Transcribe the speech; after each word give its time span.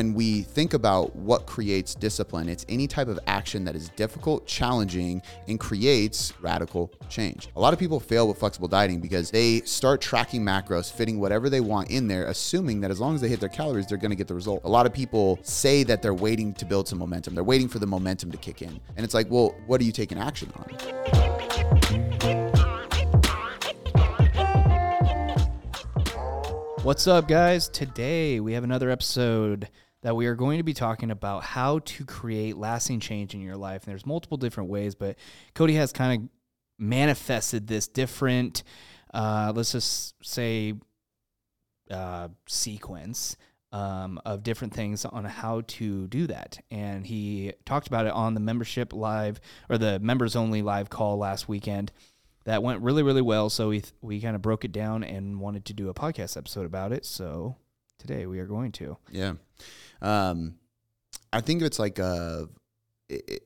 when 0.00 0.14
we 0.14 0.40
think 0.40 0.72
about 0.72 1.14
what 1.14 1.44
creates 1.44 1.94
discipline, 1.94 2.48
it's 2.48 2.64
any 2.70 2.86
type 2.86 3.06
of 3.06 3.18
action 3.26 3.64
that 3.66 3.76
is 3.76 3.90
difficult, 3.90 4.46
challenging, 4.46 5.20
and 5.46 5.60
creates 5.60 6.32
radical 6.40 6.90
change. 7.10 7.50
A 7.54 7.60
lot 7.60 7.74
of 7.74 7.78
people 7.78 8.00
fail 8.00 8.26
with 8.26 8.38
flexible 8.38 8.66
dieting 8.66 9.00
because 9.00 9.30
they 9.30 9.60
start 9.60 10.00
tracking 10.00 10.40
macros, 10.42 10.90
fitting 10.90 11.20
whatever 11.20 11.50
they 11.50 11.60
want 11.60 11.90
in 11.90 12.08
there, 12.08 12.28
assuming 12.28 12.80
that 12.80 12.90
as 12.90 12.98
long 12.98 13.14
as 13.14 13.20
they 13.20 13.28
hit 13.28 13.40
their 13.40 13.50
calories, 13.50 13.88
they're 13.88 13.98
going 13.98 14.10
to 14.10 14.16
get 14.16 14.26
the 14.26 14.34
result. 14.34 14.62
A 14.64 14.70
lot 14.70 14.86
of 14.86 14.94
people 14.94 15.38
say 15.42 15.82
that 15.82 16.00
they're 16.00 16.14
waiting 16.14 16.54
to 16.54 16.64
build 16.64 16.88
some 16.88 16.98
momentum. 16.98 17.34
They're 17.34 17.44
waiting 17.44 17.68
for 17.68 17.78
the 17.78 17.86
momentum 17.86 18.30
to 18.32 18.38
kick 18.38 18.62
in. 18.62 18.80
And 18.96 19.04
it's 19.04 19.12
like, 19.12 19.30
well, 19.30 19.54
what 19.66 19.82
are 19.82 19.84
you 19.84 19.92
taking 19.92 20.16
action 20.16 20.50
on? 20.56 20.64
What's 26.84 27.06
up, 27.06 27.28
guys? 27.28 27.68
Today 27.68 28.40
we 28.40 28.54
have 28.54 28.64
another 28.64 28.88
episode 28.88 29.68
that 30.02 30.16
we 30.16 30.26
are 30.26 30.34
going 30.34 30.58
to 30.58 30.64
be 30.64 30.72
talking 30.72 31.10
about 31.10 31.44
how 31.44 31.80
to 31.80 32.04
create 32.04 32.56
lasting 32.56 33.00
change 33.00 33.34
in 33.34 33.40
your 33.40 33.56
life. 33.56 33.84
And 33.84 33.90
there's 33.90 34.06
multiple 34.06 34.36
different 34.38 34.70
ways, 34.70 34.94
but 34.94 35.16
Cody 35.54 35.74
has 35.74 35.92
kind 35.92 36.22
of 36.22 36.28
manifested 36.78 37.66
this 37.66 37.86
different, 37.86 38.62
uh, 39.12 39.52
let's 39.54 39.72
just 39.72 40.14
say, 40.22 40.74
uh, 41.90 42.28
sequence 42.46 43.36
um, 43.72 44.20
of 44.24 44.42
different 44.42 44.72
things 44.72 45.04
on 45.04 45.24
how 45.24 45.62
to 45.66 46.06
do 46.08 46.26
that. 46.28 46.58
And 46.70 47.06
he 47.06 47.52
talked 47.66 47.86
about 47.86 48.06
it 48.06 48.12
on 48.12 48.34
the 48.34 48.40
membership 48.40 48.92
live 48.92 49.40
or 49.68 49.76
the 49.76 49.98
members 50.00 50.34
only 50.34 50.62
live 50.62 50.88
call 50.90 51.18
last 51.18 51.48
weekend 51.48 51.92
that 52.44 52.62
went 52.62 52.80
really 52.80 53.02
really 53.02 53.20
well 53.20 53.50
so 53.50 53.68
we 53.68 53.80
th- 53.82 53.92
we 54.00 54.18
kind 54.18 54.34
of 54.34 54.40
broke 54.40 54.64
it 54.64 54.72
down 54.72 55.04
and 55.04 55.38
wanted 55.40 55.64
to 55.66 55.74
do 55.74 55.90
a 55.90 55.94
podcast 55.94 56.38
episode 56.38 56.64
about 56.64 56.90
it 56.90 57.04
so 57.04 57.54
today 57.98 58.24
we 58.26 58.38
are 58.38 58.46
going 58.46 58.72
to 58.72 58.96
Yeah. 59.10 59.34
Um, 60.02 60.56
I 61.32 61.40
think 61.40 61.62
it's 61.62 61.78
like 61.78 61.98
a, 61.98 62.48
it, 63.08 63.24
it, 63.28 63.42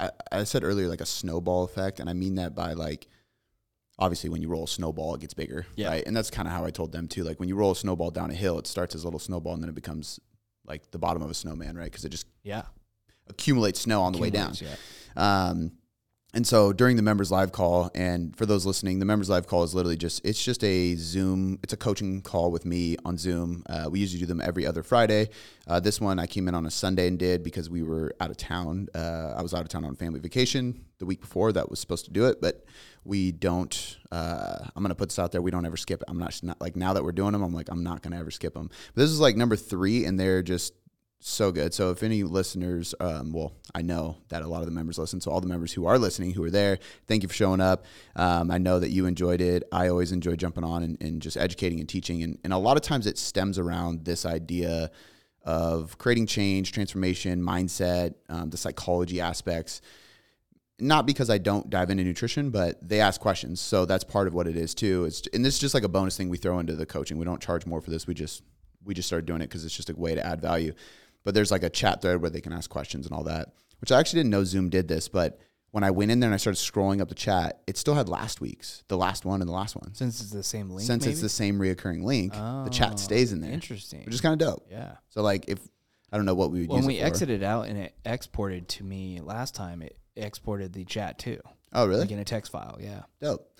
I, 0.00 0.10
I 0.30 0.44
said 0.44 0.64
earlier, 0.64 0.88
like 0.88 1.00
a 1.00 1.06
snowball 1.06 1.64
effect. 1.64 2.00
And 2.00 2.10
I 2.10 2.12
mean 2.12 2.36
that 2.36 2.54
by 2.54 2.72
like, 2.72 3.08
obviously 3.98 4.30
when 4.30 4.42
you 4.42 4.48
roll 4.48 4.64
a 4.64 4.68
snowball, 4.68 5.14
it 5.14 5.20
gets 5.20 5.34
bigger. 5.34 5.66
Yeah. 5.76 5.88
Right. 5.88 6.04
And 6.06 6.16
that's 6.16 6.30
kind 6.30 6.48
of 6.48 6.54
how 6.54 6.64
I 6.64 6.70
told 6.70 6.92
them 6.92 7.08
too. 7.08 7.24
Like 7.24 7.38
when 7.38 7.48
you 7.48 7.56
roll 7.56 7.72
a 7.72 7.76
snowball 7.76 8.10
down 8.10 8.30
a 8.30 8.34
hill, 8.34 8.58
it 8.58 8.66
starts 8.66 8.94
as 8.94 9.04
a 9.04 9.06
little 9.06 9.20
snowball 9.20 9.54
and 9.54 9.62
then 9.62 9.68
it 9.68 9.74
becomes 9.74 10.18
like 10.66 10.90
the 10.90 10.98
bottom 10.98 11.22
of 11.22 11.30
a 11.30 11.34
snowman, 11.34 11.76
right? 11.76 11.84
Because 11.90 12.04
it 12.04 12.10
just 12.10 12.26
yeah 12.42 12.62
accumulates 13.28 13.80
snow 13.80 14.02
on 14.02 14.12
the 14.12 14.18
way 14.18 14.30
down. 14.30 14.54
Yeah. 14.60 14.76
Um, 15.16 15.72
and 16.34 16.46
so 16.46 16.72
during 16.72 16.96
the 16.96 17.02
members 17.02 17.30
live 17.30 17.52
call, 17.52 17.90
and 17.94 18.34
for 18.36 18.46
those 18.46 18.64
listening, 18.64 18.98
the 19.00 19.04
members 19.04 19.28
live 19.28 19.46
call 19.46 19.64
is 19.64 19.74
literally 19.74 19.98
just 19.98 20.24
it's 20.24 20.42
just 20.42 20.64
a 20.64 20.94
Zoom. 20.94 21.58
It's 21.62 21.74
a 21.74 21.76
coaching 21.76 22.22
call 22.22 22.50
with 22.50 22.64
me 22.64 22.96
on 23.04 23.18
Zoom. 23.18 23.62
Uh, 23.68 23.88
we 23.90 24.00
usually 24.00 24.20
do 24.20 24.26
them 24.26 24.40
every 24.40 24.66
other 24.66 24.82
Friday. 24.82 25.28
Uh, 25.66 25.78
this 25.78 26.00
one 26.00 26.18
I 26.18 26.26
came 26.26 26.48
in 26.48 26.54
on 26.54 26.64
a 26.64 26.70
Sunday 26.70 27.06
and 27.06 27.18
did 27.18 27.42
because 27.42 27.68
we 27.68 27.82
were 27.82 28.14
out 28.18 28.30
of 28.30 28.38
town. 28.38 28.88
Uh, 28.94 29.34
I 29.36 29.42
was 29.42 29.52
out 29.52 29.60
of 29.60 29.68
town 29.68 29.84
on 29.84 29.94
family 29.94 30.20
vacation 30.20 30.86
the 30.98 31.04
week 31.04 31.20
before 31.20 31.52
that 31.52 31.68
was 31.68 31.80
supposed 31.80 32.06
to 32.06 32.10
do 32.10 32.24
it, 32.26 32.40
but 32.40 32.64
we 33.04 33.30
don't. 33.32 33.98
Uh, 34.10 34.56
I'm 34.74 34.82
gonna 34.82 34.94
put 34.94 35.10
this 35.10 35.18
out 35.18 35.32
there. 35.32 35.42
We 35.42 35.50
don't 35.50 35.66
ever 35.66 35.76
skip 35.76 36.00
it. 36.00 36.06
I'm 36.08 36.18
not, 36.18 36.40
not 36.42 36.60
like 36.62 36.76
now 36.76 36.94
that 36.94 37.04
we're 37.04 37.12
doing 37.12 37.32
them. 37.32 37.42
I'm 37.42 37.52
like 37.52 37.68
I'm 37.68 37.82
not 37.82 38.00
gonna 38.00 38.18
ever 38.18 38.30
skip 38.30 38.54
them. 38.54 38.70
But 38.94 39.02
this 39.02 39.10
is 39.10 39.20
like 39.20 39.36
number 39.36 39.56
three, 39.56 40.06
and 40.06 40.18
they're 40.18 40.42
just 40.42 40.72
so 41.24 41.52
good. 41.52 41.72
So 41.72 41.90
if 41.90 42.02
any 42.02 42.24
listeners, 42.24 42.94
um, 42.98 43.32
well, 43.32 43.52
I 43.74 43.82
know 43.82 44.18
that 44.28 44.42
a 44.42 44.48
lot 44.48 44.60
of 44.60 44.66
the 44.66 44.72
members 44.72 44.98
listen. 44.98 45.20
So 45.20 45.30
all 45.30 45.40
the 45.40 45.46
members 45.46 45.72
who 45.72 45.86
are 45.86 45.98
listening, 45.98 46.32
who 46.32 46.42
are 46.42 46.50
there, 46.50 46.78
thank 47.06 47.22
you 47.22 47.28
for 47.28 47.34
showing 47.34 47.60
up. 47.60 47.84
Um, 48.16 48.50
I 48.50 48.58
know 48.58 48.80
that 48.80 48.90
you 48.90 49.06
enjoyed 49.06 49.40
it. 49.40 49.62
I 49.70 49.88
always 49.88 50.10
enjoy 50.10 50.34
jumping 50.34 50.64
on 50.64 50.82
and, 50.82 51.00
and 51.00 51.22
just 51.22 51.36
educating 51.36 51.78
and 51.78 51.88
teaching. 51.88 52.22
And, 52.22 52.38
and 52.42 52.52
a 52.52 52.58
lot 52.58 52.76
of 52.76 52.82
times 52.82 53.06
it 53.06 53.18
stems 53.18 53.58
around 53.58 54.04
this 54.04 54.26
idea 54.26 54.90
of 55.44 55.96
creating 55.98 56.26
change, 56.26 56.72
transformation, 56.72 57.40
mindset, 57.40 58.14
um, 58.28 58.50
the 58.50 58.56
psychology 58.56 59.20
aspects. 59.20 59.80
Not 60.80 61.06
because 61.06 61.30
I 61.30 61.38
don't 61.38 61.70
dive 61.70 61.90
into 61.90 62.02
nutrition, 62.02 62.50
but 62.50 62.86
they 62.86 63.00
ask 63.00 63.20
questions. 63.20 63.60
So 63.60 63.84
that's 63.84 64.02
part 64.02 64.26
of 64.26 64.34
what 64.34 64.48
it 64.48 64.56
is 64.56 64.74
too. 64.74 65.04
It's, 65.04 65.22
and 65.32 65.44
this 65.44 65.54
is 65.54 65.60
just 65.60 65.74
like 65.74 65.84
a 65.84 65.88
bonus 65.88 66.16
thing 66.16 66.28
we 66.28 66.36
throw 66.36 66.58
into 66.58 66.74
the 66.74 66.86
coaching. 66.86 67.18
We 67.18 67.24
don't 67.24 67.40
charge 67.40 67.64
more 67.64 67.80
for 67.80 67.90
this. 67.90 68.08
We 68.08 68.14
just 68.14 68.42
we 68.84 68.94
just 68.94 69.06
started 69.06 69.26
doing 69.26 69.40
it 69.42 69.44
because 69.44 69.64
it's 69.64 69.76
just 69.76 69.90
a 69.90 69.94
way 69.94 70.14
to 70.16 70.26
add 70.26 70.40
value 70.40 70.72
but 71.24 71.34
there's 71.34 71.50
like 71.50 71.62
a 71.62 71.70
chat 71.70 72.02
thread 72.02 72.20
where 72.20 72.30
they 72.30 72.40
can 72.40 72.52
ask 72.52 72.68
questions 72.70 73.06
and 73.06 73.14
all 73.14 73.24
that, 73.24 73.48
which 73.80 73.92
I 73.92 73.98
actually 74.00 74.20
didn't 74.20 74.30
know 74.30 74.44
Zoom 74.44 74.68
did 74.70 74.88
this, 74.88 75.08
but 75.08 75.38
when 75.70 75.84
I 75.84 75.90
went 75.90 76.10
in 76.10 76.20
there 76.20 76.28
and 76.28 76.34
I 76.34 76.36
started 76.36 76.58
scrolling 76.58 77.00
up 77.00 77.08
the 77.08 77.14
chat, 77.14 77.62
it 77.66 77.78
still 77.78 77.94
had 77.94 78.08
last 78.08 78.40
week's, 78.42 78.84
the 78.88 78.96
last 78.98 79.24
one 79.24 79.40
and 79.40 79.48
the 79.48 79.54
last 79.54 79.74
one. 79.74 79.94
since 79.94 80.20
it's 80.20 80.30
the 80.30 80.42
same 80.42 80.68
link 80.68 80.86
Since 80.86 81.04
maybe? 81.04 81.12
it's 81.12 81.22
the 81.22 81.28
same 81.30 81.58
reoccurring 81.58 82.02
link, 82.04 82.32
the 82.34 82.38
Oh, 82.66 82.68
chat 82.70 82.98
stays 82.98 83.32
in 83.32 83.40
there, 83.40 83.50
interesting 83.52 84.04
which 84.04 84.14
is 84.14 84.20
kind 84.20 84.40
of 84.40 84.46
dope. 84.46 84.66
yeah 84.70 84.96
So 85.08 85.22
like 85.22 85.46
if 85.48 85.58
I 86.12 86.16
don't 86.18 86.26
know 86.26 86.34
what 86.34 86.50
we 86.50 86.60
would 86.60 86.68
use. 86.70 86.74
when 86.76 86.84
we 86.86 86.98
exited 86.98 87.42
out 87.42 87.68
and 87.68 87.78
it 87.78 87.94
exported 88.04 88.68
to 88.68 88.84
me 88.84 89.20
last 89.22 89.54
time 89.54 89.80
it 89.80 89.96
exported 90.14 90.74
the 90.74 90.84
chat 90.84 91.18
too 91.18 91.40
oh 91.72 91.86
really? 91.86 92.00
like 92.00 92.10
in 92.10 92.18
a 92.18 92.24
text 92.24 92.52
file 92.52 92.76
yeah 92.78 93.04
Dope. 93.22 93.50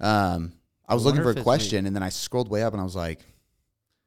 Um, 0.00 0.52
I 0.88 0.94
was 0.94 1.04
I 1.04 1.10
looking 1.10 1.22
for 1.22 1.30
a 1.30 1.42
question 1.42 1.84
and 1.86 1.94
then 1.94 2.02
I 2.02 2.08
scrolled 2.08 2.48
way 2.48 2.62
up 2.62 2.72
and 2.72 2.80
I 2.80 2.84
was 2.84 2.96
like, 2.96 3.20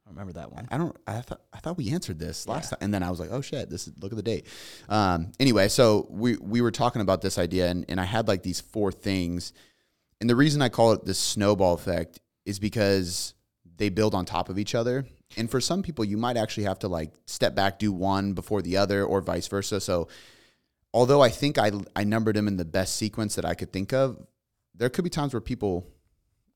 i 0.06 0.10
remember 0.10 0.34
that 0.34 0.52
one 0.52 0.68
I 0.70 0.78
don't. 0.78 0.96
I 1.08 1.22
thought 1.22 1.42
I 1.54 1.60
thought 1.60 1.78
we 1.78 1.92
answered 1.92 2.20
this 2.20 2.48
last 2.48 2.72
time, 2.72 2.80
and 2.82 2.94
then 2.94 3.04
I 3.04 3.10
was 3.10 3.20
like, 3.20 3.30
oh 3.32 3.42
shit, 3.42 3.70
this 3.70 3.88
is 3.88 3.94
look 4.00 4.12
at 4.12 4.16
the 4.16 4.24
date. 4.24 4.48
Um, 4.90 5.32
anyway, 5.40 5.68
so 5.70 6.08
we 6.10 6.38
we 6.38 6.62
were 6.62 6.72
talking 6.72 7.02
about 7.02 7.22
this 7.22 7.38
idea, 7.38 7.70
and, 7.70 7.86
and 7.88 8.00
I 8.00 8.06
had 8.06 8.28
like 8.28 8.44
these 8.44 8.62
four 8.62 8.92
things, 8.92 9.54
and 10.20 10.30
the 10.30 10.36
reason 10.36 10.62
I 10.62 10.70
call 10.70 10.92
it 10.92 11.06
the 11.06 11.14
snowball 11.14 11.74
effect 11.74 12.20
is 12.46 12.60
because 12.60 13.34
they 13.78 13.90
build 13.90 14.14
on 14.14 14.26
top 14.26 14.50
of 14.50 14.60
each 14.60 14.76
other, 14.76 15.06
and 15.38 15.50
for 15.50 15.62
some 15.62 15.82
people, 15.82 16.06
you 16.06 16.18
might 16.18 16.38
actually 16.38 16.66
have 16.66 16.80
to 16.80 16.88
like 16.88 17.12
step 17.26 17.56
back, 17.56 17.80
do 17.80 17.92
one 17.92 18.34
before 18.34 18.62
the 18.62 18.78
other, 18.78 19.06
or 19.06 19.22
vice 19.22 19.48
versa. 19.48 19.80
So, 19.80 20.10
although 20.94 21.22
I 21.22 21.30
think 21.30 21.58
I 21.58 21.72
I 21.96 22.04
numbered 22.04 22.36
them 22.36 22.48
in 22.48 22.58
the 22.58 22.66
best 22.66 22.98
sequence 22.98 23.36
that 23.36 23.46
I 23.46 23.54
could 23.54 23.72
think 23.72 23.94
of, 23.94 24.26
there 24.76 24.90
could 24.90 25.04
be 25.04 25.10
times 25.10 25.34
where 25.34 25.42
people 25.42 25.88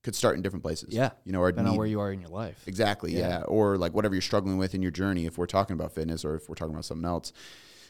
could 0.08 0.16
start 0.16 0.36
in 0.36 0.42
different 0.42 0.62
places. 0.62 0.94
Yeah, 0.94 1.10
you 1.26 1.32
know, 1.32 1.40
or 1.40 1.52
depending 1.52 1.72
on 1.72 1.76
where 1.76 1.86
you 1.86 2.00
are 2.00 2.10
in 2.10 2.18
your 2.22 2.30
life 2.30 2.66
Exactly. 2.66 3.12
Yeah. 3.12 3.28
Yeah. 3.28 3.42
Or 3.42 3.76
like 3.76 3.92
whatever 3.92 4.14
you're 4.14 4.22
struggling 4.22 4.56
with 4.56 4.74
in 4.74 4.80
your 4.80 4.90
journey, 4.90 5.26
if 5.26 5.36
we're 5.36 5.44
talking 5.44 5.74
about 5.74 5.92
fitness 5.92 6.24
or 6.24 6.34
if 6.34 6.48
we're 6.48 6.54
talking 6.54 6.72
about 6.72 6.86
something 6.86 7.04
else. 7.04 7.30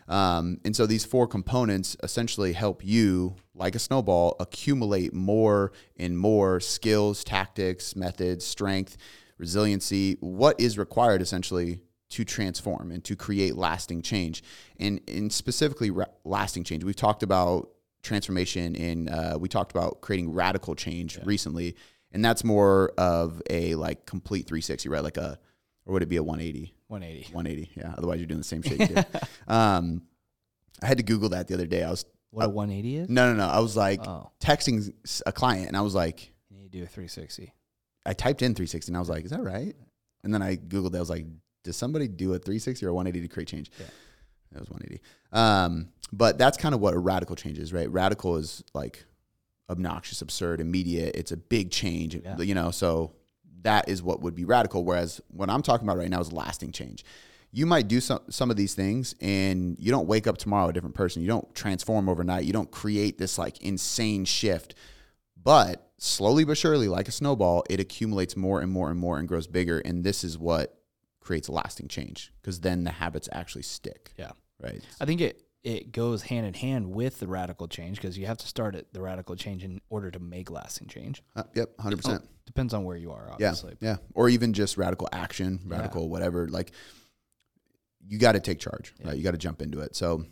Um, 0.09 0.59
and 0.65 0.75
so 0.75 0.85
these 0.85 1.05
four 1.05 1.29
components 1.29 1.97
essentially 2.03 2.55
help 2.55 2.85
you, 2.85 3.37
like 3.55 3.77
a 3.77 3.79
snowball, 3.79 4.35
accumulate 4.41 5.15
more 5.15 5.71
and 5.97 6.19
more 6.19 6.59
skills, 6.59 7.23
tactics, 7.23 7.95
methods, 7.95 8.45
strength, 8.45 8.97
resiliency, 9.37 10.17
what 10.19 10.61
is 10.61 10.77
required 10.77 11.23
essentially 11.23 11.83
to 12.09 12.25
transform 12.25 12.91
and 12.91 13.05
to 13.05 13.15
create 13.15 13.55
lasting 13.55 14.03
change. 14.03 14.43
And, 14.81 15.01
and 15.07 15.33
specifically, 15.33 15.93
ra- 15.93 16.07
lasting 16.25 16.65
change. 16.65 16.83
We've 16.83 16.97
talked 16.97 17.23
about 17.23 17.69
transformation 18.03 18.75
and 18.77 19.11
uh, 19.11 19.39
we 19.41 19.49
talked 19.49 19.71
about 19.71 20.01
creating 20.01 20.33
radical 20.33 20.75
change 20.75 21.19
recently 21.25 21.77
and 22.13 22.25
that's 22.25 22.45
more 22.45 22.93
of 22.99 23.43
a 23.51 23.75
like 23.75 24.07
complete 24.07 24.47
360 24.47 24.89
right? 24.89 25.03
Like 25.03 25.17
a 25.17 25.39
or 25.87 25.93
would 25.95 26.03
it 26.03 26.09
be 26.09 26.17
a 26.17 26.23
180 26.23 26.75
180 26.89 27.35
180 27.35 27.71
yeah. 27.77 27.95
Otherwise 27.97 28.19
you're 28.19 28.27
doing 28.27 28.39
the 28.39 28.45
same 28.45 28.63
shit 28.63 28.81
um 29.49 30.03
i 30.83 30.87
had 30.87 30.99
to 30.99 31.03
google 31.03 31.31
that 31.31 31.49
the 31.49 31.55
other 31.55 31.67
day. 31.67 31.83
I 31.83 31.91
was 31.91 32.05
what 32.31 32.47
a 32.47 32.49
180 32.49 32.97
is? 32.97 33.09
No 33.09 33.33
no 33.33 33.39
no. 33.39 33.49
I 33.49 33.61
was 33.61 33.77
like 33.77 34.07
oh. 34.07 34.31
texting 34.41 34.93
a 35.27 35.33
client 35.33 35.69
and 35.69 35.77
i 35.77 35.81
was 35.81 35.95
like 35.95 36.33
you 36.51 36.59
need 36.59 36.73
to 36.73 36.79
do 36.79 36.85
a 36.85 36.87
360 36.87 37.53
i 38.07 38.13
typed 38.13 38.43
in 38.43 38.55
360 38.55 38.91
and 38.91 38.97
i 38.97 39.01
was 39.01 39.09
like 39.09 39.25
is 39.25 39.31
that 39.31 39.43
right? 39.43 39.75
And 40.25 40.35
then 40.35 40.43
i 40.43 40.57
googled 40.57 40.95
it 40.95 40.97
i 40.97 41.01
was 41.01 41.11
like 41.11 41.27
does 41.65 41.77
somebody 41.77 42.09
do 42.09 42.33
a 42.35 42.39
360 42.39 42.87
or 42.87 42.91
a 42.91 42.95
180 42.95 43.27
to 43.29 43.33
create 43.33 43.49
change? 43.49 43.71
Yeah. 43.79 43.87
that 44.53 44.61
was 44.61 44.71
180 44.71 45.03
um 45.33 45.89
but 46.13 46.39
that's 46.39 46.57
kind 46.57 46.75
of 46.75 46.81
what 46.81 46.95
a 46.95 46.99
radical 46.99 47.37
change 47.37 47.59
is 47.59 47.73
right? 47.73 47.91
Radical 47.91 48.37
is 48.37 48.65
like 48.75 49.05
obnoxious, 49.71 50.23
absurd, 50.23 50.61
immediate. 50.61 51.15
It's 51.17 51.33
a 51.33 51.37
big 51.37 51.71
change, 51.71 52.15
Yeah. 52.15 52.39
you 52.39 52.55
know. 52.55 52.71
So 52.71 53.13
that 53.63 53.89
is 53.89 54.03
what 54.03 54.21
would 54.23 54.35
be 54.35 54.45
radical. 54.45 54.85
Whereas 54.85 55.21
what 55.29 55.51
I'm 55.51 55.63
talking 55.63 55.87
about 55.87 55.99
right 55.99 56.09
now 56.11 56.21
is 56.21 56.33
lasting 56.33 56.73
change. 56.73 57.05
You 57.51 57.65
might 57.67 57.89
do 57.89 58.01
some 58.01 58.21
some 58.29 58.51
of 58.51 58.57
these 58.57 58.75
things, 58.75 59.15
and 59.21 59.77
you 59.79 59.91
don't 59.91 60.07
wake 60.07 60.27
up 60.27 60.37
tomorrow 60.39 60.69
a 60.69 60.73
different 60.73 60.95
person. 60.95 61.23
You 61.23 61.29
don't 61.29 61.55
transform 61.55 62.09
overnight. 62.09 62.45
You 62.45 62.53
don't 62.53 62.71
create 62.71 63.17
this 63.19 63.39
like 63.39 63.61
insane 63.63 64.25
shift. 64.27 64.75
But 65.43 65.91
slowly 65.99 66.45
but 66.45 66.59
surely, 66.59 66.89
like 66.89 67.09
a 67.09 67.13
snowball, 67.13 67.65
it 67.71 67.81
accumulates 67.81 68.37
more 68.37 68.61
and 68.61 68.71
more 68.71 68.91
and 68.91 68.99
more 68.99 69.19
and 69.19 69.27
grows 69.27 69.47
bigger. 69.47 69.79
And 69.79 70.05
this 70.05 70.25
is 70.25 70.37
what 70.37 70.75
creates 71.21 71.49
lasting 71.49 71.89
change 71.89 72.33
because 72.41 72.61
then 72.61 72.85
the 72.85 72.91
habits 72.91 73.29
actually 73.33 73.63
stick. 73.63 74.13
Yeah. 74.19 74.33
Right. 74.61 74.83
I 75.01 75.05
think 75.07 75.21
it 75.21 75.43
it 75.69 75.93
goes 75.93 76.23
hand 76.23 76.47
in 76.47 76.55
hand 76.55 76.91
with 76.91 77.21
the 77.21 77.29
radical 77.29 77.69
change 77.69 78.01
because 78.01 78.17
you 78.17 78.25
have 78.25 78.39
to 78.39 78.47
start 78.47 78.75
at 78.75 78.91
the 78.95 79.03
radical 79.03 79.37
change 79.37 79.63
in 79.65 79.81
order 79.91 80.11
to 80.11 80.19
make 80.19 80.51
lasting 80.51 80.87
change. 80.89 81.23
Uh, 81.37 81.43
yep. 81.55 81.79
Hundred 81.79 81.97
percent. 81.99 82.23
Oh, 82.25 82.29
depends 82.47 82.73
on 82.73 82.85
where 82.85 82.97
you 82.97 83.13
are, 83.13 83.27
Yeah, 83.39 83.49
obviously. 83.51 83.77
yeah, 83.81 83.97
or 84.15 84.31
even 84.31 84.55
just 84.55 84.79
radical 84.79 85.09
action, 85.13 85.61
Yeah. 85.69 85.77
radical 85.77 86.09
whatever. 86.09 86.49
Like, 86.49 86.73
you 88.07 88.19
got 88.19 88.33
to 88.33 88.41
take 88.41 88.59
charge, 88.59 88.95
Yeah. 88.99 89.09
right? 89.09 89.17
You 89.19 89.23
got 89.23 89.33
to 89.33 89.37
jump 89.39 89.61
into 89.61 89.81
it. 89.81 89.95
So, 89.95 90.25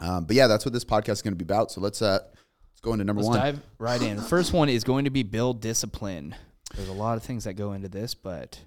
um, 0.00 0.24
but 0.24 0.34
yeah, 0.34 0.46
that's 0.46 0.64
what 0.64 0.72
this 0.72 0.84
podcast 0.86 1.12
is 1.12 1.22
going 1.22 1.34
to 1.34 1.44
be 1.44 1.44
about. 1.44 1.70
So 1.70 1.82
let's 1.82 2.00
uh, 2.00 2.20
let's 2.22 2.80
go 2.80 2.92
into 2.94 3.04
number 3.04 3.20
Let's 3.22 3.28
one. 3.36 3.38
dive 3.38 3.60
right 3.78 4.00
in. 4.00 4.18
First 4.18 4.54
one 4.54 4.70
is 4.70 4.82
going 4.84 5.04
to 5.04 5.10
be 5.10 5.22
build 5.22 5.60
discipline. 5.60 6.34
There's 6.74 6.88
a 6.88 6.92
lot 6.94 7.18
of 7.18 7.22
things 7.22 7.44
that 7.44 7.54
go 7.54 7.72
into 7.74 7.88
this, 7.90 8.14
but 8.14 8.60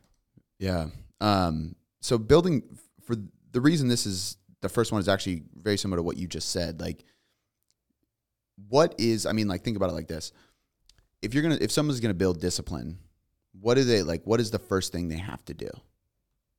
Yeah. 0.59 0.89
Um, 1.21 1.75
so 2.01 2.17
building 2.19 2.61
for 3.03 3.15
the 3.51 3.61
reason 3.61 3.87
this 3.87 4.05
is 4.05 4.37
the 4.63 4.69
first 4.69 4.91
one 4.91 4.99
is 4.99 5.07
actually 5.07 5.43
very 5.55 5.77
similar 5.77 5.99
to 5.99 6.03
what 6.03 6.17
you 6.17 6.25
just 6.27 6.49
said. 6.49 6.79
Like, 6.81 7.03
what 8.69 8.95
is? 8.97 9.25
I 9.25 9.31
mean, 9.33 9.47
like 9.47 9.63
think 9.63 9.77
about 9.77 9.89
it 9.89 9.93
like 9.93 10.07
this: 10.07 10.31
if 11.21 11.33
you're 11.33 11.43
gonna, 11.43 11.57
if 11.61 11.71
someone's 11.71 11.99
gonna 11.99 12.13
build 12.13 12.39
discipline, 12.41 12.97
what 13.59 13.75
do 13.75 13.83
they 13.83 14.01
like? 14.03 14.23
What 14.25 14.39
is 14.39 14.51
the 14.51 14.59
first 14.59 14.91
thing 14.91 15.07
they 15.09 15.17
have 15.17 15.43
to 15.45 15.53
do? 15.53 15.69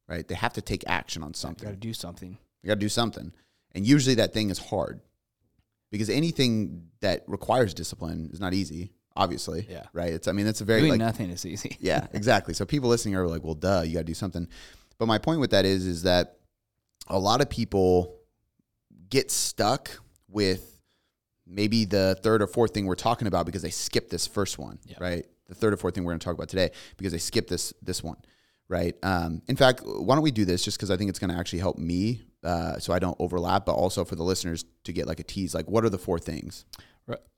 Right? 0.08 0.26
They 0.28 0.34
have 0.34 0.52
to 0.54 0.62
take 0.62 0.84
action 0.86 1.22
on 1.22 1.32
something. 1.34 1.66
You 1.66 1.72
Got 1.74 1.80
to 1.80 1.88
do 1.88 1.94
something. 1.94 2.38
You 2.62 2.68
got 2.68 2.74
to 2.74 2.80
do 2.80 2.88
something, 2.90 3.32
and 3.74 3.86
usually 3.86 4.16
that 4.16 4.32
thing 4.34 4.50
is 4.50 4.58
hard 4.58 5.00
because 5.90 6.10
anything 6.10 6.88
that 7.00 7.24
requires 7.26 7.72
discipline 7.74 8.30
is 8.32 8.40
not 8.40 8.52
easy. 8.54 8.92
Obviously, 9.16 9.64
Yeah. 9.70 9.84
right. 9.92 10.12
It's. 10.12 10.26
I 10.28 10.32
mean, 10.32 10.46
it's 10.48 10.60
a 10.60 10.64
very 10.64 10.80
Doing 10.80 10.90
like 10.92 10.98
nothing 10.98 11.30
is 11.30 11.46
easy. 11.46 11.76
yeah, 11.80 12.06
exactly. 12.12 12.52
So 12.52 12.64
people 12.66 12.88
listening 12.90 13.14
are 13.14 13.26
like, 13.28 13.44
well, 13.44 13.54
duh, 13.54 13.82
you 13.86 13.94
got 13.94 14.00
to 14.00 14.04
do 14.04 14.12
something. 14.14 14.48
But 14.98 15.06
my 15.06 15.18
point 15.18 15.38
with 15.40 15.50
that 15.52 15.64
is, 15.64 15.86
is 15.86 16.02
that 16.02 16.36
a 17.06 17.18
lot 17.18 17.40
of 17.40 17.50
people 17.50 18.16
get 19.10 19.30
stuck 19.30 19.90
with 20.28 20.80
maybe 21.46 21.84
the 21.84 22.18
third 22.22 22.42
or 22.42 22.46
fourth 22.46 22.72
thing 22.72 22.86
we're 22.86 22.94
talking 22.94 23.28
about 23.28 23.46
because 23.46 23.62
they 23.62 23.70
skip 23.70 24.08
this 24.10 24.26
first 24.26 24.58
one, 24.58 24.78
Yeah. 24.86 24.96
right? 25.00 25.26
The 25.46 25.54
third 25.54 25.74
or 25.74 25.76
fourth 25.76 25.94
thing 25.94 26.04
we're 26.04 26.12
going 26.12 26.20
to 26.20 26.24
talk 26.24 26.34
about 26.34 26.48
today 26.48 26.70
because 26.96 27.12
they 27.12 27.18
skip 27.18 27.48
this 27.48 27.74
this 27.82 28.02
one, 28.02 28.16
right? 28.68 28.96
Um, 29.02 29.42
in 29.46 29.56
fact, 29.56 29.82
why 29.84 30.14
don't 30.14 30.24
we 30.24 30.30
do 30.30 30.46
this 30.46 30.64
just 30.64 30.78
because 30.78 30.90
I 30.90 30.96
think 30.96 31.10
it's 31.10 31.18
going 31.18 31.30
to 31.30 31.36
actually 31.38 31.58
help 31.58 31.76
me, 31.76 32.22
uh, 32.42 32.78
so 32.78 32.92
I 32.94 32.98
don't 32.98 33.16
overlap, 33.20 33.66
but 33.66 33.74
also 33.74 34.04
for 34.06 34.16
the 34.16 34.22
listeners 34.22 34.64
to 34.84 34.92
get 34.92 35.06
like 35.06 35.20
a 35.20 35.22
tease. 35.22 35.54
Like, 35.54 35.68
what 35.68 35.84
are 35.84 35.90
the 35.90 35.98
four 35.98 36.18
things? 36.18 36.64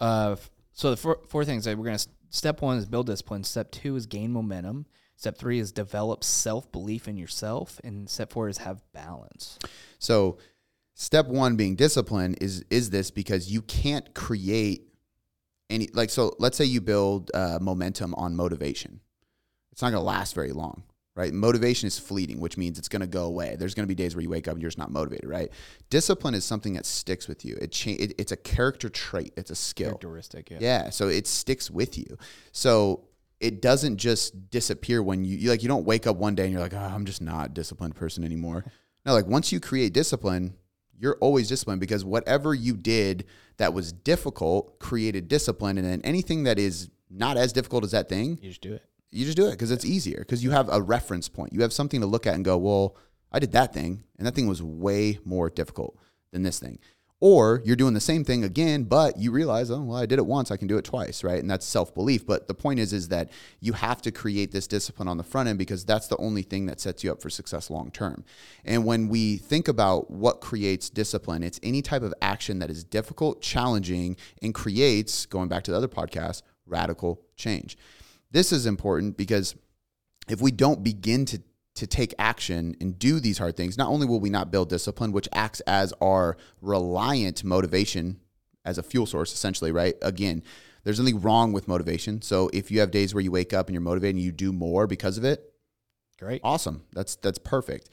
Uh, 0.00 0.36
so 0.72 0.90
the 0.90 0.96
four, 0.96 1.18
four 1.28 1.44
things 1.44 1.64
that 1.64 1.76
we're 1.76 1.84
gonna 1.86 1.98
step 2.30 2.62
one 2.62 2.78
is 2.78 2.86
build 2.86 3.06
discipline. 3.06 3.42
Step 3.42 3.72
two 3.72 3.96
is 3.96 4.06
gain 4.06 4.32
momentum. 4.32 4.86
Step 5.16 5.38
three 5.38 5.58
is 5.58 5.72
develop 5.72 6.22
self 6.22 6.70
belief 6.70 7.08
in 7.08 7.16
yourself, 7.16 7.80
and 7.82 8.08
step 8.08 8.32
four 8.32 8.48
is 8.48 8.58
have 8.58 8.82
balance. 8.92 9.58
So 9.98 10.38
step 10.94 11.26
one 11.26 11.56
being 11.56 11.74
discipline 11.76 12.34
is 12.40 12.64
is 12.70 12.90
this 12.90 13.10
because 13.10 13.50
you 13.50 13.62
can't 13.62 14.14
create 14.14 14.88
any 15.68 15.88
like 15.92 16.10
so 16.10 16.34
let's 16.38 16.56
say 16.56 16.64
you 16.64 16.80
build 16.80 17.30
uh, 17.34 17.58
momentum 17.60 18.14
on 18.14 18.34
motivation 18.34 19.00
it's 19.72 19.82
not 19.82 19.90
going 19.90 20.00
to 20.00 20.04
last 20.04 20.34
very 20.34 20.52
long 20.52 20.82
right 21.14 21.34
motivation 21.34 21.86
is 21.86 21.98
fleeting 21.98 22.40
which 22.40 22.56
means 22.56 22.78
it's 22.78 22.88
going 22.88 23.00
to 23.00 23.06
go 23.06 23.24
away 23.24 23.56
there's 23.58 23.74
going 23.74 23.82
to 23.82 23.88
be 23.88 23.94
days 23.94 24.14
where 24.14 24.22
you 24.22 24.30
wake 24.30 24.48
up 24.48 24.52
and 24.52 24.62
you're 24.62 24.70
just 24.70 24.78
not 24.78 24.90
motivated 24.90 25.28
right 25.28 25.50
discipline 25.90 26.34
is 26.34 26.46
something 26.46 26.72
that 26.72 26.86
sticks 26.86 27.28
with 27.28 27.44
you 27.44 27.58
it, 27.60 27.72
cha- 27.72 27.90
it 27.90 28.14
it's 28.16 28.32
a 28.32 28.36
character 28.36 28.88
trait 28.88 29.34
it's 29.36 29.50
a 29.50 29.56
skill 29.56 29.88
Characteristic. 29.88 30.50
Yeah. 30.50 30.58
yeah, 30.60 30.90
so 30.90 31.08
it 31.08 31.26
sticks 31.26 31.70
with 31.70 31.98
you. 31.98 32.16
So 32.52 33.04
it 33.40 33.60
doesn't 33.62 33.98
just 33.98 34.50
disappear 34.50 35.02
when 35.02 35.24
you, 35.24 35.36
you 35.36 35.50
like 35.50 35.62
you 35.62 35.68
don't 35.68 35.84
wake 35.84 36.06
up 36.06 36.16
one 36.16 36.34
day 36.34 36.44
and 36.44 36.52
you're 36.52 36.60
like, 36.60 36.74
oh, 36.74 36.78
I'm 36.78 37.04
just 37.04 37.20
not 37.20 37.46
a 37.46 37.52
disciplined 37.52 37.94
person 37.96 38.24
anymore. 38.24 38.64
No, 39.04 39.12
like 39.14 39.26
once 39.28 39.52
you 39.52 39.60
create 39.60 39.92
discipline, 39.92 40.54
you're 40.98 41.16
always 41.20 41.46
disciplined 41.46 41.78
because 41.80 42.04
whatever 42.04 42.52
you 42.54 42.76
did 42.76 43.24
that 43.56 43.72
was 43.72 43.92
difficult 43.92 44.80
created 44.80 45.28
discipline, 45.28 45.78
and 45.78 45.86
then 45.86 46.00
anything 46.02 46.42
that 46.42 46.58
is 46.58 46.90
not 47.08 47.36
as 47.36 47.52
difficult 47.52 47.84
as 47.84 47.92
that 47.92 48.08
thing, 48.08 48.36
You 48.42 48.48
just 48.48 48.62
do 48.62 48.72
it. 48.74 48.82
you 49.12 49.24
just 49.24 49.36
do 49.36 49.46
it 49.46 49.52
because 49.52 49.70
it's 49.70 49.84
easier 49.84 50.18
because 50.18 50.42
you 50.42 50.50
have 50.50 50.68
a 50.72 50.82
reference 50.82 51.28
point. 51.28 51.52
You 51.52 51.62
have 51.62 51.72
something 51.72 52.00
to 52.00 52.06
look 52.08 52.26
at 52.26 52.34
and 52.34 52.44
go, 52.44 52.56
well, 52.58 52.96
I 53.30 53.38
did 53.38 53.52
that 53.52 53.72
thing, 53.72 54.02
and 54.18 54.26
that 54.26 54.34
thing 54.34 54.48
was 54.48 54.60
way 54.60 55.20
more 55.24 55.50
difficult 55.50 55.96
than 56.32 56.42
this 56.42 56.58
thing. 56.58 56.80
Or 57.18 57.62
you're 57.64 57.76
doing 57.76 57.94
the 57.94 58.00
same 58.00 58.24
thing 58.24 58.44
again, 58.44 58.84
but 58.84 59.18
you 59.18 59.30
realize, 59.30 59.70
oh, 59.70 59.80
well, 59.80 59.96
I 59.96 60.04
did 60.04 60.18
it 60.18 60.26
once, 60.26 60.50
I 60.50 60.58
can 60.58 60.68
do 60.68 60.76
it 60.76 60.84
twice, 60.84 61.24
right? 61.24 61.40
And 61.40 61.50
that's 61.50 61.64
self 61.64 61.94
belief. 61.94 62.26
But 62.26 62.46
the 62.46 62.52
point 62.52 62.78
is, 62.78 62.92
is 62.92 63.08
that 63.08 63.30
you 63.58 63.72
have 63.72 64.02
to 64.02 64.10
create 64.10 64.52
this 64.52 64.66
discipline 64.66 65.08
on 65.08 65.16
the 65.16 65.22
front 65.22 65.48
end 65.48 65.58
because 65.58 65.86
that's 65.86 66.08
the 66.08 66.18
only 66.18 66.42
thing 66.42 66.66
that 66.66 66.78
sets 66.78 67.02
you 67.02 67.10
up 67.10 67.22
for 67.22 67.30
success 67.30 67.70
long 67.70 67.90
term. 67.90 68.22
And 68.66 68.84
when 68.84 69.08
we 69.08 69.38
think 69.38 69.66
about 69.66 70.10
what 70.10 70.42
creates 70.42 70.90
discipline, 70.90 71.42
it's 71.42 71.58
any 71.62 71.80
type 71.80 72.02
of 72.02 72.12
action 72.20 72.58
that 72.58 72.70
is 72.70 72.84
difficult, 72.84 73.40
challenging, 73.40 74.16
and 74.42 74.54
creates, 74.54 75.24
going 75.24 75.48
back 75.48 75.64
to 75.64 75.70
the 75.70 75.76
other 75.78 75.88
podcast, 75.88 76.42
radical 76.66 77.22
change. 77.36 77.78
This 78.30 78.52
is 78.52 78.66
important 78.66 79.16
because 79.16 79.54
if 80.28 80.42
we 80.42 80.50
don't 80.50 80.82
begin 80.82 81.24
to 81.26 81.40
to 81.76 81.86
take 81.86 82.14
action 82.18 82.74
and 82.80 82.98
do 82.98 83.20
these 83.20 83.38
hard 83.38 83.56
things, 83.56 83.78
not 83.78 83.88
only 83.88 84.06
will 84.06 84.20
we 84.20 84.30
not 84.30 84.50
build 84.50 84.68
discipline, 84.68 85.12
which 85.12 85.28
acts 85.32 85.60
as 85.60 85.92
our 86.00 86.36
reliant 86.60 87.44
motivation 87.44 88.18
as 88.64 88.78
a 88.78 88.82
fuel 88.82 89.06
source, 89.06 89.32
essentially, 89.32 89.70
right? 89.72 89.94
Again, 90.02 90.42
there's 90.84 90.98
nothing 90.98 91.20
wrong 91.20 91.52
with 91.52 91.68
motivation. 91.68 92.22
So 92.22 92.50
if 92.52 92.70
you 92.70 92.80
have 92.80 92.90
days 92.90 93.14
where 93.14 93.22
you 93.22 93.30
wake 93.30 93.52
up 93.52 93.66
and 93.68 93.74
you're 93.74 93.80
motivated 93.82 94.16
and 94.16 94.24
you 94.24 94.32
do 94.32 94.52
more 94.52 94.86
because 94.86 95.18
of 95.18 95.24
it, 95.24 95.52
Great. 96.18 96.40
awesome. 96.42 96.82
That's 96.92 97.16
that's 97.16 97.38
perfect. 97.38 97.90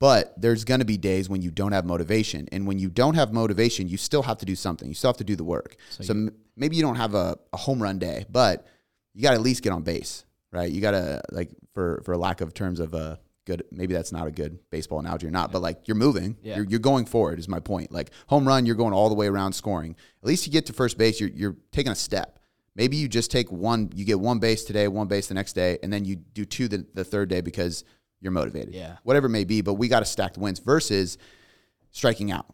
But 0.00 0.34
there's 0.40 0.64
going 0.64 0.80
to 0.80 0.84
be 0.86 0.96
days 0.96 1.28
when 1.28 1.42
you 1.42 1.52
don't 1.52 1.70
have 1.70 1.84
motivation, 1.84 2.48
and 2.50 2.66
when 2.66 2.80
you 2.80 2.90
don't 2.90 3.14
have 3.14 3.32
motivation, 3.32 3.88
you 3.88 3.96
still 3.96 4.22
have 4.24 4.38
to 4.38 4.44
do 4.44 4.56
something. 4.56 4.88
You 4.88 4.94
still 4.94 5.10
have 5.10 5.18
to 5.18 5.24
do 5.24 5.36
the 5.36 5.44
work. 5.44 5.76
So 5.90 6.02
So, 6.02 6.12
m- 6.14 6.34
maybe 6.56 6.74
you 6.74 6.82
don't 6.82 6.96
have 6.96 7.14
a, 7.14 7.38
a 7.52 7.56
home 7.56 7.80
run 7.80 8.00
day, 8.00 8.26
but 8.28 8.66
you 9.14 9.22
got 9.22 9.30
to 9.30 9.36
at 9.36 9.42
least 9.42 9.62
get 9.62 9.70
on 9.72 9.82
base, 9.84 10.24
right? 10.50 10.68
You 10.68 10.80
got 10.80 10.90
to 10.92 11.22
like 11.30 11.50
for 11.74 12.02
for 12.04 12.16
lack 12.16 12.40
of 12.40 12.54
terms 12.54 12.80
of 12.80 12.94
a 12.94 13.18
good 13.44 13.64
maybe 13.72 13.92
that's 13.92 14.12
not 14.12 14.26
a 14.26 14.30
good 14.30 14.58
baseball 14.70 15.00
analogy 15.00 15.26
or 15.26 15.30
not, 15.30 15.50
but 15.50 15.60
like 15.62 15.88
you're 15.88 15.96
moving, 15.96 16.36
Yeah. 16.42 16.56
you're, 16.56 16.64
you're 16.64 16.78
going 16.80 17.06
forward 17.06 17.38
is 17.40 17.48
my 17.48 17.58
point. 17.60 17.90
Like 17.90 18.10
home 18.28 18.46
run, 18.46 18.66
you're 18.66 18.76
going 18.76 18.92
all 18.94 19.08
the 19.08 19.14
way 19.16 19.26
around 19.26 19.52
scoring. 19.54 19.96
At 20.22 20.28
least 20.28 20.46
you 20.46 20.52
get 20.52 20.66
to 20.66 20.72
first 20.72 20.96
base, 20.96 21.18
you're 21.20 21.30
you're 21.30 21.56
taking 21.72 21.92
a 21.92 21.96
step. 21.96 22.38
Maybe 22.74 22.96
you 22.96 23.08
just 23.08 23.30
take 23.30 23.50
one, 23.52 23.90
you 23.94 24.04
get 24.06 24.18
one 24.18 24.38
base 24.38 24.64
today, 24.64 24.88
one 24.88 25.06
base 25.08 25.26
the 25.26 25.34
next 25.34 25.52
day, 25.54 25.78
and 25.82 25.92
then 25.92 26.04
you 26.06 26.16
do 26.16 26.44
two 26.46 26.68
the, 26.68 26.86
the 26.94 27.04
third 27.04 27.28
day 27.28 27.40
because 27.42 27.84
you're 28.20 28.32
motivated. 28.32 28.74
Yeah. 28.74 28.96
Whatever 29.02 29.26
it 29.26 29.30
may 29.30 29.44
be, 29.44 29.60
but 29.60 29.74
we 29.74 29.88
got 29.88 30.00
to 30.00 30.06
stack 30.06 30.34
the 30.34 30.40
wins 30.40 30.58
versus 30.60 31.18
striking 31.90 32.30
out. 32.30 32.46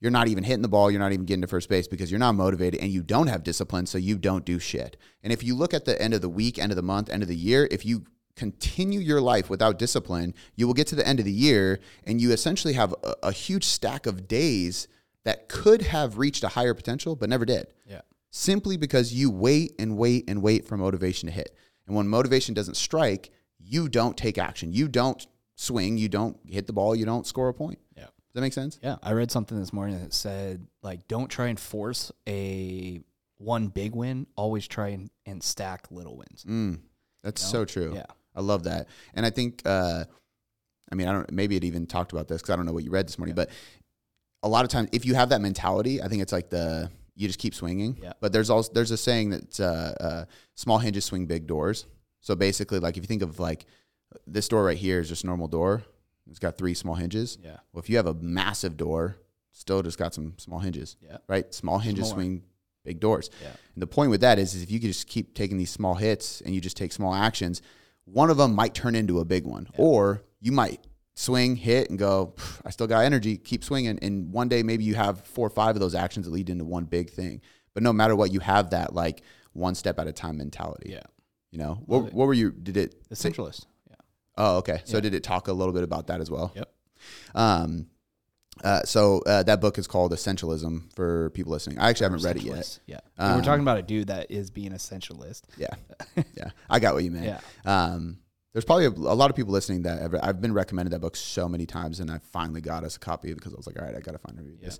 You're 0.00 0.10
not 0.10 0.28
even 0.28 0.44
hitting 0.44 0.62
the 0.62 0.68
ball. 0.68 0.90
You're 0.90 1.00
not 1.00 1.12
even 1.12 1.24
getting 1.24 1.40
to 1.40 1.48
first 1.48 1.68
base 1.68 1.88
because 1.88 2.10
you're 2.10 2.20
not 2.20 2.34
motivated 2.34 2.80
and 2.80 2.92
you 2.92 3.02
don't 3.02 3.28
have 3.28 3.42
discipline, 3.42 3.86
so 3.86 3.96
you 3.96 4.18
don't 4.18 4.44
do 4.44 4.58
shit. 4.58 4.96
And 5.22 5.32
if 5.32 5.42
you 5.42 5.54
look 5.54 5.72
at 5.72 5.86
the 5.86 6.00
end 6.00 6.12
of 6.12 6.20
the 6.20 6.28
week, 6.28 6.58
end 6.58 6.70
of 6.70 6.76
the 6.76 6.82
month, 6.82 7.08
end 7.08 7.22
of 7.22 7.28
the 7.28 7.34
year, 7.36 7.66
if 7.70 7.86
you 7.86 8.04
continue 8.36 9.00
your 9.00 9.20
life 9.20 9.48
without 9.50 9.78
discipline, 9.78 10.34
you 10.56 10.66
will 10.66 10.74
get 10.74 10.86
to 10.88 10.94
the 10.96 11.06
end 11.06 11.18
of 11.18 11.24
the 11.24 11.32
year 11.32 11.80
and 12.04 12.20
you 12.20 12.32
essentially 12.32 12.74
have 12.74 12.94
a, 13.04 13.14
a 13.24 13.32
huge 13.32 13.64
stack 13.64 14.06
of 14.06 14.26
days 14.28 14.88
that 15.24 15.48
could 15.48 15.82
have 15.82 16.18
reached 16.18 16.44
a 16.44 16.48
higher 16.48 16.74
potential 16.74 17.16
but 17.16 17.28
never 17.30 17.44
did 17.44 17.66
Yeah. 17.86 18.00
simply 18.30 18.76
because 18.76 19.12
you 19.14 19.30
wait 19.30 19.72
and 19.78 19.96
wait 19.96 20.24
and 20.28 20.42
wait 20.42 20.66
for 20.66 20.76
motivation 20.76 21.28
to 21.28 21.32
hit. 21.34 21.56
And 21.86 21.94
when 21.96 22.08
motivation 22.08 22.54
doesn't 22.54 22.76
strike, 22.76 23.30
you 23.58 23.88
don't 23.88 24.16
take 24.16 24.36
action. 24.38 24.72
You 24.72 24.88
don't 24.88 25.24
swing. 25.54 25.96
You 25.96 26.08
don't 26.08 26.36
hit 26.46 26.66
the 26.66 26.72
ball. 26.72 26.94
You 26.96 27.04
don't 27.06 27.26
score 27.26 27.48
a 27.48 27.54
point. 27.54 27.78
Yeah. 27.96 28.04
Does 28.04 28.10
that 28.34 28.40
make 28.40 28.52
sense? 28.52 28.78
Yeah. 28.82 28.96
I 29.02 29.12
read 29.12 29.30
something 29.30 29.58
this 29.58 29.72
morning 29.72 29.98
that 30.00 30.12
said 30.12 30.66
like 30.82 31.06
don't 31.08 31.28
try 31.28 31.46
and 31.48 31.58
force 31.60 32.10
a 32.28 33.00
one 33.38 33.68
big 33.68 33.94
win. 33.94 34.26
Always 34.36 34.66
try 34.66 34.88
and, 34.88 35.10
and 35.24 35.42
stack 35.42 35.86
little 35.90 36.16
wins. 36.16 36.44
Mm, 36.48 36.80
that's 37.22 37.42
You 37.42 37.46
know? 37.46 37.52
so 37.52 37.64
true. 37.64 37.92
Yeah. 37.94 38.06
I 38.34 38.40
love 38.40 38.64
that. 38.64 38.88
And 39.14 39.24
I 39.24 39.30
think, 39.30 39.62
uh, 39.64 40.04
I 40.90 40.94
mean, 40.94 41.08
I 41.08 41.12
don't, 41.12 41.30
maybe 41.32 41.56
it 41.56 41.64
even 41.64 41.86
talked 41.86 42.12
about 42.12 42.28
this 42.28 42.42
because 42.42 42.52
I 42.52 42.56
don't 42.56 42.66
know 42.66 42.72
what 42.72 42.84
you 42.84 42.90
read 42.90 43.06
this 43.06 43.18
morning, 43.18 43.34
but 43.34 43.50
a 44.42 44.48
lot 44.48 44.64
of 44.64 44.70
times 44.70 44.88
if 44.92 45.04
you 45.06 45.14
have 45.14 45.30
that 45.30 45.40
mentality, 45.40 46.02
I 46.02 46.08
think 46.08 46.22
it's 46.22 46.32
like 46.32 46.50
the, 46.50 46.90
you 47.16 47.26
just 47.28 47.38
keep 47.38 47.54
swinging. 47.54 47.98
Yeah. 48.02 48.12
But 48.20 48.32
there's 48.32 48.50
also, 48.50 48.72
there's 48.72 48.90
a 48.90 48.96
saying 48.96 49.30
that 49.30 49.60
uh, 49.60 50.02
uh, 50.04 50.24
small 50.54 50.78
hinges 50.78 51.04
swing 51.04 51.26
big 51.26 51.46
doors. 51.46 51.86
So 52.20 52.34
basically, 52.34 52.78
like 52.80 52.96
if 52.96 53.02
you 53.04 53.06
think 53.06 53.22
of 53.22 53.38
like 53.38 53.66
this 54.26 54.48
door 54.48 54.64
right 54.64 54.76
here 54.76 55.00
is 55.00 55.08
just 55.08 55.24
a 55.24 55.26
normal 55.26 55.48
door, 55.48 55.82
it's 56.28 56.38
got 56.38 56.56
three 56.58 56.74
small 56.74 56.94
hinges. 56.94 57.38
Yeah. 57.42 57.58
Well, 57.72 57.82
if 57.82 57.88
you 57.90 57.96
have 57.96 58.06
a 58.06 58.14
massive 58.14 58.76
door, 58.76 59.16
still 59.52 59.82
just 59.82 59.98
got 59.98 60.12
some 60.14 60.34
small 60.38 60.58
hinges, 60.58 60.96
Yeah. 61.00 61.18
right? 61.28 61.52
Small 61.54 61.78
hinges 61.78 62.06
Smaller. 62.08 62.22
swing 62.22 62.42
big 62.84 62.98
doors. 62.98 63.30
Yeah. 63.42 63.48
And 63.74 63.82
the 63.82 63.86
point 63.86 64.10
with 64.10 64.20
that 64.22 64.38
is, 64.38 64.54
is 64.54 64.62
if 64.62 64.70
you 64.70 64.80
could 64.80 64.88
just 64.88 65.06
keep 65.06 65.34
taking 65.34 65.56
these 65.58 65.70
small 65.70 65.94
hits 65.94 66.40
and 66.40 66.54
you 66.54 66.60
just 66.60 66.76
take 66.76 66.92
small 66.92 67.14
actions, 67.14 67.62
one 68.04 68.30
of 68.30 68.36
them 68.36 68.54
might 68.54 68.74
turn 68.74 68.94
into 68.94 69.20
a 69.20 69.24
big 69.24 69.44
one, 69.46 69.68
or 69.76 70.22
you 70.40 70.52
might 70.52 70.86
swing, 71.14 71.56
hit, 71.56 71.90
and 71.90 71.98
go. 71.98 72.34
I 72.64 72.70
still 72.70 72.86
got 72.86 73.04
energy. 73.04 73.36
Keep 73.36 73.64
swinging, 73.64 73.98
and 74.02 74.32
one 74.32 74.48
day 74.48 74.62
maybe 74.62 74.84
you 74.84 74.94
have 74.94 75.24
four 75.26 75.46
or 75.46 75.50
five 75.50 75.76
of 75.76 75.80
those 75.80 75.94
actions 75.94 76.26
that 76.26 76.32
lead 76.32 76.50
into 76.50 76.64
one 76.64 76.84
big 76.84 77.10
thing. 77.10 77.40
But 77.72 77.82
no 77.82 77.92
matter 77.92 78.14
what, 78.14 78.32
you 78.32 78.40
have 78.40 78.70
that 78.70 78.94
like 78.94 79.22
one 79.52 79.74
step 79.74 79.98
at 79.98 80.06
a 80.06 80.12
time 80.12 80.36
mentality. 80.36 80.90
Yeah. 80.90 81.02
You 81.50 81.58
know, 81.58 81.74
what, 81.86 82.12
what 82.12 82.26
were 82.26 82.34
you? 82.34 82.50
Did 82.50 82.76
it? 82.76 83.08
The 83.08 83.14
centralist. 83.14 83.66
Yeah. 83.88 83.96
Oh, 84.36 84.56
okay. 84.58 84.80
So 84.84 84.96
Yeah. 84.96 85.02
did 85.02 85.14
it 85.14 85.22
talk 85.22 85.46
a 85.48 85.52
little 85.52 85.72
bit 85.72 85.84
about 85.84 86.08
that 86.08 86.20
as 86.20 86.30
well? 86.30 86.52
Yep. 86.56 86.72
Um, 87.34 87.86
uh, 88.62 88.82
so 88.82 89.20
uh, 89.26 89.42
that 89.42 89.60
book 89.60 89.78
is 89.78 89.86
called 89.86 90.12
Essentialism 90.12 90.94
for 90.94 91.30
people 91.30 91.52
listening. 91.52 91.78
I 91.78 91.90
actually 91.90 92.04
haven't 92.06 92.22
read 92.22 92.36
it 92.36 92.42
yet. 92.44 92.78
Yeah. 92.86 93.00
And 93.18 93.32
we're 93.34 93.38
Um, 93.38 93.42
talking 93.42 93.62
about 93.62 93.78
a 93.78 93.82
dude 93.82 94.06
that 94.08 94.30
is 94.30 94.50
being 94.50 94.72
essentialist. 94.72 95.42
Yeah, 95.56 95.68
yeah, 96.36 96.50
I 96.70 96.78
got 96.78 96.94
what 96.94 97.04
you 97.04 97.10
meant. 97.10 97.26
Yeah. 97.26 97.40
Um, 97.64 98.18
there's 98.52 98.64
probably 98.64 98.86
a, 98.86 98.90
a 98.90 99.16
lot 99.16 99.30
of 99.30 99.36
people 99.36 99.52
listening 99.52 99.82
that 99.82 100.00
have, 100.00 100.14
I've 100.22 100.40
been 100.40 100.54
recommended 100.54 100.92
that 100.92 101.00
book 101.00 101.16
so 101.16 101.48
many 101.48 101.66
times, 101.66 101.98
and 101.98 102.08
I 102.10 102.20
finally 102.32 102.60
got 102.60 102.84
us 102.84 102.94
a 102.96 103.00
copy 103.00 103.34
because 103.34 103.52
I 103.52 103.56
was 103.56 103.66
like, 103.66 103.76
all 103.78 103.84
right, 103.84 103.96
I 103.96 104.00
got 104.00 104.12
to 104.12 104.18
find 104.18 104.38
and 104.38 104.46
read 104.46 104.60
this. 104.60 104.78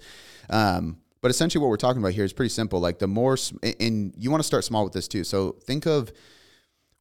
Um, 0.48 0.98
but 1.20 1.30
essentially, 1.32 1.60
what 1.60 1.68
we're 1.70 1.76
talking 1.76 2.00
about 2.00 2.12
here 2.12 2.24
is 2.24 2.32
pretty 2.32 2.50
simple. 2.50 2.78
Like 2.80 2.98
the 3.00 3.08
more, 3.08 3.36
and 3.80 4.14
you 4.16 4.30
want 4.30 4.42
to 4.42 4.46
start 4.46 4.62
small 4.64 4.84
with 4.84 4.92
this 4.92 5.08
too. 5.08 5.24
So 5.24 5.56
think 5.64 5.86
of 5.86 6.12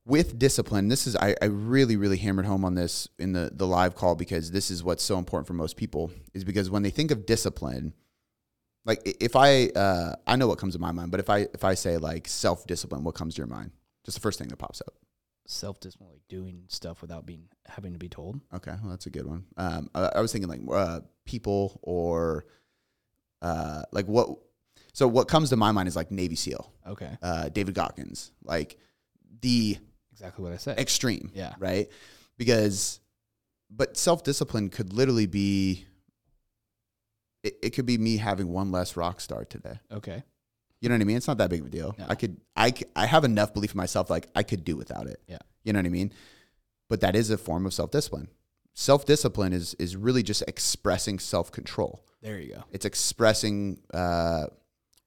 with 0.05 0.37
discipline, 0.37 0.89
this 0.89 1.07
is 1.07 1.15
I, 1.15 1.35
I 1.41 1.45
really 1.45 1.95
really 1.95 2.17
hammered 2.17 2.45
home 2.45 2.65
on 2.65 2.75
this 2.75 3.07
in 3.19 3.33
the 3.33 3.51
the 3.53 3.67
live 3.67 3.95
call 3.95 4.15
because 4.15 4.51
this 4.51 4.69
is 4.69 4.83
what's 4.83 5.03
so 5.03 5.17
important 5.17 5.47
for 5.47 5.53
most 5.53 5.77
people 5.77 6.11
is 6.33 6.43
because 6.43 6.69
when 6.69 6.83
they 6.83 6.89
think 6.89 7.11
of 7.11 7.25
discipline, 7.25 7.93
like 8.85 9.01
if 9.05 9.35
I 9.35 9.67
uh, 9.67 10.15
I 10.27 10.35
know 10.35 10.47
what 10.47 10.57
comes 10.57 10.73
to 10.73 10.79
my 10.79 10.91
mind, 10.91 11.11
but 11.11 11.19
if 11.19 11.29
I 11.29 11.47
if 11.53 11.63
I 11.63 11.73
say 11.73 11.97
like 11.97 12.27
self 12.27 12.67
discipline, 12.67 13.03
what 13.03 13.15
comes 13.15 13.35
to 13.35 13.39
your 13.39 13.47
mind? 13.47 13.71
Just 14.03 14.17
the 14.17 14.21
first 14.21 14.39
thing 14.39 14.49
that 14.49 14.57
pops 14.57 14.81
up. 14.81 14.93
Self 15.47 15.79
discipline, 15.79 16.09
like 16.09 16.27
doing 16.27 16.63
stuff 16.67 17.01
without 17.01 17.25
being 17.25 17.47
having 17.65 17.93
to 17.93 17.99
be 17.99 18.09
told. 18.09 18.41
Okay, 18.53 18.75
well 18.81 18.89
that's 18.89 19.05
a 19.05 19.09
good 19.09 19.25
one. 19.25 19.45
Um, 19.55 19.89
I, 19.95 20.11
I 20.15 20.21
was 20.21 20.33
thinking 20.33 20.49
like 20.49 20.61
uh, 20.69 20.99
people 21.25 21.79
or 21.81 22.45
uh, 23.41 23.83
like 23.91 24.05
what. 24.07 24.29
So 24.95 25.07
what 25.07 25.27
comes 25.27 25.49
to 25.49 25.55
my 25.55 25.71
mind 25.71 25.87
is 25.87 25.95
like 25.95 26.11
Navy 26.11 26.35
SEAL, 26.35 26.71
Okay, 26.87 27.17
uh, 27.21 27.49
David 27.49 27.73
Goggins, 27.73 28.31
like 28.43 28.77
the 29.41 29.77
exactly 30.13 30.43
what 30.43 30.53
I 30.53 30.57
said. 30.57 30.79
extreme. 30.79 31.29
Yeah. 31.33 31.53
Right. 31.59 31.89
Because, 32.37 32.99
but 33.69 33.97
self 33.97 34.23
discipline 34.23 34.69
could 34.69 34.93
literally 34.93 35.25
be. 35.27 35.85
It, 37.43 37.57
it 37.61 37.69
could 37.71 37.85
be 37.85 37.97
me 37.97 38.15
having 38.17 38.47
one 38.53 38.71
less 38.71 38.95
rock 38.95 39.19
star 39.19 39.43
today. 39.43 39.77
Okay, 39.91 40.23
You 40.79 40.87
know 40.87 40.95
what 40.95 41.01
I 41.01 41.05
mean? 41.05 41.17
It's 41.17 41.27
not 41.27 41.37
that 41.39 41.49
big 41.49 41.59
of 41.59 41.67
a 41.67 41.69
deal. 41.69 41.93
No. 41.99 42.05
I 42.07 42.15
could, 42.15 42.37
I, 42.55 42.73
I 42.95 43.05
have 43.05 43.25
enough 43.25 43.53
belief 43.53 43.73
in 43.73 43.77
myself, 43.77 44.09
like 44.09 44.29
I 44.33 44.43
could 44.43 44.63
do 44.63 44.77
without 44.77 45.07
it. 45.07 45.19
Yeah. 45.27 45.39
You 45.65 45.73
know 45.73 45.79
what 45.79 45.85
I 45.85 45.89
mean? 45.89 46.13
But 46.89 47.01
that 47.01 47.17
is 47.17 47.29
a 47.31 47.37
form 47.37 47.65
of 47.65 47.73
self 47.73 47.91
discipline. 47.91 48.29
Self 48.75 49.05
discipline 49.05 49.51
is 49.53 49.73
is 49.75 49.95
really 49.97 50.23
just 50.23 50.41
expressing 50.47 51.19
self 51.19 51.51
control. 51.51 52.05
there 52.21 52.39
you 52.39 52.53
go. 52.55 52.63
It's 52.71 52.85
expressing 52.85 53.79
uh, 53.93 54.45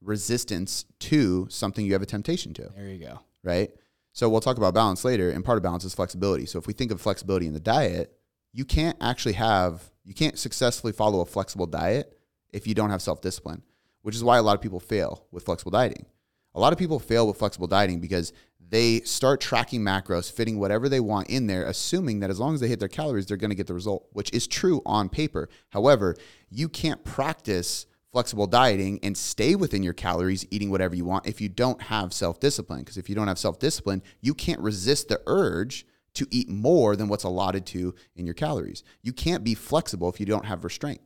resistance 0.01 0.85
to 0.99 1.47
something 1.49 1.85
you 1.85 1.93
have 1.93 2.01
a 2.01 2.05
temptation 2.05 2.53
to 2.55 2.69
There 2.75 2.87
you 2.87 2.99
go. 2.99 3.19
right? 3.43 3.71
So 4.17 4.27
we'll 4.27 4.41
talk 4.41 4.57
about 4.57 4.73
balance 4.73 5.05
later, 5.05 5.29
and 5.29 5.45
part 5.45 5.57
of 5.57 5.63
balance 5.63 5.83
is 5.83 5.93
flexibility. 5.93 6.47
So 6.47 6.57
if 6.57 6.65
we 6.65 6.73
think 6.73 6.89
of 6.89 6.99
flexibility 6.99 7.45
in 7.45 7.53
the 7.53 7.59
diet, 7.59 8.17
you 8.51 8.65
can't 8.65 8.97
actually 8.99 9.33
have 9.33 9.91
you 10.05 10.15
can't 10.15 10.39
successfully 10.39 10.91
follow 10.91 11.21
a 11.21 11.25
flexible 11.27 11.67
diet 11.67 12.17
if 12.51 12.65
you 12.65 12.73
don't 12.73 12.89
have 12.89 13.03
self-discipline, 13.03 13.61
which 14.01 14.15
is 14.15 14.23
why 14.23 14.39
a 14.39 14.41
lot 14.41 14.55
of 14.55 14.61
people 14.61 14.79
fail 14.79 15.27
with 15.31 15.43
flexible 15.43 15.69
dieting. 15.69 16.07
A 16.55 16.59
lot 16.59 16.73
of 16.73 16.79
people 16.79 16.97
fail 16.97 17.27
with 17.27 17.37
flexible 17.37 17.67
dieting 17.67 17.99
because 17.99 18.33
they 18.59 19.01
start 19.01 19.39
tracking 19.39 19.81
macros, 19.81 20.31
fitting 20.31 20.57
whatever 20.57 20.89
they 20.89 20.99
want 20.99 21.29
in 21.29 21.45
there, 21.45 21.65
assuming 21.65 22.21
that 22.21 22.31
as 22.31 22.39
long 22.39 22.55
as 22.55 22.59
they 22.59 22.67
hit 22.67 22.79
their 22.79 22.87
calories, 22.87 23.27
they're 23.27 23.37
going 23.37 23.51
to 23.51 23.55
get 23.55 23.67
the 23.67 23.73
result, 23.75 24.07
which 24.13 24.33
is 24.33 24.47
true 24.47 24.81
on 24.83 25.09
paper. 25.09 25.47
However, 25.69 26.15
you 26.49 26.69
can't 26.69 27.03
practice 27.03 27.85
flexible 28.11 28.47
dieting 28.47 28.99
and 29.03 29.17
stay 29.17 29.55
within 29.55 29.83
your 29.83 29.93
calories, 29.93 30.45
eating 30.51 30.71
whatever 30.71 30.95
you 30.95 31.05
want, 31.05 31.27
if 31.27 31.41
you 31.41 31.49
don't 31.49 31.81
have 31.83 32.13
self 32.13 32.39
discipline. 32.39 32.79
Because 32.79 32.97
if 32.97 33.09
you 33.09 33.15
don't 33.15 33.27
have 33.27 33.39
self 33.39 33.59
discipline, 33.59 34.01
you 34.21 34.33
can't 34.33 34.59
resist 34.59 35.09
the 35.09 35.21
urge 35.27 35.85
to 36.15 36.27
eat 36.31 36.49
more 36.49 36.95
than 36.95 37.07
what's 37.07 37.23
allotted 37.23 37.65
to 37.67 37.93
in 38.15 38.25
your 38.25 38.33
calories. 38.33 38.83
You 39.03 39.13
can't 39.13 39.43
be 39.43 39.53
flexible 39.53 40.09
if 40.09 40.19
you 40.19 40.25
don't 40.25 40.45
have 40.45 40.63
restraint 40.63 41.01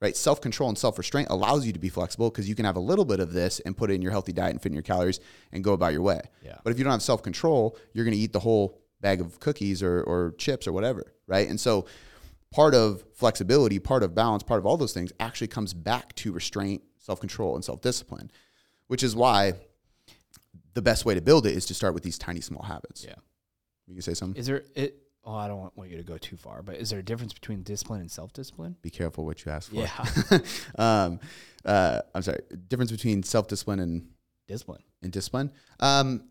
right? 0.00 0.16
Self 0.16 0.40
control 0.40 0.68
and 0.68 0.78
self 0.78 0.98
restraint 0.98 1.28
allows 1.30 1.66
you 1.66 1.72
to 1.72 1.78
be 1.78 1.88
flexible 1.88 2.30
because 2.30 2.48
you 2.48 2.54
can 2.54 2.64
have 2.64 2.76
a 2.76 2.80
little 2.80 3.04
bit 3.04 3.20
of 3.20 3.32
this 3.32 3.60
and 3.60 3.76
put 3.76 3.90
it 3.90 3.94
in 3.94 4.02
your 4.02 4.12
healthy 4.12 4.32
diet 4.32 4.50
and 4.50 4.62
fit 4.62 4.70
in 4.70 4.74
your 4.74 4.82
calories 4.82 5.20
and 5.52 5.62
go 5.62 5.72
about 5.72 5.92
your 5.92 6.02
way. 6.02 6.20
Yeah. 6.42 6.56
But 6.64 6.70
if 6.70 6.78
you 6.78 6.84
don't 6.84 6.92
have 6.92 7.02
self 7.02 7.22
control, 7.22 7.76
you're 7.92 8.04
going 8.04 8.16
to 8.16 8.20
eat 8.20 8.32
the 8.32 8.40
whole 8.40 8.80
bag 9.00 9.20
of 9.20 9.40
cookies 9.40 9.82
or, 9.82 10.02
or 10.02 10.34
chips 10.38 10.66
or 10.66 10.72
whatever, 10.72 11.14
right? 11.26 11.48
And 11.48 11.58
so 11.58 11.86
part 12.50 12.74
of 12.74 13.04
flexibility, 13.14 13.78
part 13.78 14.02
of 14.02 14.14
balance, 14.14 14.42
part 14.42 14.58
of 14.58 14.66
all 14.66 14.76
those 14.76 14.92
things 14.92 15.12
actually 15.20 15.46
comes 15.48 15.72
back 15.72 16.14
to 16.16 16.32
restraint, 16.32 16.82
self 16.98 17.20
control, 17.20 17.54
and 17.54 17.64
self 17.64 17.80
discipline, 17.80 18.30
which 18.88 19.02
is 19.02 19.14
why 19.14 19.54
the 20.74 20.82
best 20.82 21.04
way 21.04 21.14
to 21.14 21.20
build 21.20 21.46
it 21.46 21.56
is 21.56 21.66
to 21.66 21.74
start 21.74 21.94
with 21.94 22.02
these 22.02 22.18
tiny 22.18 22.40
small 22.40 22.62
habits. 22.62 23.04
Yeah. 23.04 23.14
You 23.86 23.94
can 23.94 24.02
say 24.02 24.14
something? 24.14 24.38
Is 24.38 24.46
there 24.46 24.62
it? 24.74 24.96
Oh, 25.22 25.34
I 25.34 25.48
don't 25.48 25.76
want, 25.76 25.90
you 25.90 25.98
to 25.98 26.02
go 26.02 26.16
too 26.16 26.36
far, 26.36 26.62
but 26.62 26.76
is 26.76 26.88
there 26.88 26.98
a 26.98 27.02
difference 27.02 27.34
between 27.34 27.62
discipline 27.62 28.00
and 28.00 28.10
self 28.10 28.32
discipline? 28.32 28.76
Be 28.80 28.90
careful 28.90 29.26
what 29.26 29.44
you 29.44 29.52
ask 29.52 29.70
for. 29.70 29.76
Yeah, 29.76 30.38
um, 30.78 31.20
uh, 31.64 32.00
I'm 32.14 32.22
sorry. 32.22 32.40
Difference 32.68 32.90
between 32.90 33.22
self 33.22 33.46
discipline 33.46 33.80
and 33.80 34.08
discipline. 34.48 34.82
and 35.02 35.12
discipline? 35.12 35.52
Um, 35.78 36.24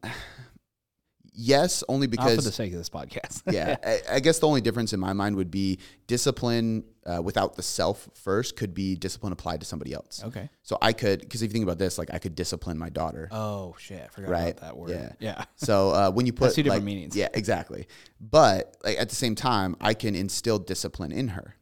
yes, 1.33 1.83
only 1.89 2.07
Not 2.07 2.29
for 2.29 2.41
the 2.41 2.51
sake 2.51 2.71
of 2.73 2.77
this 2.77 2.89
podcast. 2.89 3.41
yeah, 3.51 3.75
I, 3.85 4.15
I 4.15 4.19
guess 4.19 4.39
the 4.39 4.47
only 4.47 4.61
difference 4.61 4.93
in 4.93 4.99
my 4.99 5.13
mind 5.13 5.35
would 5.35 5.51
be 5.51 5.79
discipline 6.07 6.83
uh, 7.05 7.21
without 7.21 7.55
the 7.55 7.61
self 7.63 8.09
first 8.13 8.55
could 8.55 8.73
be 8.73 8.95
discipline 8.95 9.31
applied 9.33 9.59
to 9.61 9.65
somebody 9.65 9.93
else. 9.93 10.21
okay. 10.25 10.49
So 10.63 10.77
I 10.81 10.93
could, 10.93 11.21
because 11.21 11.41
if 11.41 11.49
you 11.49 11.53
think 11.53 11.63
about 11.63 11.77
this, 11.79 11.97
like 11.97 12.09
I 12.13 12.19
could 12.19 12.35
discipline 12.35 12.77
my 12.77 12.89
daughter. 12.89 13.27
Oh 13.31 13.75
shit! 13.79 14.01
I 14.03 14.07
forgot 14.07 14.29
Right. 14.29 14.57
about 14.57 14.61
that 14.61 14.77
word. 14.77 14.89
Yeah. 14.91 15.11
Yeah. 15.19 15.45
So 15.55 15.89
uh, 15.91 16.11
when 16.11 16.25
you 16.25 16.33
put 16.33 16.45
That's 16.45 16.55
two 16.55 16.63
different 16.63 16.83
like- 16.83 16.85
meanings. 16.85 17.15
Yeah, 17.15 17.29
exactly. 17.33 17.87
But 18.19 18.75
like 18.83 18.97
at 18.99 19.09
the 19.09 19.15
same 19.15 19.35
time, 19.35 19.75
I 19.81 19.93
can 19.93 20.15
instill 20.15 20.59
discipline 20.59 21.11
in 21.11 21.29
her. 21.29 21.55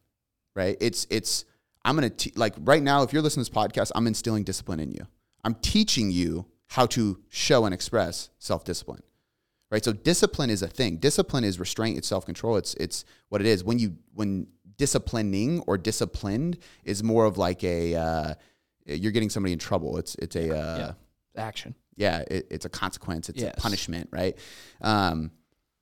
Right? 0.55 0.77
It's 0.81 1.05
it's 1.09 1.45
I'm 1.85 1.95
gonna 1.95 2.09
te- 2.09 2.33
like 2.35 2.55
right 2.59 2.81
now. 2.83 3.03
If 3.03 3.13
you're 3.13 3.21
listening 3.21 3.45
to 3.45 3.51
this 3.51 3.57
podcast, 3.57 3.91
I'm 3.95 4.07
instilling 4.07 4.43
discipline 4.43 4.79
in 4.79 4.91
you. 4.91 5.07
I'm 5.43 5.55
teaching 5.55 6.11
you 6.11 6.45
how 6.67 6.85
to 6.87 7.19
show 7.29 7.63
and 7.65 7.73
express 7.73 8.29
self 8.39 8.65
discipline. 8.65 9.01
Right? 9.69 9.83
So 9.83 9.91
discipline 9.91 10.49
is 10.49 10.61
a 10.61 10.67
thing. 10.67 10.97
Discipline 10.97 11.43
is 11.43 11.59
restraint. 11.59 11.97
It's 11.97 12.07
self 12.07 12.25
control. 12.25 12.55
It's 12.57 12.73
it's 12.75 13.03
what 13.29 13.41
it 13.41 13.47
is. 13.47 13.63
When 13.63 13.79
you 13.79 13.97
when 14.13 14.47
disciplining 14.77 15.59
or 15.67 15.77
disciplined 15.77 16.57
is 16.83 17.03
more 17.03 17.25
of 17.25 17.37
like 17.37 17.63
a 17.63 17.95
uh, 17.95 18.33
you're 18.85 19.11
getting 19.11 19.29
somebody 19.29 19.51
in 19.53 19.59
trouble. 19.59 19.97
It's 19.97 20.15
it's 20.15 20.35
a 20.35 20.57
uh, 20.57 20.77
yeah. 20.77 20.91
Action. 21.41 21.75
yeah, 21.95 22.23
it, 22.31 22.47
it's 22.49 22.65
a 22.65 22.69
consequence, 22.69 23.29
it's 23.29 23.41
Yes. 23.41 23.53
a 23.57 23.61
punishment, 23.61 24.09
right? 24.11 24.35
Um, 24.81 25.31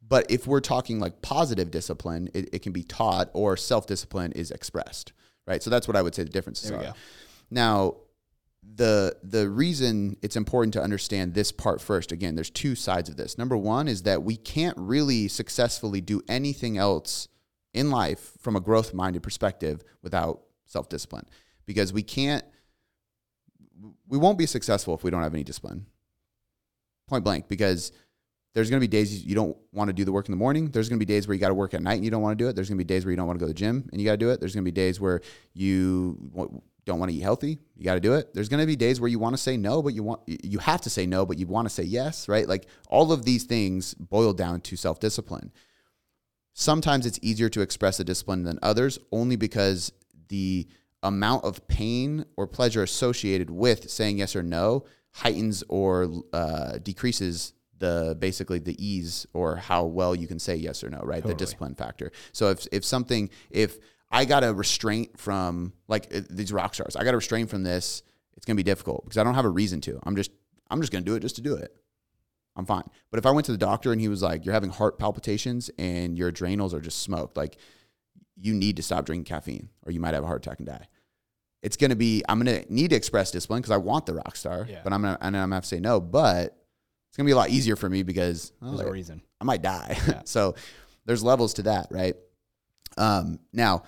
but 0.07 0.29
if 0.29 0.45
we're 0.47 0.59
talking 0.61 0.99
like 0.99 1.21
positive 1.21 1.71
discipline, 1.71 2.29
it, 2.33 2.49
it 2.53 2.61
can 2.61 2.73
be 2.73 2.83
taught, 2.83 3.29
or 3.33 3.55
self 3.55 3.87
discipline 3.87 4.31
is 4.33 4.51
expressed, 4.51 5.13
right? 5.47 5.61
So 5.63 5.69
that's 5.69 5.87
what 5.87 5.95
I 5.95 6.01
would 6.01 6.13
say 6.13 6.23
the 6.23 6.29
differences 6.29 6.69
There 6.71 6.79
are. 6.79 6.83
go. 6.83 6.93
Now, 7.51 7.95
the 8.73 9.15
the 9.23 9.49
reason 9.49 10.17
it's 10.21 10.35
important 10.35 10.73
to 10.73 10.81
understand 10.81 11.33
this 11.33 11.51
part 11.51 11.81
first, 11.81 12.11
again, 12.11 12.35
there's 12.35 12.49
two 12.49 12.75
sides 12.75 13.09
of 13.09 13.17
this. 13.17 13.37
Number 13.37 13.57
one 13.57 13.87
is 13.87 14.03
that 14.03 14.23
we 14.23 14.35
can't 14.35 14.77
really 14.77 15.27
successfully 15.27 16.01
do 16.01 16.21
anything 16.27 16.77
else 16.77 17.27
in 17.73 17.91
life 17.91 18.31
from 18.39 18.55
a 18.55 18.59
growth 18.59 18.93
minded 18.93 19.23
perspective 19.23 19.83
without 20.01 20.41
self 20.65 20.89
discipline, 20.89 21.25
because 21.65 21.93
we 21.93 22.03
can't 22.03 22.43
we 24.07 24.17
won't 24.17 24.37
be 24.37 24.45
successful 24.45 24.93
if 24.93 25.03
we 25.03 25.11
don't 25.11 25.23
have 25.23 25.33
any 25.33 25.43
discipline. 25.43 25.85
Point 27.07 27.23
blank, 27.23 27.47
because 27.47 27.91
there's 28.53 28.69
going 28.69 28.79
to 28.79 28.87
be 28.87 28.91
days 28.91 29.23
you 29.23 29.35
don't 29.35 29.55
want 29.73 29.89
to 29.89 29.93
do 29.93 30.05
the 30.05 30.11
work 30.11 30.27
in 30.27 30.31
the 30.31 30.37
morning. 30.37 30.71
There's 30.71 30.89
going 30.89 30.99
to 30.99 31.05
be 31.05 31.13
days 31.13 31.27
where 31.27 31.35
you 31.35 31.41
got 31.41 31.49
to 31.49 31.53
work 31.53 31.73
at 31.73 31.81
night 31.81 31.95
and 31.95 32.05
you 32.05 32.09
don't 32.09 32.21
want 32.21 32.37
to 32.37 32.43
do 32.43 32.47
it. 32.47 32.55
There's 32.55 32.69
going 32.69 32.77
to 32.77 32.83
be 32.83 32.87
days 32.87 33.05
where 33.05 33.11
you 33.11 33.17
don't 33.17 33.27
want 33.27 33.37
to 33.37 33.43
go 33.43 33.47
to 33.47 33.53
the 33.53 33.59
gym 33.59 33.87
and 33.91 34.01
you 34.01 34.05
got 34.05 34.13
to 34.13 34.17
do 34.17 34.29
it. 34.29 34.39
There's 34.39 34.55
going 34.55 34.63
to 34.63 34.71
be 34.71 34.73
days 34.73 34.99
where 34.99 35.21
you 35.53 36.17
don't 36.85 36.99
want 36.99 37.11
to 37.11 37.17
eat 37.17 37.21
healthy. 37.21 37.59
You 37.75 37.83
got 37.83 37.95
to 37.95 37.99
do 37.99 38.13
it. 38.13 38.33
There's 38.33 38.49
going 38.49 38.61
to 38.61 38.67
be 38.67 38.75
days 38.75 39.01
where 39.01 39.09
you 39.09 39.19
want 39.19 39.35
to 39.35 39.41
say 39.41 39.57
no, 39.57 39.81
but 39.81 39.93
you 39.93 40.03
want 40.03 40.21
you 40.27 40.59
have 40.59 40.81
to 40.81 40.89
say 40.89 41.05
no, 41.05 41.25
but 41.25 41.37
you 41.37 41.47
want 41.47 41.67
to 41.67 41.73
say 41.73 41.83
yes, 41.83 42.29
right? 42.29 42.47
Like 42.47 42.67
all 42.89 43.11
of 43.11 43.25
these 43.25 43.43
things 43.43 43.93
boil 43.95 44.33
down 44.33 44.61
to 44.61 44.75
self-discipline. 44.75 45.51
Sometimes 46.53 47.05
it's 47.05 47.19
easier 47.21 47.49
to 47.49 47.61
express 47.61 47.99
a 47.99 48.03
discipline 48.03 48.43
than 48.43 48.59
others 48.61 48.99
only 49.11 49.35
because 49.35 49.91
the 50.29 50.67
amount 51.03 51.43
of 51.43 51.67
pain 51.67 52.25
or 52.37 52.47
pleasure 52.47 52.83
associated 52.83 53.49
with 53.49 53.89
saying 53.89 54.17
yes 54.17 54.35
or 54.35 54.43
no 54.43 54.85
heightens 55.11 55.63
or 55.69 56.09
uh, 56.33 56.77
decreases 56.79 57.53
the 57.77 58.15
basically 58.19 58.59
the 58.59 58.75
ease 58.83 59.25
or 59.33 59.55
how 59.55 59.85
well 59.85 60.15
you 60.15 60.27
can 60.27 60.39
say 60.39 60.55
yes 60.55 60.83
or 60.83 60.89
no, 60.89 60.99
right? 60.99 61.17
Totally. 61.17 61.33
The 61.33 61.37
discipline 61.37 61.75
factor. 61.75 62.11
So 62.31 62.49
if 62.49 62.67
if 62.71 62.85
something 62.85 63.29
if 63.49 63.77
I 64.11 64.25
got 64.25 64.43
a 64.43 64.53
restraint 64.53 65.19
from 65.19 65.73
like 65.87 66.09
these 66.09 66.51
rock 66.53 66.73
stars, 66.75 66.95
I 66.95 67.03
got 67.03 67.13
a 67.13 67.17
restraint 67.17 67.49
from 67.49 67.63
this, 67.63 68.03
it's 68.37 68.45
gonna 68.45 68.57
be 68.57 68.63
difficult 68.63 69.03
because 69.03 69.17
I 69.17 69.23
don't 69.23 69.35
have 69.35 69.45
a 69.45 69.49
reason 69.49 69.81
to. 69.81 69.99
I'm 70.03 70.15
just 70.15 70.31
I'm 70.69 70.81
just 70.81 70.91
gonna 70.91 71.05
do 71.05 71.15
it 71.15 71.21
just 71.21 71.35
to 71.37 71.41
do 71.41 71.55
it. 71.55 71.75
I'm 72.55 72.65
fine. 72.65 72.83
But 73.11 73.17
if 73.17 73.25
I 73.25 73.31
went 73.31 73.45
to 73.47 73.51
the 73.51 73.57
doctor 73.57 73.91
and 73.91 73.99
he 73.99 74.07
was 74.07 74.21
like, 74.21 74.45
"You're 74.45 74.53
having 74.53 74.69
heart 74.69 74.97
palpitations 74.97 75.69
and 75.77 76.17
your 76.17 76.29
adrenals 76.29 76.73
are 76.73 76.79
just 76.79 76.99
smoked," 77.01 77.35
like 77.37 77.57
you 78.37 78.53
need 78.53 78.77
to 78.77 78.83
stop 78.83 79.05
drinking 79.05 79.25
caffeine 79.25 79.69
or 79.85 79.91
you 79.91 79.99
might 79.99 80.13
have 80.13 80.23
a 80.23 80.27
heart 80.27 80.45
attack 80.45 80.59
and 80.59 80.67
die. 80.67 80.87
It's 81.61 81.77
gonna 81.77 81.95
be 81.95 82.23
I'm 82.29 82.39
gonna 82.39 82.63
need 82.69 82.89
to 82.91 82.95
express 82.95 83.31
discipline 83.31 83.61
because 83.61 83.71
I 83.71 83.77
want 83.77 84.05
the 84.05 84.13
rock 84.15 84.35
star, 84.35 84.65
Yeah. 84.69 84.81
but 84.83 84.93
I'm 84.93 85.01
gonna 85.01 85.17
and 85.21 85.35
I'm 85.35 85.43
gonna 85.43 85.55
have 85.55 85.63
to 85.63 85.67
say 85.67 85.79
no. 85.79 85.99
But 85.99 86.57
it's 87.09 87.17
gonna 87.17 87.27
be 87.27 87.31
a 87.31 87.37
lot 87.37 87.49
easier 87.49 87.75
for 87.75 87.89
me 87.89 88.03
because 88.03 88.51
oh, 88.61 88.69
There's 88.69 88.81
a 88.81 88.85
oh, 88.85 88.91
reason. 88.91 89.21
I 89.41 89.45
might 89.45 89.61
die. 89.61 89.97
Yeah. 90.07 90.21
so 90.25 90.55
there's 91.05 91.23
levels 91.23 91.55
to 91.55 91.63
that, 91.63 91.87
right? 91.89 92.15
Um, 92.97 93.39
now, 93.53 93.83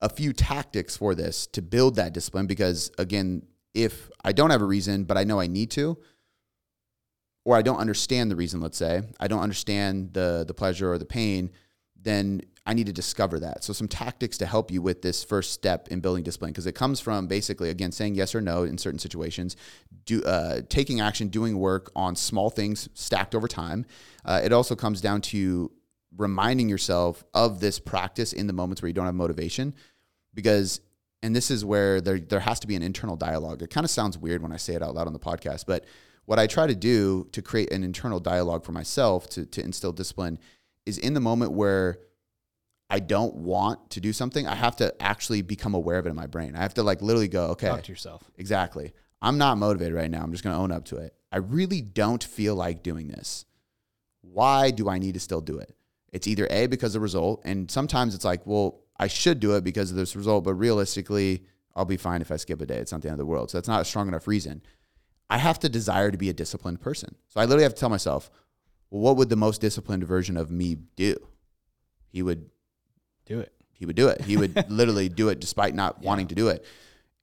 a 0.00 0.08
few 0.08 0.32
tactics 0.32 0.96
for 0.96 1.14
this 1.14 1.46
to 1.48 1.62
build 1.62 1.96
that 1.96 2.12
discipline 2.12 2.46
because 2.46 2.90
again, 2.98 3.42
if 3.72 4.10
I 4.24 4.32
don't 4.32 4.50
have 4.50 4.60
a 4.60 4.66
reason, 4.66 5.04
but 5.04 5.16
I 5.16 5.24
know 5.24 5.40
I 5.40 5.46
need 5.46 5.70
to, 5.72 5.96
or 7.44 7.56
I 7.56 7.62
don't 7.62 7.78
understand 7.78 8.30
the 8.30 8.36
reason, 8.36 8.60
let's 8.60 8.76
say, 8.76 9.02
I 9.18 9.28
don't 9.28 9.40
understand 9.40 10.12
the 10.12 10.44
the 10.46 10.54
pleasure 10.54 10.92
or 10.92 10.98
the 10.98 11.06
pain, 11.06 11.50
then 12.00 12.42
I 12.64 12.74
need 12.74 12.86
to 12.86 12.92
discover 12.92 13.40
that. 13.40 13.64
So 13.64 13.72
some 13.72 13.88
tactics 13.88 14.38
to 14.38 14.46
help 14.46 14.70
you 14.70 14.82
with 14.82 15.02
this 15.02 15.24
first 15.24 15.52
step 15.52 15.88
in 15.88 16.00
building 16.00 16.22
discipline 16.22 16.52
because 16.52 16.66
it 16.66 16.74
comes 16.74 17.00
from 17.00 17.26
basically 17.26 17.70
again 17.70 17.92
saying 17.92 18.14
yes 18.14 18.34
or 18.34 18.40
no 18.40 18.64
in 18.64 18.78
certain 18.78 18.98
situations, 18.98 19.56
do 20.04 20.22
uh, 20.24 20.62
taking 20.68 21.00
action, 21.00 21.28
doing 21.28 21.58
work 21.58 21.90
on 21.96 22.14
small 22.16 22.50
things 22.50 22.88
stacked 22.94 23.34
over 23.34 23.48
time. 23.48 23.84
Uh, 24.24 24.40
it 24.44 24.52
also 24.52 24.76
comes 24.76 25.00
down 25.00 25.20
to 25.20 25.70
reminding 26.16 26.68
yourself 26.68 27.24
of 27.34 27.60
this 27.60 27.78
practice 27.78 28.32
in 28.32 28.46
the 28.46 28.52
moments 28.52 28.82
where 28.82 28.88
you 28.88 28.92
don't 28.92 29.06
have 29.06 29.14
motivation 29.14 29.74
because 30.34 30.80
and 31.22 31.34
this 31.36 31.50
is 31.50 31.64
where 31.64 32.00
there 32.00 32.18
there 32.18 32.40
has 32.40 32.60
to 32.60 32.66
be 32.66 32.74
an 32.76 32.82
internal 32.82 33.16
dialogue. 33.16 33.62
It 33.62 33.70
kind 33.70 33.84
of 33.84 33.90
sounds 33.90 34.18
weird 34.18 34.42
when 34.42 34.52
I 34.52 34.56
say 34.56 34.74
it 34.74 34.82
out 34.82 34.94
loud 34.94 35.06
on 35.06 35.12
the 35.12 35.18
podcast, 35.20 35.64
but 35.66 35.84
what 36.24 36.38
I 36.38 36.46
try 36.46 36.66
to 36.66 36.74
do 36.74 37.28
to 37.32 37.42
create 37.42 37.72
an 37.72 37.84
internal 37.84 38.20
dialogue 38.20 38.64
for 38.64 38.72
myself 38.72 39.28
to 39.30 39.46
to 39.46 39.62
instill 39.62 39.92
discipline 39.92 40.38
is 40.84 40.98
in 40.98 41.14
the 41.14 41.20
moment 41.20 41.52
where 41.52 41.98
I 42.90 42.98
don't 42.98 43.34
want 43.36 43.88
to 43.90 44.00
do 44.00 44.12
something, 44.12 44.46
I 44.46 44.54
have 44.54 44.76
to 44.76 45.00
actually 45.02 45.40
become 45.40 45.74
aware 45.74 45.98
of 45.98 46.06
it 46.06 46.10
in 46.10 46.16
my 46.16 46.26
brain. 46.26 46.54
I 46.54 46.60
have 46.60 46.74
to 46.74 46.82
like 46.82 47.00
literally 47.00 47.28
go, 47.28 47.46
okay, 47.52 47.68
Talk 47.68 47.84
to 47.84 47.92
yourself. 47.92 48.22
exactly. 48.36 48.92
I'm 49.22 49.38
not 49.38 49.56
motivated 49.56 49.94
right 49.94 50.10
now. 50.10 50.22
I'm 50.22 50.32
just 50.32 50.44
going 50.44 50.54
to 50.54 50.60
own 50.60 50.72
up 50.72 50.84
to 50.86 50.96
it. 50.96 51.14
I 51.30 51.38
really 51.38 51.80
don't 51.80 52.22
feel 52.22 52.54
like 52.54 52.82
doing 52.82 53.08
this. 53.08 53.46
Why 54.20 54.70
do 54.72 54.90
I 54.90 54.98
need 54.98 55.14
to 55.14 55.20
still 55.20 55.40
do 55.40 55.58
it? 55.58 55.74
It's 56.12 56.26
either 56.28 56.46
A, 56.50 56.66
because 56.66 56.90
of 56.94 57.00
the 57.00 57.00
result, 57.00 57.40
and 57.44 57.70
sometimes 57.70 58.14
it's 58.14 58.24
like, 58.24 58.46
well, 58.46 58.80
I 58.98 59.06
should 59.06 59.40
do 59.40 59.56
it 59.56 59.64
because 59.64 59.90
of 59.90 59.96
this 59.96 60.14
result, 60.14 60.44
but 60.44 60.54
realistically, 60.54 61.44
I'll 61.74 61.86
be 61.86 61.96
fine 61.96 62.20
if 62.20 62.30
I 62.30 62.36
skip 62.36 62.60
a 62.60 62.66
day. 62.66 62.76
It's 62.76 62.92
not 62.92 63.00
the 63.00 63.08
end 63.08 63.14
of 63.14 63.18
the 63.18 63.26
world. 63.26 63.50
So 63.50 63.56
that's 63.58 63.68
not 63.68 63.80
a 63.80 63.84
strong 63.84 64.08
enough 64.08 64.26
reason. 64.28 64.62
I 65.30 65.38
have 65.38 65.58
to 65.60 65.68
desire 65.70 66.10
to 66.10 66.18
be 66.18 66.28
a 66.28 66.34
disciplined 66.34 66.82
person. 66.82 67.14
So 67.28 67.40
I 67.40 67.44
literally 67.44 67.62
have 67.62 67.74
to 67.74 67.80
tell 67.80 67.88
myself, 67.88 68.30
well, 68.90 69.00
what 69.00 69.16
would 69.16 69.30
the 69.30 69.36
most 69.36 69.62
disciplined 69.62 70.04
version 70.04 70.36
of 70.36 70.50
me 70.50 70.76
do? 70.96 71.16
He 72.10 72.20
would 72.22 72.50
Do 73.24 73.40
it. 73.40 73.52
he 73.72 73.86
would 73.86 73.96
do 73.96 74.08
it. 74.08 74.20
He 74.20 74.36
would 74.36 74.66
literally 74.70 75.08
do 75.08 75.30
it 75.30 75.40
despite 75.40 75.74
not 75.74 75.96
Yeah. 76.02 76.08
wanting 76.08 76.26
to 76.28 76.34
do 76.34 76.48
it. 76.48 76.62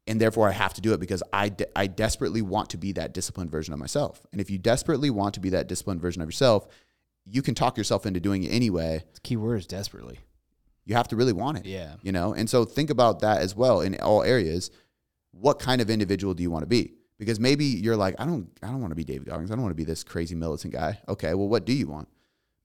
And 0.07 0.19
therefore, 0.19 0.49
I 0.49 0.53
have 0.53 0.73
to 0.73 0.81
do 0.81 0.93
it 0.93 0.99
because 0.99 1.21
I, 1.31 1.49
de- 1.49 1.67
I 1.77 1.85
desperately 1.85 2.41
want 2.41 2.71
to 2.71 2.77
be 2.77 2.93
that 2.93 3.13
disciplined 3.13 3.51
version 3.51 3.75
of 3.75 3.79
myself. 3.79 4.25
And 4.31 4.41
if 4.41 4.49
you 4.49 4.57
desperately 4.57 5.11
want 5.11 5.35
to 5.35 5.39
be 5.39 5.49
that 5.51 5.67
disciplined 5.67 6.01
version 6.01 6.23
of 6.23 6.27
yourself, 6.27 6.67
you 7.25 7.41
can 7.41 7.55
talk 7.55 7.77
yourself 7.77 8.05
into 8.05 8.19
doing 8.19 8.43
it 8.43 8.49
anyway. 8.49 9.03
The 9.13 9.21
key 9.21 9.37
word 9.37 9.57
is 9.57 9.67
desperately. 9.67 10.19
You 10.85 10.95
have 10.95 11.07
to 11.09 11.15
really 11.15 11.33
want 11.33 11.57
it, 11.59 11.65
Yeah. 11.65 11.95
you 12.01 12.11
know? 12.11 12.33
And 12.33 12.49
so 12.49 12.65
think 12.65 12.89
about 12.89 13.19
that 13.19 13.41
as 13.41 13.55
well 13.55 13.81
in 13.81 13.95
all 14.01 14.23
areas. 14.23 14.71
What 15.31 15.59
kind 15.59 15.81
of 15.81 15.89
individual 15.89 16.33
do 16.33 16.41
you 16.41 16.49
want 16.49 16.63
to 16.63 16.67
be? 16.67 16.93
Because 17.19 17.39
maybe 17.39 17.65
you're 17.65 17.97
like, 17.97 18.15
I 18.17 18.25
don't, 18.25 18.49
I 18.63 18.67
don't 18.67 18.81
want 18.81 18.91
to 18.91 18.95
be 18.95 19.03
David 19.03 19.27
Goggins. 19.27 19.51
I 19.51 19.55
don't 19.55 19.61
want 19.63 19.71
to 19.71 19.75
be 19.75 19.83
this 19.83 20.03
crazy 20.03 20.35
militant 20.35 20.73
guy. 20.73 20.99
Okay, 21.07 21.33
well, 21.35 21.47
what 21.47 21.65
do 21.65 21.73
you 21.73 21.87
want? 21.87 22.07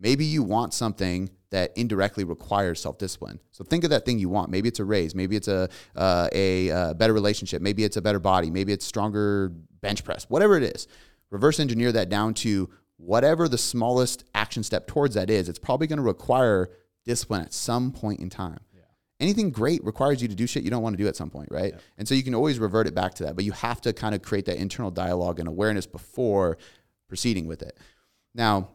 Maybe 0.00 0.24
you 0.24 0.42
want 0.42 0.72
something 0.74 1.30
that 1.50 1.72
indirectly 1.76 2.24
requires 2.24 2.80
self 2.80 2.98
discipline. 2.98 3.40
So 3.52 3.64
think 3.64 3.84
of 3.84 3.90
that 3.90 4.04
thing 4.04 4.18
you 4.18 4.28
want. 4.28 4.50
Maybe 4.50 4.68
it's 4.68 4.80
a 4.80 4.84
raise. 4.84 5.14
Maybe 5.14 5.36
it's 5.36 5.48
a 5.48 5.68
uh, 5.94 6.28
a 6.32 6.70
uh, 6.70 6.94
better 6.94 7.12
relationship. 7.12 7.62
Maybe 7.62 7.84
it's 7.84 7.96
a 7.96 8.02
better 8.02 8.18
body. 8.18 8.50
Maybe 8.50 8.72
it's 8.72 8.84
stronger 8.84 9.50
bench 9.80 10.02
press. 10.04 10.24
Whatever 10.28 10.56
it 10.56 10.64
is, 10.64 10.88
reverse 11.30 11.60
engineer 11.60 11.92
that 11.92 12.08
down 12.08 12.34
to 12.34 12.70
whatever 13.04 13.48
the 13.48 13.58
smallest 13.58 14.24
action 14.34 14.62
step 14.62 14.86
towards 14.86 15.14
that 15.14 15.30
is. 15.30 15.48
It's 15.48 15.58
probably 15.58 15.86
going 15.86 15.98
to 15.98 16.02
require 16.02 16.70
discipline 17.04 17.42
at 17.42 17.52
some 17.52 17.92
point 17.92 18.20
in 18.20 18.30
time. 18.30 18.60
Anything 19.20 19.50
great 19.50 19.82
requires 19.84 20.20
you 20.20 20.28
to 20.28 20.34
do 20.34 20.46
shit 20.46 20.64
you 20.64 20.70
don't 20.70 20.82
want 20.82 20.96
to 20.96 21.02
do 21.02 21.08
at 21.08 21.14
some 21.14 21.30
point, 21.30 21.48
right? 21.50 21.72
And 21.96 22.06
so 22.06 22.14
you 22.14 22.22
can 22.22 22.34
always 22.34 22.58
revert 22.58 22.88
it 22.88 22.94
back 22.94 23.14
to 23.14 23.24
that, 23.24 23.36
but 23.36 23.44
you 23.44 23.52
have 23.52 23.80
to 23.82 23.92
kind 23.92 24.14
of 24.14 24.22
create 24.22 24.44
that 24.46 24.56
internal 24.56 24.90
dialogue 24.90 25.38
and 25.38 25.48
awareness 25.48 25.86
before 25.86 26.58
proceeding 27.08 27.46
with 27.46 27.62
it. 27.62 27.78
Now, 28.34 28.70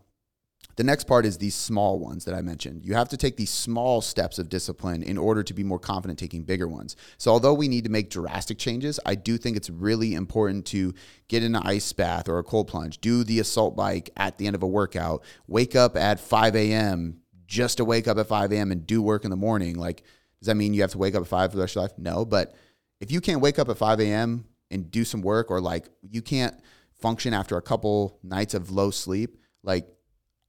the 0.79 0.85
next 0.85 1.07
part 1.07 1.25
is 1.25 1.37
these 1.37 1.55
small 1.55 1.99
ones 1.99 2.23
that 2.23 2.33
I 2.33 2.41
mentioned. 2.41 2.85
You 2.85 2.93
have 2.93 3.09
to 3.09 3.17
take 3.17 3.35
these 3.35 3.49
small 3.49 3.99
steps 3.99 4.39
of 4.39 4.47
discipline 4.47 5.03
in 5.03 5.17
order 5.17 5.43
to 5.43 5.53
be 5.53 5.61
more 5.61 5.77
confident 5.77 6.17
taking 6.17 6.43
bigger 6.43 6.69
ones. 6.69 6.95
So, 7.17 7.31
although 7.31 7.53
we 7.53 7.67
need 7.67 7.83
to 7.83 7.89
make 7.89 8.09
drastic 8.09 8.57
changes, 8.57 8.97
I 9.05 9.15
do 9.15 9.37
think 9.37 9.57
it's 9.57 9.69
really 9.69 10.13
important 10.13 10.65
to 10.67 10.93
get 11.27 11.43
in 11.43 11.53
an 11.53 11.63
ice 11.65 11.91
bath 11.91 12.29
or 12.29 12.39
a 12.39 12.45
cold 12.45 12.69
plunge, 12.69 13.01
do 13.01 13.25
the 13.25 13.41
assault 13.41 13.75
bike 13.75 14.09
at 14.15 14.37
the 14.37 14.47
end 14.47 14.55
of 14.55 14.63
a 14.63 14.67
workout, 14.67 15.21
wake 15.47 15.75
up 15.75 15.97
at 15.97 16.17
5 16.17 16.55
a.m. 16.55 17.19
just 17.45 17.75
to 17.79 17.83
wake 17.83 18.07
up 18.07 18.17
at 18.17 18.27
5 18.27 18.53
a.m. 18.53 18.71
and 18.71 18.87
do 18.87 19.01
work 19.01 19.25
in 19.25 19.31
the 19.31 19.35
morning. 19.35 19.75
Like, 19.75 20.03
does 20.39 20.47
that 20.47 20.55
mean 20.55 20.73
you 20.73 20.79
have 20.79 20.91
to 20.91 20.97
wake 20.97 21.13
up 21.13 21.23
at 21.23 21.27
5 21.27 21.51
for 21.51 21.57
the 21.57 21.63
rest 21.63 21.75
of 21.75 21.81
your 21.81 21.89
life? 21.89 21.97
No. 21.97 22.23
But 22.23 22.55
if 23.01 23.11
you 23.11 23.19
can't 23.19 23.41
wake 23.41 23.59
up 23.59 23.67
at 23.67 23.77
5 23.77 23.99
a.m. 23.99 24.45
and 24.71 24.89
do 24.89 25.03
some 25.03 25.23
work, 25.23 25.51
or 25.51 25.59
like 25.59 25.89
you 26.09 26.21
can't 26.21 26.57
function 27.01 27.33
after 27.33 27.57
a 27.57 27.61
couple 27.61 28.17
nights 28.23 28.53
of 28.53 28.71
low 28.71 28.91
sleep, 28.91 29.41
like, 29.61 29.89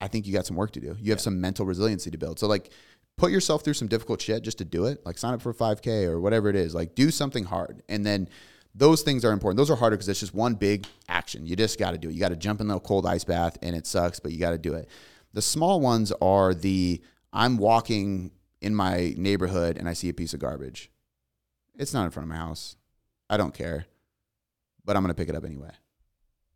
I 0.00 0.08
think 0.08 0.26
you 0.26 0.32
got 0.32 0.46
some 0.46 0.56
work 0.56 0.72
to 0.72 0.80
do. 0.80 0.96
You 1.00 1.12
have 1.12 1.20
some 1.20 1.40
mental 1.40 1.66
resiliency 1.66 2.10
to 2.10 2.18
build. 2.18 2.38
So 2.38 2.46
like 2.46 2.70
put 3.16 3.30
yourself 3.30 3.62
through 3.62 3.74
some 3.74 3.88
difficult 3.88 4.20
shit 4.20 4.42
just 4.42 4.58
to 4.58 4.64
do 4.64 4.86
it. 4.86 5.04
Like 5.04 5.18
sign 5.18 5.34
up 5.34 5.42
for 5.42 5.50
a 5.50 5.54
5K 5.54 6.04
or 6.06 6.20
whatever 6.20 6.48
it 6.48 6.56
is. 6.56 6.74
Like 6.74 6.94
do 6.94 7.10
something 7.10 7.44
hard. 7.44 7.82
And 7.88 8.04
then 8.04 8.28
those 8.74 9.02
things 9.02 9.24
are 9.24 9.32
important. 9.32 9.58
Those 9.58 9.70
are 9.70 9.76
harder 9.76 9.96
because 9.96 10.08
it's 10.08 10.20
just 10.20 10.34
one 10.34 10.54
big 10.54 10.86
action. 11.08 11.46
You 11.46 11.56
just 11.56 11.78
got 11.78 11.90
to 11.90 11.98
do 11.98 12.08
it. 12.08 12.14
You 12.14 12.20
got 12.20 12.30
to 12.30 12.36
jump 12.36 12.60
in 12.60 12.68
the 12.68 12.78
cold 12.80 13.04
ice 13.06 13.24
bath 13.24 13.58
and 13.62 13.76
it 13.76 13.86
sucks, 13.86 14.20
but 14.20 14.32
you 14.32 14.38
got 14.38 14.52
to 14.52 14.58
do 14.58 14.74
it. 14.74 14.88
The 15.32 15.42
small 15.42 15.80
ones 15.80 16.12
are 16.20 16.54
the 16.54 17.02
I'm 17.32 17.56
walking 17.58 18.32
in 18.60 18.74
my 18.74 19.14
neighborhood 19.16 19.76
and 19.76 19.88
I 19.88 19.92
see 19.92 20.08
a 20.08 20.14
piece 20.14 20.34
of 20.34 20.40
garbage. 20.40 20.90
It's 21.76 21.94
not 21.94 22.04
in 22.04 22.10
front 22.10 22.24
of 22.24 22.30
my 22.30 22.36
house. 22.36 22.76
I 23.28 23.36
don't 23.36 23.54
care, 23.54 23.86
but 24.84 24.96
I'm 24.96 25.02
going 25.02 25.14
to 25.14 25.18
pick 25.20 25.28
it 25.28 25.34
up 25.34 25.44
anyway 25.44 25.70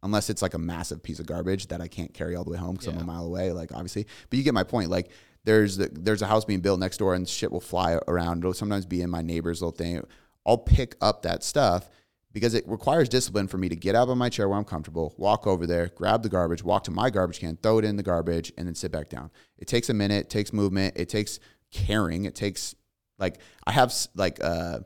unless 0.04 0.30
it's 0.30 0.42
like 0.42 0.54
a 0.54 0.58
massive 0.58 1.02
piece 1.02 1.18
of 1.18 1.26
garbage 1.26 1.66
that 1.68 1.80
I 1.80 1.88
can't 1.88 2.12
carry 2.14 2.36
all 2.36 2.44
the 2.44 2.50
way 2.50 2.58
home 2.58 2.74
because 2.74 2.88
I'm 2.88 2.98
a 2.98 3.04
mile 3.04 3.24
away. 3.24 3.50
Like 3.50 3.72
obviously, 3.72 4.06
but 4.30 4.36
you 4.36 4.44
get 4.44 4.54
my 4.54 4.62
point. 4.62 4.90
Like 4.90 5.10
there's 5.44 5.78
the, 5.78 5.88
there's 5.90 6.22
a 6.22 6.26
house 6.26 6.44
being 6.44 6.60
built 6.60 6.78
next 6.78 6.98
door 6.98 7.14
and 7.14 7.28
shit 7.28 7.50
will 7.50 7.60
fly 7.60 7.98
around. 8.06 8.38
It'll 8.38 8.54
sometimes 8.54 8.86
be 8.86 9.02
in 9.02 9.10
my 9.10 9.22
neighbor's 9.22 9.62
little 9.62 9.76
thing. 9.76 10.06
I'll 10.46 10.58
pick 10.58 10.94
up 11.00 11.22
that 11.22 11.42
stuff 11.42 11.88
because 12.32 12.52
it 12.52 12.68
requires 12.68 13.08
discipline 13.08 13.48
for 13.48 13.56
me 13.56 13.68
to 13.70 13.76
get 13.76 13.94
out 13.94 14.08
of 14.08 14.18
my 14.18 14.28
chair 14.28 14.48
where 14.48 14.58
I'm 14.58 14.64
comfortable, 14.64 15.14
walk 15.16 15.46
over 15.46 15.66
there, 15.66 15.90
grab 15.94 16.22
the 16.22 16.28
garbage, 16.28 16.62
walk 16.62 16.84
to 16.84 16.90
my 16.90 17.08
garbage 17.08 17.40
can, 17.40 17.56
throw 17.56 17.78
it 17.78 17.84
in 17.84 17.96
the 17.96 18.02
garbage, 18.02 18.52
and 18.58 18.66
then 18.66 18.74
sit 18.74 18.92
back 18.92 19.08
down. 19.08 19.30
It 19.56 19.68
takes 19.68 19.88
a 19.88 19.94
minute, 19.94 20.26
it 20.26 20.30
takes 20.30 20.52
movement, 20.52 20.96
it 20.96 21.08
takes 21.08 21.38
caring, 21.70 22.26
it 22.26 22.34
takes 22.34 22.74
like 23.18 23.38
I 23.66 23.72
have 23.72 23.94
like 24.14 24.42
uh, 24.42 24.80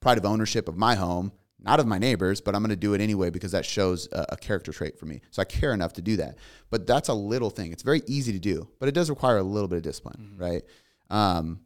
pride 0.00 0.16
of 0.16 0.24
ownership 0.24 0.68
of 0.68 0.76
my 0.78 0.94
home, 0.94 1.32
not 1.62 1.80
of 1.80 1.86
my 1.86 1.98
neighbors, 1.98 2.40
but 2.40 2.54
I'm 2.54 2.62
going 2.62 2.70
to 2.70 2.76
do 2.76 2.94
it 2.94 3.00
anyway 3.00 3.30
because 3.30 3.52
that 3.52 3.66
shows 3.66 4.08
a, 4.12 4.26
a 4.30 4.36
character 4.36 4.72
trait 4.72 4.98
for 4.98 5.06
me. 5.06 5.20
So 5.30 5.42
I 5.42 5.44
care 5.44 5.72
enough 5.72 5.92
to 5.94 6.02
do 6.02 6.16
that. 6.16 6.38
But 6.70 6.86
that's 6.86 7.08
a 7.08 7.14
little 7.14 7.50
thing. 7.50 7.72
It's 7.72 7.82
very 7.82 8.02
easy 8.06 8.32
to 8.32 8.38
do, 8.38 8.68
but 8.78 8.88
it 8.88 8.92
does 8.92 9.10
require 9.10 9.38
a 9.38 9.42
little 9.42 9.68
bit 9.68 9.76
of 9.76 9.82
discipline, 9.82 10.34
right? 10.36 10.62
Um, 11.10 11.60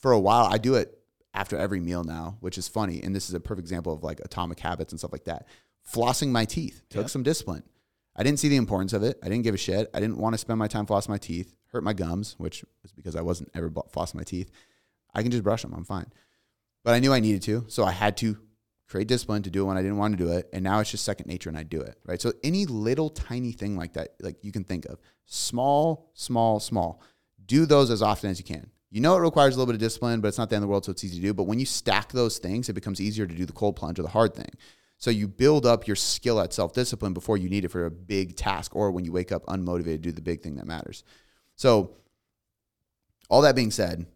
for 0.00 0.12
a 0.12 0.20
while, 0.20 0.46
I 0.46 0.58
do 0.58 0.74
it 0.74 0.96
after 1.34 1.56
every 1.56 1.80
meal 1.80 2.04
now, 2.04 2.38
which 2.40 2.58
is 2.58 2.68
funny. 2.68 3.02
And 3.02 3.14
this 3.14 3.28
is 3.28 3.34
a 3.34 3.40
perfect 3.40 3.64
example 3.64 3.92
of 3.92 4.02
like 4.02 4.20
atomic 4.20 4.58
habits 4.60 4.92
and 4.92 4.98
stuff 4.98 5.12
like 5.12 5.24
that. 5.24 5.46
Flossing 5.92 6.28
my 6.28 6.44
teeth 6.44 6.82
took 6.88 7.08
some 7.08 7.22
discipline. 7.22 7.62
I 8.16 8.22
didn't 8.22 8.38
see 8.38 8.48
the 8.48 8.56
importance 8.56 8.92
of 8.92 9.02
it. 9.02 9.18
I 9.22 9.28
didn't 9.28 9.44
give 9.44 9.54
a 9.54 9.58
shit. 9.58 9.88
I 9.94 10.00
didn't 10.00 10.18
want 10.18 10.34
to 10.34 10.38
spend 10.38 10.58
my 10.58 10.68
time 10.68 10.86
flossing 10.86 11.08
my 11.10 11.18
teeth, 11.18 11.54
hurt 11.72 11.84
my 11.84 11.92
gums, 11.92 12.34
which 12.38 12.64
was 12.82 12.92
because 12.92 13.16
I 13.16 13.22
wasn't 13.22 13.50
ever 13.54 13.70
flossing 13.70 14.16
my 14.16 14.24
teeth. 14.24 14.50
I 15.14 15.22
can 15.22 15.30
just 15.30 15.44
brush 15.44 15.62
them. 15.62 15.72
I'm 15.74 15.84
fine. 15.84 16.06
But 16.84 16.94
I 16.94 16.98
knew 16.98 17.12
I 17.12 17.20
needed 17.20 17.42
to. 17.42 17.64
So 17.68 17.84
I 17.84 17.92
had 17.92 18.16
to 18.18 18.36
create 18.90 19.06
discipline 19.06 19.42
to 19.44 19.50
do 19.50 19.62
it 19.62 19.66
when 19.66 19.76
I 19.76 19.82
didn't 19.82 19.98
want 19.98 20.18
to 20.18 20.22
do 20.22 20.32
it. 20.32 20.48
And 20.52 20.64
now 20.64 20.80
it's 20.80 20.90
just 20.90 21.04
second 21.04 21.26
nature 21.28 21.48
and 21.48 21.56
I 21.56 21.62
do 21.62 21.80
it. 21.80 21.96
Right. 22.04 22.20
So 22.20 22.32
any 22.42 22.66
little 22.66 23.08
tiny 23.08 23.52
thing 23.52 23.76
like 23.76 23.92
that, 23.92 24.16
like 24.20 24.36
you 24.42 24.50
can 24.50 24.64
think 24.64 24.84
of 24.86 24.98
small, 25.26 26.10
small, 26.14 26.58
small, 26.58 27.00
do 27.46 27.66
those 27.66 27.90
as 27.90 28.02
often 28.02 28.30
as 28.30 28.38
you 28.38 28.44
can. 28.44 28.68
You 28.90 29.00
know, 29.00 29.16
it 29.16 29.20
requires 29.20 29.54
a 29.54 29.58
little 29.58 29.72
bit 29.72 29.76
of 29.76 29.80
discipline, 29.80 30.20
but 30.20 30.28
it's 30.28 30.38
not 30.38 30.50
the 30.50 30.56
end 30.56 30.64
of 30.64 30.66
the 30.66 30.70
world. 30.70 30.84
So 30.84 30.90
it's 30.90 31.04
easy 31.04 31.20
to 31.20 31.22
do. 31.22 31.32
But 31.32 31.44
when 31.44 31.60
you 31.60 31.66
stack 31.66 32.10
those 32.10 32.38
things, 32.38 32.68
it 32.68 32.72
becomes 32.72 33.00
easier 33.00 33.26
to 33.26 33.34
do 33.34 33.46
the 33.46 33.52
cold 33.52 33.76
plunge 33.76 34.00
or 34.00 34.02
the 34.02 34.08
hard 34.08 34.34
thing. 34.34 34.50
So 34.98 35.10
you 35.10 35.28
build 35.28 35.64
up 35.64 35.86
your 35.86 35.96
skill 35.96 36.40
at 36.40 36.52
self 36.52 36.72
discipline 36.72 37.14
before 37.14 37.36
you 37.36 37.48
need 37.48 37.64
it 37.64 37.68
for 37.68 37.86
a 37.86 37.90
big 37.90 38.36
task 38.36 38.74
or 38.74 38.90
when 38.90 39.04
you 39.04 39.12
wake 39.12 39.30
up 39.30 39.46
unmotivated 39.46 39.84
to 39.84 39.98
do 39.98 40.12
the 40.12 40.20
big 40.20 40.42
thing 40.42 40.56
that 40.56 40.66
matters. 40.66 41.04
So, 41.54 41.96
all 43.28 43.42
that 43.42 43.54
being 43.54 43.70
said, 43.70 44.06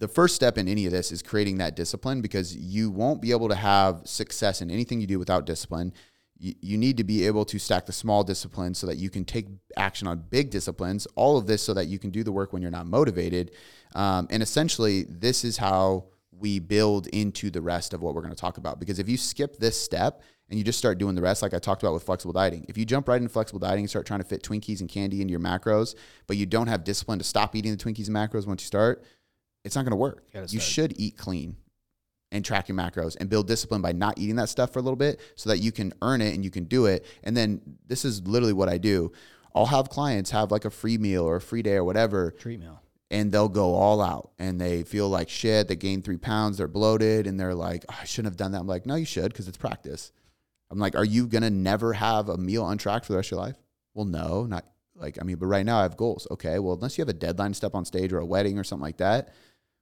the 0.00 0.08
first 0.08 0.34
step 0.34 0.56
in 0.56 0.66
any 0.66 0.86
of 0.86 0.92
this 0.92 1.12
is 1.12 1.22
creating 1.22 1.58
that 1.58 1.76
discipline 1.76 2.22
because 2.22 2.56
you 2.56 2.90
won't 2.90 3.20
be 3.20 3.30
able 3.32 3.48
to 3.50 3.54
have 3.54 4.00
success 4.04 4.62
in 4.62 4.70
anything 4.70 5.00
you 5.00 5.06
do 5.06 5.18
without 5.18 5.44
discipline. 5.44 5.92
You, 6.38 6.54
you 6.62 6.78
need 6.78 6.96
to 6.96 7.04
be 7.04 7.26
able 7.26 7.44
to 7.44 7.58
stack 7.58 7.84
the 7.84 7.92
small 7.92 8.24
disciplines 8.24 8.78
so 8.78 8.86
that 8.86 8.96
you 8.96 9.10
can 9.10 9.26
take 9.26 9.46
action 9.76 10.08
on 10.08 10.24
big 10.30 10.48
disciplines. 10.48 11.06
All 11.16 11.36
of 11.36 11.46
this 11.46 11.62
so 11.62 11.74
that 11.74 11.86
you 11.86 11.98
can 11.98 12.08
do 12.08 12.24
the 12.24 12.32
work 12.32 12.54
when 12.54 12.62
you're 12.62 12.70
not 12.70 12.86
motivated. 12.86 13.52
Um, 13.94 14.26
and 14.30 14.42
essentially, 14.42 15.04
this 15.06 15.44
is 15.44 15.58
how 15.58 16.06
we 16.30 16.58
build 16.58 17.06
into 17.08 17.50
the 17.50 17.60
rest 17.60 17.92
of 17.92 18.00
what 18.00 18.14
we're 18.14 18.22
going 18.22 18.34
to 18.34 18.40
talk 18.40 18.56
about. 18.56 18.80
Because 18.80 18.98
if 18.98 19.06
you 19.06 19.18
skip 19.18 19.58
this 19.58 19.78
step 19.78 20.22
and 20.48 20.58
you 20.58 20.64
just 20.64 20.78
start 20.78 20.96
doing 20.96 21.14
the 21.14 21.20
rest, 21.20 21.42
like 21.42 21.52
I 21.52 21.58
talked 21.58 21.82
about 21.82 21.92
with 21.92 22.04
flexible 22.04 22.32
dieting, 22.32 22.64
if 22.68 22.78
you 22.78 22.86
jump 22.86 23.06
right 23.06 23.18
into 23.18 23.28
flexible 23.28 23.58
dieting 23.58 23.84
and 23.84 23.90
start 23.90 24.06
trying 24.06 24.20
to 24.20 24.26
fit 24.26 24.42
Twinkies 24.42 24.80
and 24.80 24.88
candy 24.88 25.20
into 25.20 25.30
your 25.30 25.40
macros, 25.40 25.94
but 26.26 26.38
you 26.38 26.46
don't 26.46 26.68
have 26.68 26.84
discipline 26.84 27.18
to 27.18 27.24
stop 27.24 27.54
eating 27.54 27.70
the 27.70 27.76
Twinkies 27.76 28.06
and 28.06 28.16
macros 28.16 28.46
once 28.46 28.62
you 28.62 28.66
start, 28.66 29.04
it's 29.64 29.74
not 29.76 29.82
going 29.82 29.90
to 29.92 29.96
work. 29.96 30.24
Gotta 30.32 30.46
You 30.52 30.60
should 30.60 30.94
eat 30.98 31.16
clean 31.16 31.56
and 32.32 32.44
track 32.44 32.68
your 32.68 32.76
macros 32.76 33.16
and 33.20 33.28
build 33.28 33.46
discipline 33.48 33.82
by 33.82 33.92
not 33.92 34.18
eating 34.18 34.36
that 34.36 34.48
stuff 34.48 34.72
for 34.72 34.78
a 34.78 34.82
little 34.82 34.96
bit 34.96 35.20
so 35.34 35.50
that 35.50 35.58
you 35.58 35.72
can 35.72 35.92
earn 36.02 36.20
it 36.20 36.34
and 36.34 36.44
you 36.44 36.50
can 36.50 36.64
do 36.64 36.86
it. 36.86 37.04
And 37.24 37.36
then 37.36 37.60
this 37.86 38.04
is 38.04 38.26
literally 38.26 38.52
what 38.52 38.68
I 38.68 38.78
do. 38.78 39.12
I'll 39.54 39.66
have 39.66 39.88
clients 39.90 40.30
have 40.30 40.50
like 40.52 40.64
a 40.64 40.70
free 40.70 40.96
meal 40.96 41.24
or 41.24 41.36
a 41.36 41.40
free 41.40 41.62
day 41.62 41.74
or 41.74 41.82
whatever, 41.84 42.30
Treat 42.30 42.60
meal. 42.60 42.80
and 43.10 43.32
they'll 43.32 43.48
go 43.48 43.74
all 43.74 44.00
out 44.00 44.30
and 44.38 44.60
they 44.60 44.84
feel 44.84 45.08
like 45.08 45.28
shit. 45.28 45.66
They 45.66 45.74
gain 45.74 46.02
three 46.02 46.18
pounds, 46.18 46.58
they're 46.58 46.68
bloated, 46.68 47.26
and 47.26 47.38
they're 47.38 47.54
like, 47.54 47.84
"Oh, 47.90 47.96
I 48.00 48.04
shouldn't 48.04 48.30
have 48.32 48.36
done 48.36 48.52
that. 48.52 48.60
I'm 48.60 48.68
like, 48.68 48.86
no, 48.86 48.94
you 48.94 49.04
should 49.04 49.32
because 49.32 49.48
it's 49.48 49.56
practice. 49.58 50.12
I'm 50.70 50.78
like, 50.78 50.94
are 50.94 51.04
you 51.04 51.26
gonna 51.26 51.50
never 51.50 51.94
have 51.94 52.28
a 52.28 52.38
meal 52.38 52.68
untracked 52.68 53.06
for 53.06 53.12
the 53.12 53.16
rest 53.16 53.32
of 53.32 53.38
your 53.38 53.40
life? 53.40 53.56
Well, 53.92 54.04
no, 54.06 54.46
not 54.46 54.66
like 54.94 55.18
I 55.20 55.24
mean, 55.24 55.34
but 55.36 55.46
right 55.46 55.66
now 55.66 55.80
I 55.80 55.82
have 55.82 55.96
goals. 55.96 56.28
Okay, 56.30 56.60
well, 56.60 56.74
unless 56.74 56.96
you 56.96 57.02
have 57.02 57.08
a 57.08 57.12
deadline 57.12 57.50
to 57.50 57.56
step 57.56 57.74
on 57.74 57.84
stage 57.84 58.12
or 58.12 58.18
a 58.20 58.24
wedding 58.24 58.56
or 58.56 58.62
something 58.62 58.84
like 58.84 58.98
that, 58.98 59.34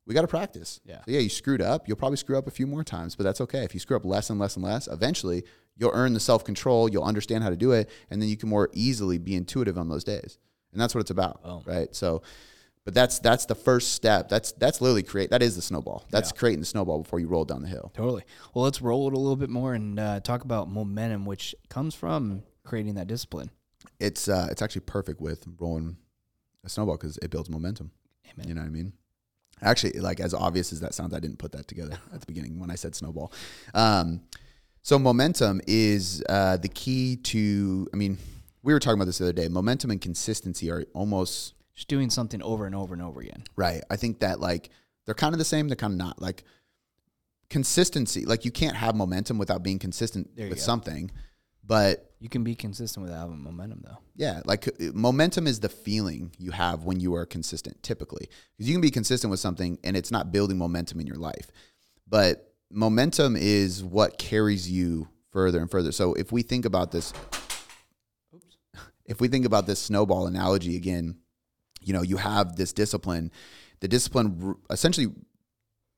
we 0.09 0.15
got 0.15 0.23
to 0.23 0.27
practice. 0.27 0.81
Yeah. 0.87 0.97
So 1.05 1.11
yeah, 1.11 1.21
you 1.21 1.29
screwed 1.29 1.61
up. 1.61 1.87
You'll 1.87 1.99
probably 1.99 2.17
screw 2.17 2.39
up 2.39 2.47
a 2.47 2.51
few 2.51 2.67
more 2.67 2.83
times, 2.83 3.15
but 3.15 3.25
that's 3.25 3.43
okay. 3.43 3.63
If 3.63 3.75
you 3.75 3.81
screw 3.81 3.95
up 3.95 4.07
less 4.07 4.31
and 4.31 4.41
less 4.41 4.57
and 4.57 4.65
less, 4.65 4.89
eventually 4.89 5.45
you'll 5.77 5.93
earn 5.93 6.15
the 6.15 6.21
self 6.21 6.45
control. 6.45 6.89
You'll 6.89 7.05
understand 7.05 7.45
how 7.45 7.51
to 7.51 7.57
do 7.57 7.73
it, 7.73 7.91
and 8.11 8.21
then 8.21 8.31
you 8.31 8.37
can 8.39 8.49
more 8.49 8.71
easily 8.73 9.19
be 9.19 9.37
intuitive 9.37 9.77
on 9.77 9.91
those 9.91 10.05
days. 10.05 10.39
And 10.73 10.81
that's 10.81 10.95
what 10.95 11.03
it's 11.03 11.11
about, 11.11 11.43
Boom. 11.43 11.63
right? 11.67 11.95
So, 11.95 12.23
but 12.87 12.95
that's 12.95 13.19
that's 13.19 13.45
the 13.45 13.55
first 13.55 13.93
step. 13.93 14.31
That's 14.31 14.53
that's 14.53 14.81
literally 14.81 15.03
create. 15.03 15.29
That 15.29 15.43
is 15.43 15.57
the 15.57 15.63
snowball. 15.63 16.07
That's 16.11 16.33
creating 16.33 16.61
the 16.61 16.67
snowball 16.67 17.03
before 17.03 17.21
you 17.21 17.29
roll 17.29 17.45
down 17.45 17.61
the 17.61 17.69
hill. 17.69 17.93
Totally. 17.95 18.23
Well, 18.55 18.65
let's 18.65 18.81
roll 18.81 19.09
it 19.09 19.15
a 19.15 19.19
little 19.19 19.37
bit 19.37 19.51
more 19.51 19.75
and 19.75 20.01
uh, 20.01 20.21
talk 20.21 20.43
about 20.43 20.71
momentum, 20.71 21.27
which 21.27 21.55
comes 21.69 21.95
from 21.95 22.45
creating 22.65 22.95
that 22.95 23.09
discipline. 23.09 23.51
It's 24.01 24.27
uh, 24.27 24.49
it's 24.51 24.63
actually 24.63 24.83
perfect 24.83 25.21
with 25.21 25.47
rolling 25.59 25.99
a 26.65 26.71
snowball 26.71 26.97
because 26.97 27.19
it 27.19 27.31
builds 27.31 27.51
momentum. 27.51 27.91
Amen. 28.33 28.49
You 28.49 28.55
know 28.55 28.63
what 28.63 28.69
I 28.69 28.71
mean? 28.71 28.95
Actually, 29.63 30.01
like 30.01 30.21
as 30.21 30.35
obvious 30.35 30.73
as 30.73 30.81
that 30.81 30.95
sounds, 30.95 31.15
I 31.15 31.21
didn't 31.21 31.39
put 31.39 31.53
that 31.53 31.67
together 31.69 31.99
at 32.15 32.21
the 32.21 32.27
beginning 32.27 32.59
when 32.59 32.71
I 32.71 32.75
said 32.75 32.95
snowball. 32.95 33.33
Um, 33.75 34.21
so 34.83 34.99
momentum 34.99 35.61
is 35.67 36.23
uh, 36.29 36.57
the 36.57 36.69
key 36.69 37.17
to. 37.17 37.89
I 37.93 37.97
mean, 37.97 38.19
we 38.63 38.73
were 38.73 38.81
talking 38.81 38.99
about 38.99 39.07
this 39.07 39.19
the 39.19 39.25
other 39.25 39.33
day. 39.33 39.49
Momentum 39.49 39.91
and 39.91 40.01
consistency 40.01 40.71
are 40.71 40.85
almost 40.95 41.55
Just 41.75 41.89
doing 41.89 42.11
something 42.11 42.43
over 42.43 42.67
and 42.67 42.75
over 42.75 42.95
and 42.95 43.03
over 43.03 43.21
again. 43.21 43.45
right. 43.57 43.83
I 43.91 43.97
think 43.97 44.21
that 44.21 44.41
like 44.41 44.71
they're 45.05 45.15
kind 45.15 45.35
of 45.35 45.39
the 45.39 45.45
same. 45.45 45.69
They're 45.69 45.77
kind 45.77 45.93
of 45.93 45.99
not. 45.99 46.21
Like 46.23 46.45
consistency, 47.51 48.25
like 48.25 48.45
you 48.45 48.51
can't 48.51 48.77
have 48.77 48.95
momentum 48.95 49.39
without 49.39 49.63
being 49.63 49.79
consistent 49.79 50.31
with 50.37 50.51
go. 50.51 50.55
something. 50.57 51.11
But 51.69 52.11
You 52.19 52.31
can 52.31 52.43
be 52.43 52.57
consistent 52.57 53.05
without 53.05 53.21
having 53.21 53.43
momentum, 53.45 53.83
though. 53.85 53.99
Yeah, 54.17 54.41
like 54.47 54.67
uh, 54.67 54.91
momentum 54.95 55.47
is 55.47 55.61
the 55.61 55.69
feeling 55.69 56.33
you 56.39 56.51
have 56.51 56.85
when 56.85 56.99
you 56.99 57.15
are 57.15 57.27
consistent, 57.27 57.81
typically. 57.83 58.29
Because 58.57 58.69
you 58.69 58.75
can 58.75 58.81
be 58.81 58.91
consistent 58.91 59.31
with 59.31 59.39
something 59.39 59.79
and 59.85 59.97
it's 59.97 60.11
not 60.11 60.33
building 60.33 60.59
momentum 60.59 60.99
in 60.99 61.07
your 61.07 61.19
life. 61.19 61.53
But 62.09 62.53
momentum 62.73 63.37
is 63.37 63.85
what 63.85 64.19
carries 64.19 64.69
you 64.69 65.09
further 65.31 65.61
and 65.61 65.71
further. 65.71 65.93
So 65.93 66.15
if 66.15 66.33
we 66.33 66.43
think 66.43 66.65
about 66.65 66.91
this, 66.91 67.13
if 69.05 69.21
we 69.21 69.29
think 69.29 69.45
about 69.45 69.67
this 69.67 69.79
snowball 69.79 70.27
analogy 70.27 70.75
again, 70.75 71.19
you 71.83 71.93
know, 71.93 72.03
you 72.03 72.17
have 72.17 72.57
this 72.57 72.73
discipline. 72.73 73.31
The 73.81 73.89
discipline 73.89 74.57
essentially, 74.71 75.09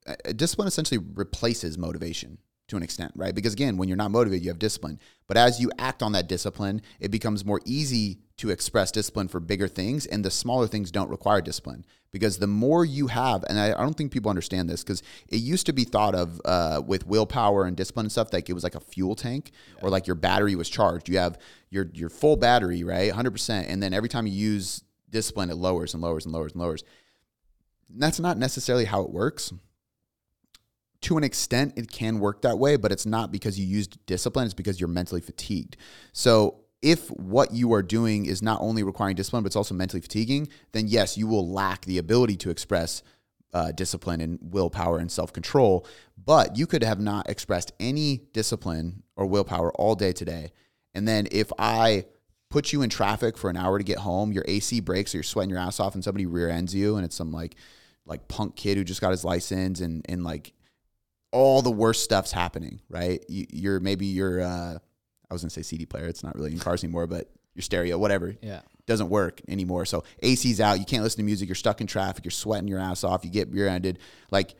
uh, 0.06 0.14
discipline 0.34 0.66
essentially 0.66 0.98
replaces 0.98 1.78
motivation 1.78 2.38
to 2.70 2.76
an 2.76 2.82
extent, 2.82 3.12
right? 3.14 3.34
Because 3.34 3.52
again, 3.52 3.76
when 3.76 3.88
you're 3.88 3.96
not 3.96 4.10
motivated, 4.10 4.44
you 4.44 4.50
have 4.50 4.58
discipline. 4.58 4.98
But 5.26 5.36
as 5.36 5.60
you 5.60 5.70
act 5.78 6.02
on 6.02 6.12
that 6.12 6.28
discipline, 6.28 6.82
it 6.98 7.10
becomes 7.10 7.44
more 7.44 7.60
easy 7.64 8.18
to 8.38 8.50
express 8.50 8.90
discipline 8.90 9.28
for 9.28 9.38
bigger 9.38 9.68
things, 9.68 10.06
and 10.06 10.24
the 10.24 10.30
smaller 10.30 10.66
things 10.66 10.90
don't 10.90 11.10
require 11.10 11.40
discipline. 11.40 11.84
Because 12.12 12.38
the 12.38 12.46
more 12.46 12.84
you 12.84 13.06
have, 13.06 13.44
and 13.44 13.58
I, 13.58 13.68
I 13.68 13.82
don't 13.82 13.94
think 13.94 14.10
people 14.10 14.30
understand 14.30 14.68
this, 14.68 14.82
because 14.82 15.02
it 15.28 15.36
used 15.36 15.66
to 15.66 15.72
be 15.72 15.84
thought 15.84 16.14
of 16.14 16.40
uh, 16.44 16.82
with 16.84 17.06
willpower 17.06 17.66
and 17.66 17.76
discipline 17.76 18.06
and 18.06 18.12
stuff 18.12 18.32
like 18.32 18.48
it 18.48 18.52
was 18.54 18.64
like 18.64 18.74
a 18.74 18.80
fuel 18.80 19.14
tank, 19.14 19.52
or 19.82 19.90
like 19.90 20.06
your 20.06 20.16
battery 20.16 20.56
was 20.56 20.68
charged. 20.68 21.08
You 21.08 21.18
have 21.18 21.38
your 21.68 21.88
your 21.92 22.08
full 22.08 22.36
battery, 22.36 22.82
right, 22.82 23.12
100%, 23.12 23.66
and 23.68 23.82
then 23.82 23.92
every 23.92 24.08
time 24.08 24.26
you 24.26 24.32
use 24.32 24.82
discipline, 25.10 25.50
it 25.50 25.56
lowers 25.56 25.94
and 25.94 26.02
lowers 26.02 26.24
and 26.24 26.34
lowers 26.34 26.52
and 26.52 26.62
lowers. 26.62 26.82
That's 27.88 28.20
not 28.20 28.38
necessarily 28.38 28.84
how 28.84 29.02
it 29.02 29.10
works 29.10 29.52
to 31.02 31.16
an 31.16 31.24
extent 31.24 31.74
it 31.76 31.90
can 31.90 32.18
work 32.18 32.42
that 32.42 32.58
way 32.58 32.76
but 32.76 32.92
it's 32.92 33.06
not 33.06 33.32
because 33.32 33.58
you 33.58 33.66
used 33.66 34.04
discipline 34.06 34.44
it's 34.44 34.54
because 34.54 34.80
you're 34.80 34.88
mentally 34.88 35.20
fatigued. 35.20 35.76
So 36.12 36.60
if 36.82 37.08
what 37.10 37.52
you 37.52 37.72
are 37.74 37.82
doing 37.82 38.26
is 38.26 38.42
not 38.42 38.60
only 38.60 38.82
requiring 38.82 39.16
discipline 39.16 39.42
but 39.42 39.48
it's 39.48 39.56
also 39.56 39.74
mentally 39.74 40.00
fatiguing 40.00 40.48
then 40.72 40.86
yes 40.86 41.16
you 41.16 41.26
will 41.26 41.50
lack 41.50 41.84
the 41.84 41.98
ability 41.98 42.36
to 42.36 42.50
express 42.50 43.02
uh, 43.52 43.72
discipline 43.72 44.20
and 44.20 44.38
willpower 44.40 44.98
and 44.98 45.10
self-control. 45.10 45.86
But 46.24 46.56
you 46.56 46.66
could 46.66 46.84
have 46.84 47.00
not 47.00 47.28
expressed 47.28 47.72
any 47.80 48.22
discipline 48.32 49.02
or 49.16 49.26
willpower 49.26 49.72
all 49.72 49.96
day 49.96 50.12
today. 50.12 50.52
And 50.94 51.06
then 51.06 51.26
if 51.30 51.52
i 51.58 52.04
put 52.50 52.72
you 52.72 52.82
in 52.82 52.90
traffic 52.90 53.38
for 53.38 53.48
an 53.48 53.56
hour 53.56 53.78
to 53.78 53.84
get 53.84 53.98
home 53.98 54.32
your 54.32 54.44
ac 54.48 54.80
breaks 54.80 55.14
or 55.14 55.18
you're 55.18 55.22
sweating 55.22 55.50
your 55.50 55.58
ass 55.58 55.78
off 55.78 55.94
and 55.94 56.02
somebody 56.02 56.26
rear 56.26 56.48
ends 56.48 56.74
you 56.74 56.96
and 56.96 57.04
it's 57.04 57.14
some 57.14 57.30
like 57.32 57.54
like 58.06 58.26
punk 58.26 58.56
kid 58.56 58.76
who 58.76 58.82
just 58.82 59.00
got 59.00 59.12
his 59.12 59.24
license 59.24 59.80
and 59.80 60.04
and 60.08 60.24
like 60.24 60.52
all 61.32 61.62
the 61.62 61.70
worst 61.70 62.02
stuff's 62.04 62.32
happening, 62.32 62.80
right? 62.88 63.24
You, 63.28 63.46
you're 63.50 63.80
maybe 63.80 64.06
your 64.06 64.40
uh, 64.40 64.78
I 65.30 65.32
was 65.34 65.42
gonna 65.42 65.50
say 65.50 65.62
CD 65.62 65.86
player. 65.86 66.06
It's 66.06 66.22
not 66.24 66.34
really 66.36 66.52
in 66.52 66.58
cars 66.58 66.82
anymore, 66.84 67.06
but 67.06 67.30
your 67.54 67.62
stereo, 67.62 67.98
whatever, 67.98 68.34
Yeah. 68.42 68.60
doesn't 68.86 69.08
work 69.10 69.40
anymore. 69.48 69.84
So 69.84 70.04
AC's 70.22 70.60
out. 70.60 70.78
You 70.78 70.84
can't 70.84 71.02
listen 71.02 71.18
to 71.18 71.24
music. 71.24 71.48
You're 71.48 71.56
stuck 71.56 71.80
in 71.80 71.86
traffic. 71.86 72.24
You're 72.24 72.30
sweating 72.30 72.68
your 72.68 72.78
ass 72.78 73.04
off. 73.04 73.24
You 73.24 73.30
get 73.30 73.50
rear-ended. 73.52 73.98
Like 74.30 74.54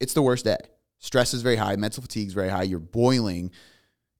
it's 0.00 0.14
the 0.14 0.22
worst 0.22 0.44
day. 0.44 0.58
Stress 0.98 1.34
is 1.34 1.42
very 1.42 1.56
high. 1.56 1.74
Mental 1.76 2.02
fatigue 2.02 2.28
is 2.28 2.34
very 2.34 2.48
high. 2.48 2.62
You're 2.62 2.78
boiling, 2.78 3.50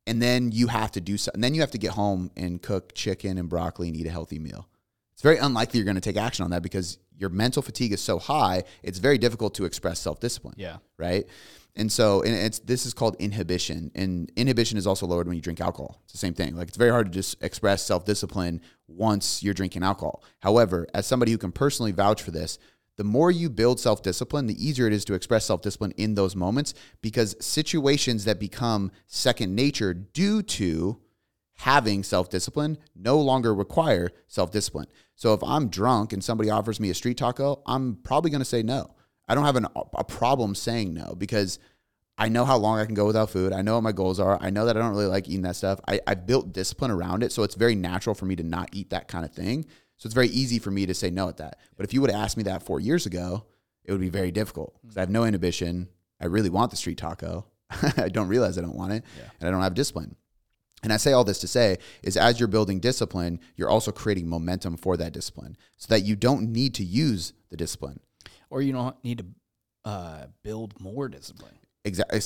and 0.07 0.21
then 0.21 0.51
you 0.51 0.67
have 0.67 0.91
to 0.93 1.01
do 1.01 1.17
something. 1.17 1.37
And 1.39 1.45
then 1.45 1.55
you 1.55 1.61
have 1.61 1.71
to 1.73 1.79
get 1.79 1.93
home 1.93 2.31
and 2.37 2.61
cook 2.61 2.93
chicken 2.95 3.39
and 3.39 3.49
broccoli 3.49 3.87
and 3.89 3.97
eat 3.97 4.07
a 4.07 4.11
healthy 4.11 4.39
meal. 4.41 4.69
It's 5.13 5.23
very 5.23 5.39
unlikely 5.39 5.79
you're 5.79 5.85
going 5.85 5.95
to 5.95 6.01
take 6.01 6.17
action 6.17 6.45
on 6.45 6.51
that 6.51 6.63
because 6.63 6.99
your 7.17 7.31
mental 7.31 7.63
fatigue 7.63 7.93
is 7.93 8.01
so 8.01 8.19
high. 8.19 8.65
It's 8.83 8.99
very 8.99 9.19
difficult 9.19 9.55
to 9.55 9.65
express 9.65 10.01
self-discipline 10.01 10.55
Yeah. 10.57 10.79
right? 10.99 11.27
And 11.75 11.91
so, 11.91 12.21
and 12.23 12.35
it's 12.35 12.59
this 12.59 12.85
is 12.85 12.93
called 12.93 13.17
inhibition, 13.19 13.91
and 13.95 14.31
inhibition 14.37 14.77
is 14.77 14.87
also 14.87 15.07
lowered 15.07 15.27
when 15.27 15.37
you 15.37 15.43
drink 15.43 15.61
alcohol. 15.61 16.01
It's 16.05 16.13
the 16.13 16.19
same 16.19 16.35
thing. 16.35 16.55
Like 16.55 16.69
it's 16.69 16.77
very 16.77 16.91
hard 16.91 17.07
to 17.07 17.13
just 17.13 17.43
express 17.43 17.83
self 17.85 18.05
discipline 18.05 18.61
once 18.89 19.43
you're 19.43 19.55
drinking 19.55 19.83
alcohol. 19.83 20.23
However, 20.41 20.87
as 20.93 21.07
somebody 21.07 21.33
who 21.33 21.39
can 21.39 21.51
personally 21.51 21.93
vouch 21.93 22.21
for 22.23 22.31
this, 22.31 22.59
the 22.99 23.05
more 23.05 23.31
you 23.31 23.49
build 23.49 23.81
self 23.81 24.03
discipline, 24.03 24.47
the 24.47 24.65
easier 24.65 24.87
it 24.87 24.93
is 24.93 25.05
to 25.07 25.15
express 25.15 25.47
self 25.47 25.63
discipline 25.63 25.95
in 25.97 26.15
those 26.15 26.37
moments 26.37 26.75
because 27.01 27.37
situations 27.41 28.27
that 28.27 28.39
become 28.39 28.93
second 29.07 29.55
nature 29.55 29.95
due 29.95 30.43
to 30.43 31.01
having 31.55 32.03
self 32.03 32.29
discipline 32.29 32.77
no 32.95 33.19
longer 33.19 33.55
require 33.55 34.11
self 34.29 34.51
discipline. 34.51 34.89
So 35.17 35.33
if 35.33 35.43
I'm 35.43 35.69
drunk 35.69 36.13
and 36.13 36.23
somebody 36.23 36.51
offers 36.51 36.81
me 36.81 36.91
a 36.91 36.95
street 36.95 37.17
taco, 37.17 37.63
I'm 37.67 37.97
probably 37.97 38.31
going 38.31 38.41
to 38.41 38.45
say 38.45 38.63
no. 38.63 38.95
I 39.33 39.35
don't 39.35 39.47
have 39.47 39.57
an, 39.57 39.67
a 39.95 40.05
problem 40.05 40.55
saying 40.55 40.93
no 40.93 41.15
because 41.17 41.59
I 42.19 42.29
know 42.29 42.45
how 42.45 42.59
long 42.59 42.79
I 42.79 42.85
can 42.85 42.95
go 42.95 43.07
without 43.07 43.31
food. 43.31 43.55
I 43.55 43.63
know 43.63 43.77
what 43.77 43.83
my 43.83 43.93
goals 43.93 44.21
are. 44.21 44.37
I 44.43 44.51
know 44.51 44.67
that 44.67 44.77
I 44.77 44.81
don't 44.81 44.91
really 44.91 45.07
like 45.07 45.27
eating 45.27 45.41
that 45.43 45.57
stuff. 45.57 45.81
I, 45.89 46.01
I 46.07 46.15
built 46.17 46.53
discipline 46.53 46.91
around 46.91 47.23
it. 47.23 47.33
So 47.33 47.43
it's 47.43 47.55
very 47.55 47.75
natural 47.75 48.15
for 48.15 48.27
me 48.27 48.37
to 48.37 48.43
not 48.43 48.69
eat 48.75 48.91
that 48.91 49.09
kind 49.09 49.25
of 49.25 49.33
thing. 49.33 49.65
So 49.97 50.07
it's 50.07 50.13
very 50.13 50.29
easy 50.29 50.59
for 50.59 50.71
me 50.71 50.85
to 50.85 50.93
say 50.93 51.09
no 51.09 51.31
at 51.31 51.39
that. 51.39 51.59
But 51.79 51.87
if 51.87 51.95
you 51.95 52.03
would 52.03 52.11
have 52.11 52.23
asked 52.23 52.37
me 52.37 52.43
that 52.43 52.63
four 52.63 52.79
years 52.79 53.07
ago, 53.07 53.47
it 53.85 53.93
would 53.93 54.03
be 54.03 54.11
very 54.11 54.31
difficult 54.31 54.75
mm. 54.75 54.83
because 54.83 54.99
I 54.99 55.01
have 55.01 55.09
no 55.09 55.25
inhibition. 55.25 55.89
I 56.21 56.27
really 56.27 56.51
want 56.51 56.71
the 56.71 56.77
street 56.77 56.99
taco. 56.99 57.47
I 57.97 58.11
don't 58.11 58.29
realize 58.29 58.59
I 58.59 58.61
don't 58.61 58.77
want 58.77 58.93
it 58.93 59.03
Yeah. 59.17 59.31
and 59.41 59.49
I 59.49 59.51
don't 59.51 59.63
have 59.63 59.73
discipline. 59.73 60.15
And 60.83 60.93
I 60.93 60.99
say 60.99 61.13
all 61.13 61.25
this 61.25 61.39
to 61.39 61.49
say 61.49 61.79
is 62.03 62.19
as 62.19 62.39
you're 62.39 62.49
building 62.49 62.81
discipline, 62.81 63.41
you're 63.57 63.71
also 63.71 63.93
creating 63.93 64.29
momentum 64.29 64.77
for 64.77 64.99
that 64.99 65.15
discipline 65.15 65.57
so 65.79 65.87
that 65.89 66.05
you 66.05 66.17
don't 66.17 66.53
need 66.53 66.75
to 66.75 66.85
use 66.85 67.33
the 67.49 67.57
discipline. 67.57 68.01
Or 68.53 68.61
you 68.61 68.73
don't 68.73 69.03
need 69.03 69.19
to 69.19 69.25
uh, 69.85 70.27
build 70.43 70.79
more 70.79 71.09
discipline. 71.09 71.59
Exactly. 71.85 72.21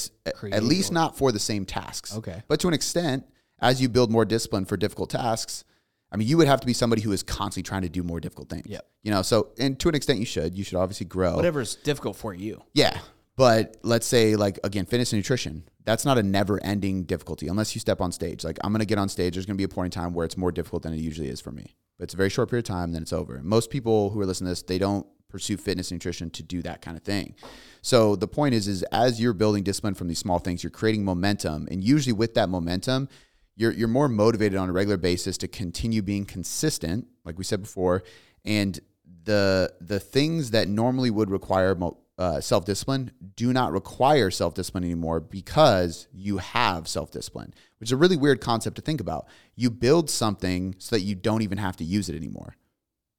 At 0.52 0.64
least 0.64 0.90
or- 0.90 0.94
not 0.94 1.16
for 1.16 1.30
the 1.30 1.38
same 1.38 1.64
tasks. 1.64 2.16
Okay. 2.16 2.42
But 2.48 2.60
to 2.60 2.68
an 2.68 2.74
extent, 2.74 3.24
as 3.60 3.80
you 3.80 3.88
build 3.88 4.10
more 4.10 4.24
discipline 4.24 4.64
for 4.64 4.76
difficult 4.76 5.10
tasks, 5.10 5.64
I 6.10 6.16
mean, 6.16 6.28
you 6.28 6.36
would 6.36 6.48
have 6.48 6.60
to 6.60 6.66
be 6.66 6.72
somebody 6.72 7.02
who 7.02 7.12
is 7.12 7.22
constantly 7.22 7.62
trying 7.62 7.82
to 7.82 7.88
do 7.88 8.02
more 8.02 8.20
difficult 8.20 8.48
things. 8.48 8.66
Yep. 8.66 8.86
You 9.02 9.12
know, 9.12 9.22
so 9.22 9.52
and 9.58 9.78
to 9.78 9.88
an 9.88 9.94
extent, 9.94 10.18
you 10.18 10.26
should. 10.26 10.58
You 10.58 10.64
should 10.64 10.78
obviously 10.78 11.06
grow. 11.06 11.36
Whatever's 11.36 11.76
difficult 11.76 12.16
for 12.16 12.34
you. 12.34 12.62
Yeah. 12.74 12.98
But 13.36 13.76
let's 13.82 14.06
say, 14.06 14.34
like, 14.34 14.58
again, 14.64 14.86
fitness 14.86 15.12
and 15.12 15.18
nutrition, 15.18 15.64
that's 15.84 16.04
not 16.04 16.18
a 16.18 16.22
never 16.22 16.62
ending 16.64 17.04
difficulty 17.04 17.48
unless 17.48 17.74
you 17.74 17.80
step 17.80 18.00
on 18.00 18.10
stage. 18.10 18.44
Like, 18.44 18.58
I'm 18.64 18.72
going 18.72 18.80
to 18.80 18.86
get 18.86 18.98
on 18.98 19.08
stage. 19.08 19.34
There's 19.34 19.46
going 19.46 19.56
to 19.56 19.58
be 19.58 19.64
a 19.64 19.68
point 19.68 19.94
in 19.94 20.00
time 20.02 20.12
where 20.12 20.24
it's 20.24 20.36
more 20.36 20.50
difficult 20.50 20.82
than 20.82 20.92
it 20.92 20.98
usually 20.98 21.28
is 21.28 21.40
for 21.40 21.52
me. 21.52 21.76
But 21.98 22.04
it's 22.04 22.14
a 22.14 22.16
very 22.16 22.30
short 22.30 22.50
period 22.50 22.64
of 22.68 22.74
time, 22.74 22.92
then 22.92 23.02
it's 23.02 23.12
over. 23.12 23.40
Most 23.42 23.70
people 23.70 24.10
who 24.10 24.20
are 24.20 24.26
listening 24.26 24.46
to 24.46 24.52
this, 24.52 24.62
they 24.62 24.78
don't 24.78 25.06
pursue 25.36 25.58
fitness 25.58 25.92
nutrition 25.92 26.30
to 26.30 26.42
do 26.42 26.62
that 26.62 26.80
kind 26.80 26.96
of 26.96 27.02
thing. 27.02 27.34
So 27.82 28.16
the 28.16 28.26
point 28.26 28.54
is, 28.54 28.66
is 28.66 28.82
as 28.84 29.20
you're 29.20 29.34
building 29.34 29.62
discipline 29.62 29.92
from 29.92 30.08
these 30.08 30.18
small 30.18 30.38
things, 30.38 30.62
you're 30.62 30.70
creating 30.70 31.04
momentum. 31.04 31.68
And 31.70 31.84
usually 31.84 32.14
with 32.14 32.32
that 32.34 32.48
momentum, 32.48 33.10
you're, 33.54 33.72
you're 33.72 33.86
more 33.86 34.08
motivated 34.08 34.56
on 34.56 34.70
a 34.70 34.72
regular 34.72 34.96
basis 34.96 35.36
to 35.38 35.48
continue 35.48 36.00
being 36.00 36.24
consistent, 36.24 37.06
like 37.26 37.36
we 37.36 37.44
said 37.44 37.60
before. 37.60 38.02
And 38.46 38.80
the 39.24 39.74
the 39.80 40.00
things 40.00 40.52
that 40.52 40.68
normally 40.68 41.10
would 41.10 41.30
require 41.30 41.74
mo- 41.74 41.98
uh, 42.16 42.40
self 42.40 42.64
discipline 42.64 43.10
do 43.34 43.52
not 43.52 43.72
require 43.72 44.30
self 44.30 44.54
discipline 44.54 44.84
anymore 44.84 45.20
because 45.20 46.08
you 46.14 46.38
have 46.38 46.88
self 46.88 47.10
discipline, 47.10 47.52
which 47.78 47.88
is 47.88 47.92
a 47.92 47.96
really 47.96 48.16
weird 48.16 48.40
concept 48.40 48.76
to 48.76 48.82
think 48.82 49.02
about. 49.02 49.26
You 49.54 49.70
build 49.70 50.08
something 50.08 50.76
so 50.78 50.96
that 50.96 51.02
you 51.02 51.14
don't 51.14 51.42
even 51.42 51.58
have 51.58 51.76
to 51.76 51.84
use 51.84 52.08
it 52.08 52.16
anymore. 52.16 52.56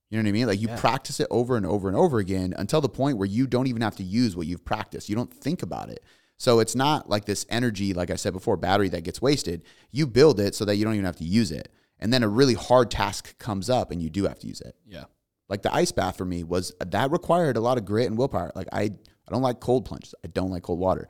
You 0.09 0.17
know 0.17 0.23
what 0.23 0.29
I 0.29 0.31
mean? 0.31 0.47
Like 0.47 0.61
you 0.61 0.67
Yeah. 0.69 0.79
practice 0.79 1.19
it 1.19 1.27
over 1.29 1.57
and 1.57 1.65
over 1.65 1.87
and 1.87 1.97
over 1.97 2.19
again 2.19 2.53
until 2.57 2.79
the 2.81 2.89
point 2.89 3.17
where 3.17 3.27
you 3.27 3.45
don't 3.47 3.67
even 3.67 3.81
have 3.81 3.95
to 3.97 4.03
use 4.03 4.35
what 4.35 4.47
you've 4.47 4.63
practiced. 4.63 5.09
You 5.09 5.15
don't 5.15 5.33
think 5.33 5.61
about 5.61 5.89
it. 5.89 6.03
So 6.37 6.59
it's 6.59 6.75
not 6.75 7.09
like 7.09 7.25
this 7.25 7.45
energy, 7.49 7.93
like 7.93 8.09
I 8.11 8.15
said 8.15 8.31
before, 8.33 8.57
battery 8.57 8.89
that 8.89 9.03
gets 9.03 9.21
wasted. 9.21 9.63
You 9.91 10.05
build 10.07 10.39
it 10.39 10.55
so 10.55 10.65
that 10.65 10.75
you 10.75 10.85
don't 10.85 10.93
even 10.93 11.05
have 11.05 11.17
to 11.17 11.23
use 11.25 11.51
it. 11.51 11.69
And 11.99 12.13
then 12.13 12.23
a 12.23 12.27
really 12.29 12.53
hard 12.53 12.91
task 12.91 13.37
comes 13.39 13.69
up 13.69 13.91
and 13.91 14.01
you 14.01 14.09
do 14.09 14.25
have 14.25 14.39
to 14.39 14.47
use 14.47 14.61
it. 14.61 14.75
Yeah. 14.85 15.05
Like 15.49 15.63
the 15.63 15.73
ice 15.73 15.91
bath 15.91 16.17
for 16.17 16.25
me 16.25 16.43
was 16.43 16.73
that 16.79 17.09
required 17.11 17.57
a 17.57 17.61
lot 17.61 17.77
of 17.77 17.85
grit 17.85 18.07
and 18.07 18.17
willpower. 18.17 18.51
Like 18.55 18.67
I, 18.71 18.81
I 18.83 19.31
don't 19.31 19.41
like 19.41 19.59
cold 19.59 19.85
plunges. 19.85 20.13
I 20.23 20.27
don't 20.27 20.51
like 20.51 20.63
cold 20.63 20.79
water. 20.79 21.07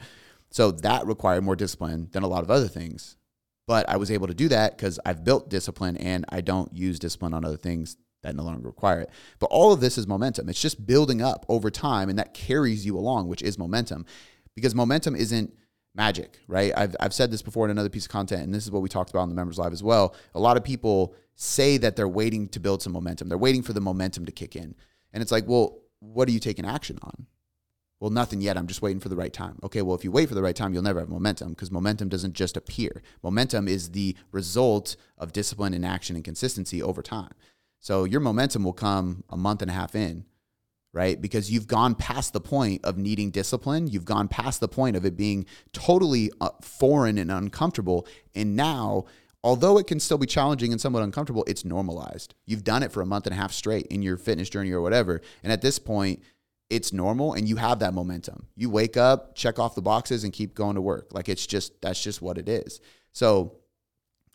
So 0.49 0.71
that 0.71 1.05
required 1.05 1.43
more 1.43 1.55
discipline 1.57 2.07
than 2.13 2.23
a 2.23 2.27
lot 2.27 2.43
of 2.43 2.49
other 2.49 2.67
things. 2.69 3.17
But 3.67 3.89
I 3.89 3.97
was 3.97 4.09
able 4.11 4.27
to 4.27 4.33
do 4.33 4.47
that 4.47 4.77
because 4.77 4.97
I've 5.05 5.25
built 5.25 5.49
discipline 5.49 5.97
and 5.97 6.23
I 6.29 6.39
don't 6.39 6.73
use 6.73 6.99
discipline 6.99 7.33
on 7.33 7.43
other 7.43 7.57
things 7.57 7.97
that 8.23 8.35
no 8.35 8.43
longer 8.43 8.67
require 8.67 9.01
it. 9.01 9.09
But 9.39 9.47
all 9.47 9.71
of 9.71 9.79
this 9.79 9.97
is 9.97 10.07
momentum. 10.07 10.49
It's 10.49 10.61
just 10.61 10.85
building 10.85 11.21
up 11.21 11.45
over 11.49 11.69
time 11.69 12.09
and 12.09 12.17
that 12.19 12.33
carries 12.33 12.85
you 12.85 12.97
along, 12.97 13.27
which 13.27 13.41
is 13.41 13.57
momentum. 13.57 14.05
Because 14.55 14.73
momentum 14.73 15.15
isn't 15.15 15.53
magic, 15.95 16.39
right? 16.47 16.71
I've, 16.75 16.95
I've 16.99 17.13
said 17.13 17.31
this 17.31 17.41
before 17.41 17.65
in 17.65 17.71
another 17.71 17.89
piece 17.89 18.05
of 18.05 18.11
content, 18.11 18.43
and 18.43 18.53
this 18.53 18.63
is 18.63 18.71
what 18.71 18.81
we 18.81 18.89
talked 18.89 19.09
about 19.09 19.23
in 19.23 19.29
the 19.29 19.35
members 19.35 19.57
live 19.57 19.73
as 19.73 19.83
well. 19.83 20.15
A 20.35 20.39
lot 20.39 20.57
of 20.57 20.63
people 20.63 21.15
say 21.35 21.77
that 21.77 21.95
they're 21.95 22.07
waiting 22.07 22.47
to 22.49 22.59
build 22.59 22.81
some 22.81 22.93
momentum. 22.93 23.29
They're 23.29 23.37
waiting 23.37 23.63
for 23.63 23.73
the 23.73 23.81
momentum 23.81 24.25
to 24.25 24.31
kick 24.31 24.55
in. 24.55 24.75
And 25.13 25.21
it's 25.21 25.31
like, 25.31 25.47
well, 25.47 25.79
what 25.99 26.27
are 26.27 26.31
you 26.31 26.39
taking 26.39 26.65
action 26.65 26.99
on? 27.01 27.27
Well, 27.99 28.11
nothing 28.11 28.41
yet. 28.41 28.57
I'm 28.57 28.67
just 28.67 28.83
waiting 28.83 28.99
for 28.99 29.09
the 29.09 29.15
right 29.15 29.33
time. 29.33 29.57
Okay, 29.63 29.81
well, 29.81 29.95
if 29.95 30.03
you 30.03 30.11
wait 30.11 30.29
for 30.29 30.35
the 30.35 30.43
right 30.43 30.55
time, 30.55 30.73
you'll 30.73 30.83
never 30.83 30.99
have 30.99 31.09
momentum 31.09 31.49
because 31.49 31.71
momentum 31.71 32.09
doesn't 32.09 32.33
just 32.33 32.55
appear. 32.55 33.01
Momentum 33.23 33.67
is 33.67 33.89
the 33.91 34.15
result 34.31 34.95
of 35.17 35.33
discipline 35.33 35.73
and 35.73 35.85
action 35.85 36.15
and 36.15 36.23
consistency 36.23 36.81
over 36.81 37.01
time. 37.01 37.33
So 37.79 38.03
your 38.03 38.19
momentum 38.19 38.63
will 38.63 38.73
come 38.73 39.23
a 39.29 39.37
month 39.37 39.61
and 39.61 39.71
a 39.71 39.73
half 39.73 39.95
in, 39.95 40.25
right? 40.93 41.21
Because 41.21 41.51
you've 41.51 41.67
gone 41.67 41.95
past 41.95 42.33
the 42.33 42.41
point 42.41 42.83
of 42.83 42.97
needing 42.97 43.31
discipline. 43.31 43.87
You've 43.87 44.05
gone 44.05 44.27
past 44.27 44.59
the 44.59 44.67
point 44.67 44.95
of 44.95 45.05
it 45.05 45.15
being 45.15 45.45
totally 45.73 46.31
uh, 46.41 46.49
foreign 46.61 47.17
and 47.17 47.31
uncomfortable. 47.31 48.07
And 48.35 48.55
now, 48.55 49.05
although 49.43 49.77
it 49.77 49.87
can 49.87 49.99
still 49.99 50.17
be 50.17 50.25
challenging 50.25 50.71
and 50.71 50.81
somewhat 50.81 51.03
uncomfortable, 51.03 51.43
it's 51.47 51.63
normalized. 51.63 52.33
You've 52.45 52.63
done 52.63 52.83
it 52.83 52.91
for 52.91 53.01
a 53.01 53.05
month 53.05 53.27
and 53.27 53.33
a 53.33 53.37
half 53.37 53.51
straight 53.51 53.87
in 53.87 54.01
your 54.01 54.17
fitness 54.17 54.49
journey 54.49 54.71
or 54.71 54.81
whatever. 54.81 55.21
And 55.43 55.53
at 55.53 55.61
this 55.61 55.79
point, 55.79 56.23
it's 56.69 56.91
normal 56.91 57.33
and 57.33 57.47
you 57.47 57.55
have 57.55 57.79
that 57.79 57.93
momentum. 57.93 58.47
You 58.55 58.69
wake 58.69 58.97
up, 58.97 59.35
check 59.35 59.59
off 59.59 59.75
the 59.75 59.81
boxes, 59.81 60.23
and 60.23 60.33
keep 60.33 60.53
going 60.53 60.75
to 60.75 60.81
work. 60.81 61.13
Like 61.13 61.29
it's 61.29 61.47
just, 61.47 61.81
that's 61.81 62.01
just 62.01 62.21
what 62.21 62.37
it 62.37 62.49
is. 62.49 62.81
So, 63.13 63.59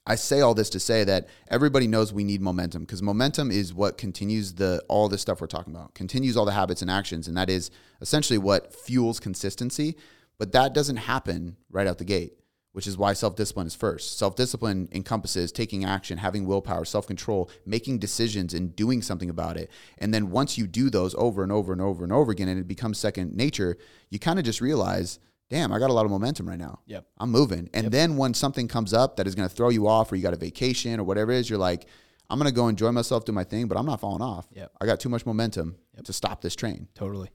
I 0.04 0.16
say 0.16 0.40
all 0.40 0.54
this 0.54 0.70
to 0.70 0.80
say 0.80 1.04
that 1.04 1.28
everybody 1.48 1.86
knows 1.86 2.12
we 2.12 2.24
need 2.24 2.40
momentum 2.40 2.82
because 2.82 3.02
momentum 3.02 3.50
is 3.52 3.72
what 3.72 3.96
continues 3.96 4.54
the 4.54 4.82
all 4.88 5.08
this 5.08 5.22
stuff 5.22 5.40
we're 5.40 5.46
talking 5.46 5.72
about, 5.74 5.94
continues 5.94 6.36
all 6.36 6.44
the 6.44 6.52
habits 6.52 6.82
and 6.82 6.90
actions, 6.90 7.28
and 7.28 7.36
that 7.36 7.48
is 7.48 7.70
essentially 8.00 8.38
what 8.38 8.74
fuels 8.74 9.20
consistency. 9.20 9.96
But 10.38 10.52
that 10.52 10.74
doesn't 10.74 10.96
happen 10.96 11.56
right 11.70 11.86
out 11.86 11.98
the 11.98 12.04
gate, 12.04 12.32
which 12.72 12.88
is 12.88 12.98
why 12.98 13.12
self 13.12 13.36
discipline 13.36 13.68
is 13.68 13.76
first. 13.76 14.18
Self 14.18 14.34
discipline 14.34 14.88
encompasses 14.90 15.52
taking 15.52 15.84
action, 15.84 16.18
having 16.18 16.46
willpower, 16.46 16.84
self 16.84 17.06
control, 17.06 17.48
making 17.64 18.00
decisions, 18.00 18.54
and 18.54 18.74
doing 18.74 19.02
something 19.02 19.30
about 19.30 19.56
it. 19.56 19.70
And 19.98 20.12
then 20.12 20.30
once 20.30 20.58
you 20.58 20.66
do 20.66 20.90
those 20.90 21.14
over 21.14 21.44
and 21.44 21.52
over 21.52 21.72
and 21.72 21.80
over 21.80 22.02
and 22.02 22.12
over 22.12 22.32
again, 22.32 22.48
and 22.48 22.58
it 22.58 22.66
becomes 22.66 22.98
second 22.98 23.36
nature, 23.36 23.78
you 24.10 24.18
kind 24.18 24.40
of 24.40 24.44
just 24.44 24.60
realize, 24.60 25.20
damn, 25.52 25.70
I 25.70 25.78
got 25.78 25.90
a 25.90 25.92
lot 25.92 26.06
of 26.06 26.10
momentum 26.10 26.48
right 26.48 26.58
now. 26.58 26.80
Yep. 26.86 27.06
I'm 27.18 27.30
moving. 27.30 27.68
And 27.74 27.84
Yep. 27.84 27.92
then 27.92 28.16
when 28.16 28.32
something 28.32 28.68
comes 28.68 28.94
up 28.94 29.16
that 29.16 29.26
is 29.26 29.34
going 29.34 29.46
to 29.46 29.54
throw 29.54 29.68
you 29.68 29.86
off 29.86 30.10
or 30.10 30.16
you 30.16 30.22
got 30.22 30.32
a 30.32 30.38
vacation 30.38 30.98
or 30.98 31.04
whatever 31.04 31.30
it 31.30 31.36
is, 31.40 31.50
you're 31.50 31.58
like, 31.58 31.86
I'm 32.30 32.38
going 32.38 32.48
to 32.48 32.54
go 32.54 32.68
enjoy 32.68 32.90
myself, 32.90 33.26
do 33.26 33.32
my 33.32 33.44
thing, 33.44 33.68
but 33.68 33.76
I'm 33.76 33.84
not 33.84 34.00
falling 34.00 34.22
off. 34.22 34.48
Yep. 34.54 34.72
I 34.80 34.86
got 34.86 34.98
too 34.98 35.10
much 35.10 35.26
momentum 35.26 35.76
to 36.02 36.12
stop 36.12 36.40
this 36.40 36.56
train. 36.56 36.88
Totally. 36.94 37.28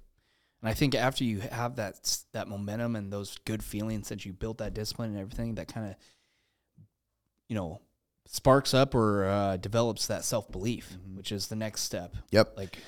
And 0.64 0.70
I 0.70 0.74
think 0.74 0.96
after 0.96 1.24
you 1.24 1.42
have 1.42 1.76
that 1.76 2.18
that 2.34 2.48
momentum 2.48 2.96
and 2.96 3.14
those 3.14 3.38
good 3.46 3.62
feelings 3.62 4.10
that 4.10 4.26
you 4.26 4.34
built 4.34 4.58
that 4.58 4.74
discipline 4.74 5.12
and 5.12 5.20
everything, 5.20 5.54
that 5.56 5.68
kind 5.72 5.92
of 5.92 5.96
you 7.48 7.56
know 7.56 7.80
sparks 8.26 8.74
up 8.74 8.96
or 8.96 9.26
uh, 9.26 9.58
develops 9.58 10.08
that 10.08 10.26
self 10.26 10.52
belief, 10.52 10.98
which 11.14 11.32
is 11.32 11.48
the 11.50 11.56
next 11.56 11.82
step. 11.82 12.16
Yep. 12.32 12.58
Like 12.58 12.80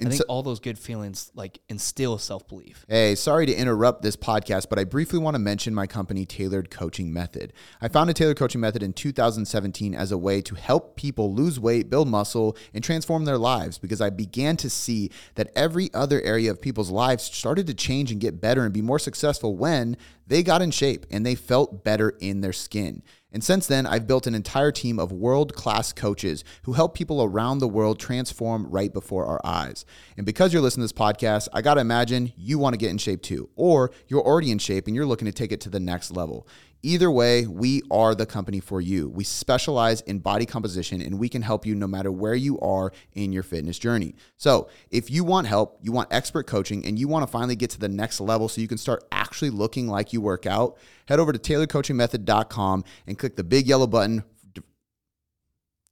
I 0.00 0.04
think 0.04 0.14
so- 0.20 0.24
all 0.28 0.42
those 0.42 0.60
good 0.60 0.78
feelings 0.78 1.30
like 1.34 1.60
instill 1.68 2.18
self 2.18 2.46
belief. 2.48 2.84
Hey, 2.88 3.14
sorry 3.14 3.46
to 3.46 3.54
interrupt 3.54 4.02
this 4.02 4.16
podcast, 4.16 4.68
but 4.68 4.78
I 4.78 4.84
briefly 4.84 5.18
want 5.18 5.34
to 5.34 5.38
mention 5.38 5.74
my 5.74 5.86
company, 5.86 6.26
Tailored 6.26 6.70
Coaching 6.70 7.12
Method. 7.12 7.52
I 7.80 7.88
founded 7.88 8.16
Tailored 8.16 8.36
Coaching 8.36 8.60
Method 8.60 8.82
in 8.82 8.92
2017 8.92 9.94
as 9.94 10.12
a 10.12 10.18
way 10.18 10.42
to 10.42 10.54
help 10.54 10.96
people 10.96 11.34
lose 11.34 11.58
weight, 11.58 11.88
build 11.88 12.08
muscle, 12.08 12.56
and 12.74 12.84
transform 12.84 13.24
their 13.24 13.38
lives 13.38 13.78
because 13.78 14.00
I 14.00 14.10
began 14.10 14.56
to 14.58 14.68
see 14.70 15.10
that 15.34 15.50
every 15.56 15.88
other 15.94 16.20
area 16.22 16.50
of 16.50 16.60
people's 16.60 16.90
lives 16.90 17.24
started 17.24 17.66
to 17.66 17.74
change 17.74 18.10
and 18.12 18.20
get 18.20 18.40
better 18.40 18.64
and 18.64 18.72
be 18.74 18.82
more 18.82 18.98
successful 18.98 19.56
when 19.56 19.96
they 20.26 20.42
got 20.42 20.62
in 20.62 20.70
shape 20.70 21.06
and 21.10 21.24
they 21.24 21.34
felt 21.34 21.84
better 21.84 22.10
in 22.20 22.40
their 22.40 22.52
skin. 22.52 23.02
And 23.32 23.44
since 23.44 23.66
then, 23.66 23.86
I've 23.86 24.06
built 24.06 24.26
an 24.26 24.34
entire 24.34 24.72
team 24.72 24.98
of 24.98 25.12
world 25.12 25.54
class 25.54 25.92
coaches 25.92 26.42
who 26.62 26.72
help 26.72 26.94
people 26.94 27.22
around 27.22 27.58
the 27.58 27.68
world 27.68 28.00
transform 28.00 28.66
right 28.66 28.92
before 28.92 29.26
our 29.26 29.40
eyes. 29.44 29.84
And 30.16 30.24
because 30.24 30.52
you're 30.52 30.62
listening 30.62 30.88
to 30.88 30.94
this 30.94 30.98
podcast, 30.98 31.48
I 31.52 31.60
got 31.60 31.74
to 31.74 31.80
imagine 31.80 32.32
you 32.36 32.58
want 32.58 32.72
to 32.72 32.78
get 32.78 32.90
in 32.90 32.98
shape 32.98 33.20
too, 33.22 33.50
or 33.54 33.90
you're 34.08 34.22
already 34.22 34.50
in 34.50 34.58
shape 34.58 34.86
and 34.86 34.96
you're 34.96 35.04
looking 35.04 35.26
to 35.26 35.32
take 35.32 35.52
it 35.52 35.60
to 35.62 35.68
the 35.68 35.80
next 35.80 36.12
level. 36.12 36.48
Either 36.86 37.10
way, 37.10 37.48
we 37.48 37.82
are 37.90 38.14
the 38.14 38.24
company 38.24 38.60
for 38.60 38.80
you. 38.80 39.08
We 39.08 39.24
specialize 39.24 40.02
in 40.02 40.20
body 40.20 40.46
composition 40.46 41.02
and 41.02 41.18
we 41.18 41.28
can 41.28 41.42
help 41.42 41.66
you 41.66 41.74
no 41.74 41.88
matter 41.88 42.12
where 42.12 42.36
you 42.36 42.60
are 42.60 42.92
in 43.12 43.32
your 43.32 43.42
fitness 43.42 43.76
journey. 43.76 44.14
So, 44.36 44.68
if 44.88 45.10
you 45.10 45.24
want 45.24 45.48
help, 45.48 45.80
you 45.82 45.90
want 45.90 46.12
expert 46.12 46.46
coaching, 46.46 46.86
and 46.86 46.96
you 46.96 47.08
want 47.08 47.24
to 47.24 47.26
finally 47.26 47.56
get 47.56 47.70
to 47.70 47.80
the 47.80 47.88
next 47.88 48.20
level 48.20 48.48
so 48.48 48.60
you 48.60 48.68
can 48.68 48.78
start 48.78 49.02
actually 49.10 49.50
looking 49.50 49.88
like 49.88 50.12
you 50.12 50.20
work 50.20 50.46
out, 50.46 50.78
head 51.08 51.18
over 51.18 51.32
to 51.32 51.40
tailoredcoachingmethod.com 51.40 52.84
and 53.08 53.18
click 53.18 53.34
the 53.34 53.42
big 53.42 53.66
yellow 53.66 53.88
button 53.88 54.22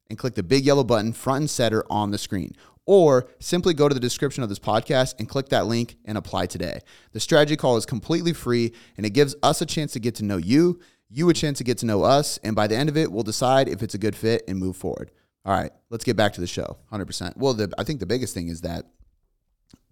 and 0.08 0.16
click 0.16 0.34
the 0.34 0.44
big 0.44 0.64
yellow 0.64 0.84
button 0.84 1.12
front 1.12 1.40
and 1.40 1.50
center 1.50 1.84
on 1.90 2.12
the 2.12 2.18
screen. 2.18 2.54
Or 2.86 3.28
simply 3.40 3.72
go 3.72 3.88
to 3.88 3.94
the 3.94 4.00
description 4.00 4.42
of 4.42 4.48
this 4.50 4.58
podcast 4.58 5.14
and 5.18 5.28
click 5.28 5.48
that 5.48 5.66
link 5.66 5.96
and 6.04 6.18
apply 6.18 6.46
today. 6.46 6.80
The 7.12 7.20
strategy 7.20 7.56
call 7.56 7.76
is 7.78 7.86
completely 7.86 8.32
free 8.34 8.72
and 8.96 9.06
it 9.06 9.10
gives 9.10 9.34
us 9.42 9.62
a 9.62 9.66
chance 9.66 9.92
to 9.92 10.00
get 10.00 10.14
to 10.16 10.24
know 10.24 10.36
you, 10.36 10.80
you 11.08 11.28
a 11.30 11.34
chance 11.34 11.58
to 11.58 11.64
get 11.64 11.78
to 11.78 11.86
know 11.86 12.02
us, 12.02 12.38
and 12.42 12.56
by 12.56 12.66
the 12.66 12.76
end 12.76 12.88
of 12.88 12.96
it, 12.96 13.10
we'll 13.12 13.22
decide 13.22 13.68
if 13.68 13.82
it's 13.82 13.94
a 13.94 13.98
good 13.98 14.16
fit 14.16 14.42
and 14.48 14.58
move 14.58 14.76
forward. 14.76 15.10
All 15.44 15.52
right, 15.52 15.70
let's 15.90 16.04
get 16.04 16.16
back 16.16 16.32
to 16.34 16.40
the 16.40 16.46
show 16.46 16.78
100%. 16.92 17.36
Well, 17.36 17.54
the, 17.54 17.72
I 17.78 17.84
think 17.84 18.00
the 18.00 18.06
biggest 18.06 18.34
thing 18.34 18.48
is 18.48 18.62
that 18.62 18.86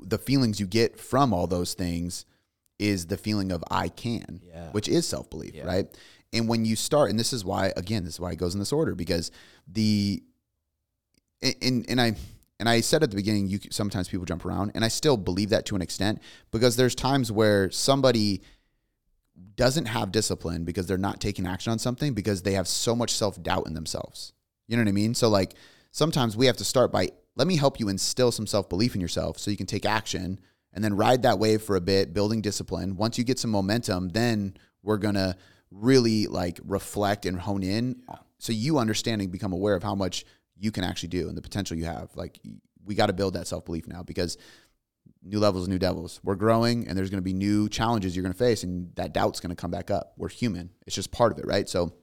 the 0.01 0.19
feelings 0.19 0.59
you 0.59 0.67
get 0.67 0.99
from 0.99 1.33
all 1.33 1.47
those 1.47 1.75
things 1.75 2.25
is 2.79 3.07
the 3.07 3.17
feeling 3.17 3.53
of 3.53 3.63
I 3.71 3.89
can, 3.89 4.41
Yeah. 4.45 4.71
which 4.73 4.89
is 4.89 5.07
self 5.07 5.31
belief, 5.31 5.55
Yeah. 5.55 5.65
right? 5.65 5.87
And 6.33 6.49
when 6.49 6.65
you 6.65 6.75
start, 6.75 7.11
and 7.11 7.21
this 7.21 7.33
is 7.33 7.45
why, 7.45 7.73
again, 7.77 8.05
this 8.05 8.15
is 8.15 8.21
why 8.21 8.33
it 8.33 8.39
goes 8.39 8.55
in 8.55 8.59
this 8.59 8.73
order 8.73 8.95
because 8.95 9.31
the, 9.71 10.23
and, 11.43 11.85
and 11.89 12.01
I, 12.01 12.17
and 12.63 12.69
I 12.69 12.81
said 12.81 13.03
at 13.03 13.11
the 13.11 13.17
beginning, 13.17 13.49
you 13.49 13.59
sometimes 13.73 14.09
people 14.09 14.25
jump 14.25 14.45
around, 14.45 14.71
and 14.77 14.85
I 14.85 14.89
still 14.89 15.17
believe 15.17 15.49
that 15.49 15.67
to 15.67 15.75
an 15.75 15.83
extent 15.83 16.23
because 16.53 16.77
there's 16.77 16.95
times 16.95 17.33
where 17.33 17.69
somebody 17.73 18.41
doesn't 19.57 19.87
have 19.87 20.13
discipline 20.13 20.63
because 20.63 20.87
they're 20.87 20.97
not 20.97 21.21
taking 21.21 21.45
action 21.45 21.73
on 21.73 21.81
something 21.81 22.15
because 22.15 22.43
they 22.43 22.53
have 22.53 22.69
so 22.69 22.95
much 22.95 23.11
self 23.11 23.43
doubt 23.43 23.67
in 23.67 23.75
themselves. 23.75 24.33
You 24.69 24.77
know 24.77 24.85
what 24.85 24.91
I 24.91 24.93
mean? 24.93 25.13
So 25.13 25.29
like 25.29 25.55
sometimes 25.91 26.37
we 26.37 26.47
have 26.47 26.57
to 26.59 26.65
start 26.65 26.93
by 26.93 27.09
let 27.35 27.49
me 27.49 27.57
help 27.57 27.81
you 27.81 27.89
instill 27.89 28.31
some 28.31 28.47
self 28.47 28.69
belief 28.69 28.95
in 28.95 29.01
yourself 29.01 29.41
so 29.41 29.51
you 29.51 29.57
can 29.57 29.67
take 29.67 29.85
action 29.85 30.39
and 30.73 30.85
then 30.85 30.95
ride 30.95 31.23
that 31.23 31.41
wave 31.41 31.63
for 31.63 31.75
a 31.75 31.81
bit, 31.81 32.15
building 32.15 32.43
discipline. 32.43 32.95
Once 32.95 33.19
you 33.19 33.25
get 33.25 33.41
some 33.41 33.51
momentum, 33.51 34.11
then 34.11 34.57
we're 34.85 34.99
gonna 34.99 35.37
really 35.73 36.29
like 36.29 36.61
reflect 36.63 37.27
and 37.27 37.41
hone 37.41 37.65
in 37.65 38.03
so 38.39 38.53
you 38.53 38.79
understand 38.79 39.21
and 39.21 39.33
become 39.33 39.53
aware 39.53 39.75
of 39.75 39.83
how 39.83 39.97
much 39.97 40.25
you 40.63 40.71
can 40.71 40.85
actually 40.85 41.09
do 41.09 41.29
and 41.29 41.37
the 41.37 41.43
potential 41.43 41.77
you 41.77 41.85
have. 41.85 42.11
Like 42.15 42.39
we 42.85 42.95
got 42.95 43.07
to 43.07 43.13
build 43.13 43.35
that 43.35 43.49
self 43.49 43.65
belief 43.65 43.89
now 43.89 44.03
because 44.05 44.39
new 45.23 45.41
levels, 45.41 45.67
new 45.67 45.79
devils. 45.79 46.21
We're 46.23 46.37
growing 46.37 46.87
and 46.87 46.97
there's 46.97 47.11
going 47.11 47.19
to 47.19 47.23
be 47.23 47.33
new 47.33 47.69
challenges 47.69 48.15
you're 48.15 48.23
going 48.23 48.33
to 48.33 48.39
face 48.39 48.63
and 48.63 48.95
that 48.95 49.13
doubt's 49.13 49.41
going 49.41 49.51
to 49.51 49.57
come 49.57 49.73
back 49.73 49.91
up. 49.91 50.13
We're 50.17 50.29
human. 50.29 50.71
It's 50.87 50.95
just 50.95 51.11
part 51.11 51.33
of 51.33 51.39
it, 51.39 51.47
right? 51.47 51.69
So 51.69 51.95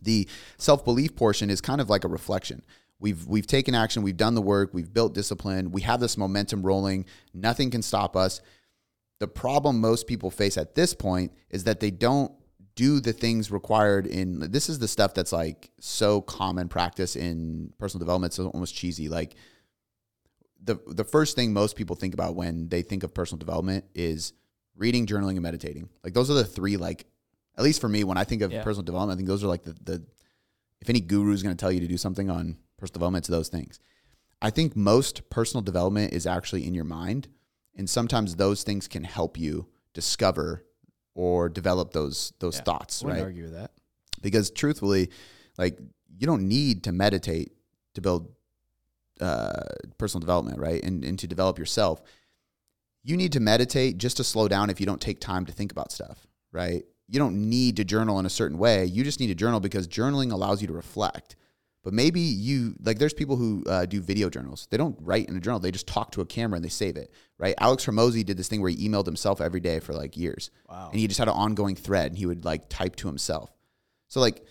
the 0.00 0.28
self-belief 0.58 1.16
portion 1.16 1.50
is 1.50 1.60
kind 1.60 1.80
of 1.80 1.90
like 1.90 2.04
a 2.04 2.08
reflection. 2.08 2.62
We've 3.00 3.26
we've 3.26 3.46
taken 3.46 3.74
action, 3.74 4.02
we've 4.02 4.16
done 4.16 4.34
the 4.34 4.42
work, 4.42 4.70
we've 4.72 4.92
built 4.92 5.12
discipline, 5.12 5.72
we 5.72 5.82
have 5.82 5.98
this 5.98 6.16
momentum 6.16 6.62
rolling. 6.62 7.04
Nothing 7.34 7.70
can 7.70 7.82
stop 7.82 8.16
us. 8.16 8.40
The 9.18 9.28
problem 9.28 9.80
most 9.80 10.06
people 10.06 10.30
face 10.30 10.56
at 10.56 10.76
this 10.76 10.94
point 10.94 11.32
is 11.50 11.64
that 11.64 11.80
they 11.80 11.90
don't 11.90 12.32
do 12.78 13.00
the 13.00 13.12
things 13.12 13.50
required 13.50 14.06
in 14.06 14.38
this 14.52 14.68
is 14.68 14.78
the 14.78 14.86
stuff 14.86 15.12
that's 15.12 15.32
like 15.32 15.70
so 15.80 16.20
common 16.20 16.68
practice 16.68 17.16
in 17.16 17.72
personal 17.76 17.98
development, 17.98 18.32
so 18.32 18.46
almost 18.50 18.72
cheesy. 18.72 19.08
Like 19.08 19.34
the 20.62 20.78
the 20.86 21.02
first 21.02 21.34
thing 21.34 21.52
most 21.52 21.74
people 21.74 21.96
think 21.96 22.14
about 22.14 22.36
when 22.36 22.68
they 22.68 22.82
think 22.82 23.02
of 23.02 23.12
personal 23.12 23.38
development 23.38 23.84
is 23.96 24.32
reading, 24.76 25.06
journaling, 25.06 25.32
and 25.32 25.42
meditating. 25.42 25.88
Like 26.04 26.14
those 26.14 26.30
are 26.30 26.34
the 26.34 26.44
three 26.44 26.76
like 26.76 27.06
at 27.56 27.64
least 27.64 27.80
for 27.80 27.88
me 27.88 28.04
when 28.04 28.16
I 28.16 28.22
think 28.22 28.42
of 28.42 28.52
Yeah. 28.52 28.62
personal 28.62 28.84
development, 28.84 29.16
I 29.16 29.18
think 29.18 29.28
those 29.28 29.42
are 29.42 29.48
like 29.48 29.64
the 29.64 29.74
the 29.82 30.04
if 30.80 30.88
any 30.88 31.00
guru 31.00 31.32
is 31.32 31.42
going 31.42 31.56
to 31.56 31.60
tell 31.60 31.72
you 31.72 31.80
to 31.80 31.88
do 31.88 31.96
something 31.98 32.30
on 32.30 32.58
personal 32.76 32.98
development, 33.00 33.22
it's 33.22 33.28
those 33.28 33.48
things. 33.48 33.80
I 34.40 34.50
think 34.50 34.76
most 34.76 35.28
personal 35.30 35.62
development 35.62 36.12
is 36.12 36.26
actually 36.26 36.64
in 36.64 36.74
your 36.74 36.84
mind, 36.84 37.26
and 37.74 37.90
sometimes 37.90 38.36
those 38.36 38.62
things 38.62 38.86
can 38.86 39.02
help 39.02 39.36
you 39.36 39.66
discover 39.94 40.64
or 41.18 41.48
develop 41.48 41.92
those 41.92 42.32
those 42.38 42.56
Yeah. 42.56 42.62
thoughts, 42.62 43.02
Wouldn't 43.02 43.18
right? 43.20 43.24
argue 43.26 43.42
with 43.42 43.52
that. 43.54 43.72
because 44.22 44.50
truthfully, 44.50 45.10
like 45.58 45.76
you 46.16 46.26
don't 46.26 46.46
need 46.48 46.84
to 46.84 46.92
meditate 46.92 47.52
to 47.94 48.00
build 48.00 48.32
uh, 49.20 49.64
personal 49.98 50.20
development, 50.20 50.58
right? 50.60 50.80
And, 50.84 51.04
and 51.04 51.18
to 51.18 51.26
develop 51.26 51.58
yourself. 51.58 52.00
You 53.02 53.16
need 53.16 53.32
to 53.32 53.40
meditate 53.40 53.98
just 53.98 54.16
to 54.18 54.24
slow 54.24 54.46
down 54.48 54.70
if 54.70 54.78
you 54.80 54.86
don't 54.86 55.00
take 55.00 55.18
time 55.20 55.44
to 55.46 55.52
think 55.52 55.72
about 55.72 55.90
stuff, 55.90 56.26
right? 56.52 56.84
You 57.08 57.18
don't 57.18 57.48
need 57.50 57.76
to 57.78 57.84
journal 57.84 58.18
in 58.20 58.26
a 58.26 58.30
certain 58.30 58.58
way. 58.58 58.84
You 58.84 59.02
just 59.02 59.18
need 59.18 59.26
to 59.28 59.34
journal 59.34 59.58
because 59.60 59.88
journaling 59.88 60.30
allows 60.32 60.60
you 60.60 60.68
to 60.68 60.72
reflect. 60.74 61.34
But 61.88 61.94
maybe 61.94 62.20
you 62.20 62.74
like 62.82 62.98
there's 62.98 63.14
people 63.14 63.36
who 63.36 63.64
uh, 63.66 63.86
do 63.86 64.02
video 64.02 64.28
journals. 64.28 64.68
They 64.70 64.76
don't 64.76 64.94
write 65.00 65.26
in 65.30 65.38
a 65.38 65.40
journal. 65.40 65.58
They 65.58 65.70
just 65.70 65.86
talk 65.86 66.12
to 66.12 66.20
a 66.20 66.26
camera 66.26 66.56
and 66.56 66.62
they 66.62 66.68
save 66.68 66.98
it, 66.98 67.10
right? 67.38 67.54
Alex 67.56 67.86
Hormozi 67.86 68.22
did 68.26 68.36
this 68.36 68.46
thing 68.46 68.60
where 68.60 68.70
he 68.70 68.86
emailed 68.86 69.06
himself 69.06 69.40
every 69.40 69.60
day 69.60 69.80
for 69.80 69.94
like 69.94 70.14
years 70.14 70.50
Wow. 70.68 70.90
and 70.92 71.00
he 71.00 71.06
just 71.06 71.16
had 71.16 71.28
an 71.28 71.34
ongoing 71.34 71.76
thread 71.76 72.08
and 72.08 72.18
he 72.18 72.26
would 72.26 72.44
like 72.44 72.68
type 72.68 72.94
to 72.96 73.06
himself. 73.06 73.50
So 74.08 74.20
like, 74.20 74.44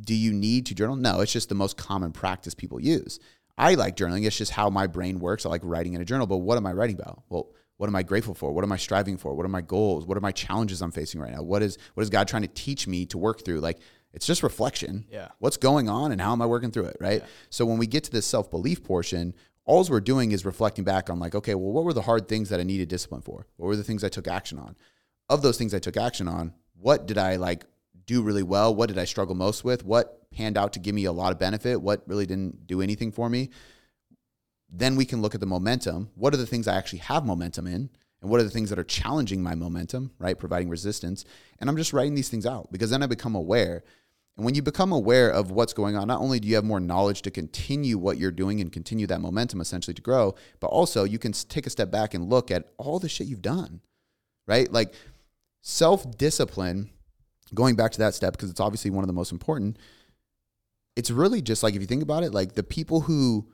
do 0.00 0.14
you 0.14 0.32
need 0.32 0.64
to 0.66 0.74
journal? 0.74 0.96
No, 0.96 1.20
it's 1.20 1.34
just 1.34 1.50
the 1.50 1.54
most 1.54 1.76
common 1.76 2.12
practice 2.12 2.54
people 2.54 2.80
use. 2.80 3.20
I 3.58 3.74
like 3.74 3.94
journaling. 3.94 4.24
It's 4.24 4.38
just 4.38 4.52
how 4.52 4.70
my 4.70 4.86
brain 4.86 5.20
works. 5.20 5.44
I 5.44 5.50
like 5.50 5.60
writing 5.62 5.92
in 5.92 6.00
a 6.00 6.06
journal. 6.06 6.26
But 6.26 6.38
what 6.38 6.56
am 6.56 6.64
I 6.64 6.72
writing 6.72 6.98
about? 6.98 7.24
Well, 7.28 7.50
what 7.76 7.88
am 7.88 7.96
I 7.96 8.02
grateful 8.02 8.34
for? 8.34 8.52
What 8.52 8.64
am 8.64 8.72
I 8.72 8.78
striving 8.78 9.18
for? 9.18 9.34
What 9.34 9.44
are 9.44 9.50
my 9.50 9.60
goals? 9.60 10.06
What 10.06 10.16
are 10.16 10.22
my 10.22 10.32
challenges 10.32 10.80
I'm 10.80 10.92
facing 10.92 11.20
right 11.20 11.32
now? 11.32 11.42
What 11.42 11.62
is 11.62 11.76
what 11.92 12.02
is 12.02 12.08
God 12.08 12.26
trying 12.26 12.42
to 12.42 12.48
teach 12.48 12.86
me 12.86 13.04
to 13.06 13.18
work 13.18 13.44
through? 13.44 13.60
Like 13.60 13.80
it's 14.12 14.26
just 14.26 14.42
reflection. 14.42 15.06
Yeah. 15.10 15.28
What's 15.38 15.56
going 15.56 15.88
on 15.88 16.12
and 16.12 16.20
how 16.20 16.32
am 16.32 16.42
I 16.42 16.46
working 16.46 16.70
through 16.70 16.86
it? 16.86 16.96
Right. 17.00 17.22
So 17.48 17.64
when 17.64 17.78
we 17.78 17.86
get 17.86 18.04
to 18.04 18.10
this 18.10 18.26
self 18.26 18.50
belief 18.50 18.82
portion, 18.82 19.34
all 19.64 19.86
we're 19.88 20.00
doing 20.00 20.32
is 20.32 20.44
reflecting 20.44 20.84
back 20.84 21.08
on 21.10 21.20
like, 21.20 21.34
okay, 21.34 21.54
well, 21.54 21.72
what 21.72 21.84
were 21.84 21.92
the 21.92 22.02
hard 22.02 22.28
things 22.28 22.48
that 22.48 22.60
I 22.60 22.64
needed 22.64 22.88
discipline 22.88 23.22
for? 23.22 23.46
What 23.56 23.66
were 23.68 23.76
the 23.76 23.84
things 23.84 24.02
I 24.02 24.08
took 24.08 24.26
action 24.26 24.58
on? 24.58 24.76
Of 25.28 25.42
those 25.42 25.58
things 25.58 25.74
I 25.74 25.78
took 25.78 25.96
action 25.96 26.26
on, 26.26 26.54
what 26.74 27.06
did 27.06 27.18
I 27.18 27.36
like 27.36 27.64
do 28.06 28.22
really 28.22 28.42
well? 28.42 28.74
What 28.74 28.88
did 28.88 28.98
I 28.98 29.04
struggle 29.04 29.36
most 29.36 29.62
with? 29.62 29.84
What 29.84 30.28
panned 30.32 30.58
out 30.58 30.72
to 30.72 30.80
give 30.80 30.94
me 30.94 31.04
a 31.04 31.12
lot 31.12 31.30
of 31.30 31.38
benefit? 31.38 31.80
What 31.80 32.02
really 32.06 32.26
didn't 32.26 32.66
do 32.66 32.80
anything 32.80 33.12
for 33.12 33.28
me? 33.28 33.50
Then 34.68 34.96
we 34.96 35.04
can 35.04 35.22
look 35.22 35.34
at 35.34 35.40
the 35.40 35.46
momentum. 35.46 36.10
What 36.14 36.34
are 36.34 36.38
the 36.38 36.46
things 36.46 36.66
I 36.66 36.76
actually 36.76 37.00
have 37.00 37.24
momentum 37.24 37.66
in? 37.66 37.90
And 38.22 38.30
what 38.30 38.40
are 38.40 38.44
the 38.44 38.50
things 38.50 38.70
that 38.70 38.78
are 38.78 38.84
challenging 38.84 39.42
my 39.42 39.54
momentum, 39.54 40.10
right? 40.18 40.38
Providing 40.38 40.68
resistance. 40.68 41.24
And 41.58 41.70
I'm 41.70 41.76
just 41.76 41.92
writing 41.92 42.14
these 42.14 42.28
things 42.28 42.46
out 42.46 42.70
because 42.70 42.90
then 42.90 43.02
I 43.02 43.06
become 43.06 43.34
aware. 43.34 43.82
And 44.40 44.46
when 44.46 44.54
you 44.54 44.62
become 44.62 44.90
aware 44.90 45.28
of 45.28 45.50
what's 45.50 45.74
going 45.74 45.96
on, 45.96 46.08
not 46.08 46.22
only 46.22 46.40
do 46.40 46.48
you 46.48 46.54
have 46.54 46.64
more 46.64 46.80
knowledge 46.80 47.20
to 47.22 47.30
continue 47.30 47.98
what 47.98 48.16
you're 48.16 48.30
doing 48.30 48.62
and 48.62 48.72
continue 48.72 49.06
that 49.06 49.20
momentum 49.20 49.60
essentially 49.60 49.92
to 49.92 50.00
grow, 50.00 50.34
but 50.60 50.68
also 50.68 51.04
you 51.04 51.18
can 51.18 51.32
take 51.32 51.66
a 51.66 51.70
step 51.70 51.90
back 51.90 52.14
and 52.14 52.30
look 52.30 52.50
at 52.50 52.72
all 52.78 52.98
the 52.98 53.06
shit 53.06 53.26
you've 53.26 53.42
done, 53.42 53.82
right? 54.46 54.72
Like 54.72 54.94
self 55.60 56.16
discipline, 56.16 56.88
going 57.52 57.76
back 57.76 57.92
to 57.92 57.98
that 57.98 58.14
step, 58.14 58.32
because 58.32 58.48
it's 58.48 58.60
obviously 58.60 58.90
one 58.90 59.04
of 59.04 59.08
the 59.08 59.12
most 59.12 59.30
important, 59.30 59.76
it's 60.96 61.10
really 61.10 61.42
just 61.42 61.62
like 61.62 61.74
if 61.74 61.82
you 61.82 61.86
think 61.86 62.02
about 62.02 62.22
it, 62.22 62.32
like 62.32 62.54
the 62.54 62.62
people 62.62 63.02
who, 63.02 63.46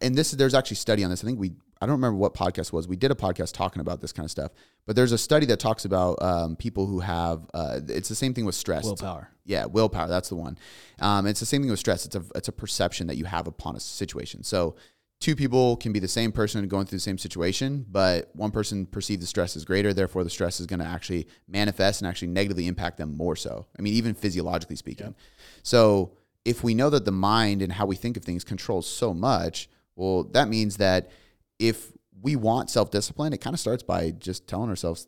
and 0.00 0.16
this 0.16 0.32
there's 0.32 0.54
actually 0.54 0.74
study 0.74 1.04
on 1.04 1.10
this. 1.10 1.22
I 1.22 1.26
think 1.28 1.38
we 1.38 1.52
I 1.80 1.86
don't 1.86 1.94
remember 1.96 2.16
what 2.16 2.34
podcast 2.34 2.72
was. 2.72 2.88
We 2.88 2.96
did 2.96 3.10
a 3.10 3.14
podcast 3.14 3.52
talking 3.52 3.80
about 3.80 4.00
this 4.00 4.12
kind 4.12 4.24
of 4.24 4.30
stuff, 4.30 4.52
but 4.86 4.96
there's 4.96 5.12
a 5.12 5.18
study 5.18 5.46
that 5.46 5.60
talks 5.60 5.84
about 5.84 6.20
um, 6.22 6.56
people 6.56 6.86
who 6.86 7.00
have. 7.00 7.46
Uh, 7.52 7.80
it's 7.88 8.08
the 8.08 8.14
same 8.14 8.32
thing 8.32 8.44
with 8.46 8.54
stress. 8.54 8.84
Willpower. 8.84 9.28
yeah, 9.44 9.66
willpower. 9.66 10.08
That's 10.08 10.28
the 10.30 10.36
one. 10.36 10.56
Um, 11.00 11.26
it's 11.26 11.40
the 11.40 11.46
same 11.46 11.62
thing 11.62 11.70
with 11.70 11.78
stress. 11.78 12.06
It's 12.06 12.16
a 12.16 12.22
it's 12.34 12.48
a 12.48 12.52
perception 12.52 13.06
that 13.08 13.16
you 13.16 13.26
have 13.26 13.46
upon 13.46 13.76
a 13.76 13.80
situation. 13.80 14.42
So 14.42 14.76
two 15.20 15.36
people 15.36 15.76
can 15.76 15.92
be 15.92 15.98
the 15.98 16.08
same 16.08 16.32
person 16.32 16.66
going 16.68 16.86
through 16.86 16.98
the 16.98 17.02
same 17.02 17.18
situation, 17.18 17.84
but 17.90 18.30
one 18.34 18.50
person 18.50 18.86
perceives 18.86 19.20
the 19.20 19.26
stress 19.26 19.56
as 19.56 19.64
greater. 19.64 19.92
Therefore, 19.92 20.24
the 20.24 20.30
stress 20.30 20.60
is 20.60 20.66
going 20.66 20.80
to 20.80 20.86
actually 20.86 21.26
manifest 21.48 22.00
and 22.00 22.08
actually 22.08 22.28
negatively 22.28 22.66
impact 22.66 22.98
them 22.98 23.16
more 23.16 23.36
so. 23.36 23.66
I 23.78 23.82
mean, 23.82 23.94
even 23.94 24.14
physiologically 24.14 24.76
speaking. 24.76 25.14
So 25.62 26.12
if 26.44 26.62
we 26.62 26.74
know 26.74 26.90
that 26.90 27.04
the 27.04 27.12
mind 27.12 27.60
and 27.60 27.72
how 27.72 27.86
we 27.86 27.96
think 27.96 28.16
of 28.16 28.24
things 28.24 28.44
controls 28.44 28.86
so 28.86 29.12
much, 29.12 29.68
well, 29.96 30.24
that 30.24 30.48
means 30.48 30.76
that 30.76 31.10
if 31.58 31.92
we 32.20 32.36
want 32.36 32.70
self 32.70 32.90
discipline, 32.90 33.32
it 33.32 33.40
kind 33.40 33.54
of 33.54 33.60
starts 33.60 33.82
by 33.82 34.10
just 34.10 34.46
telling 34.46 34.70
ourselves 34.70 35.06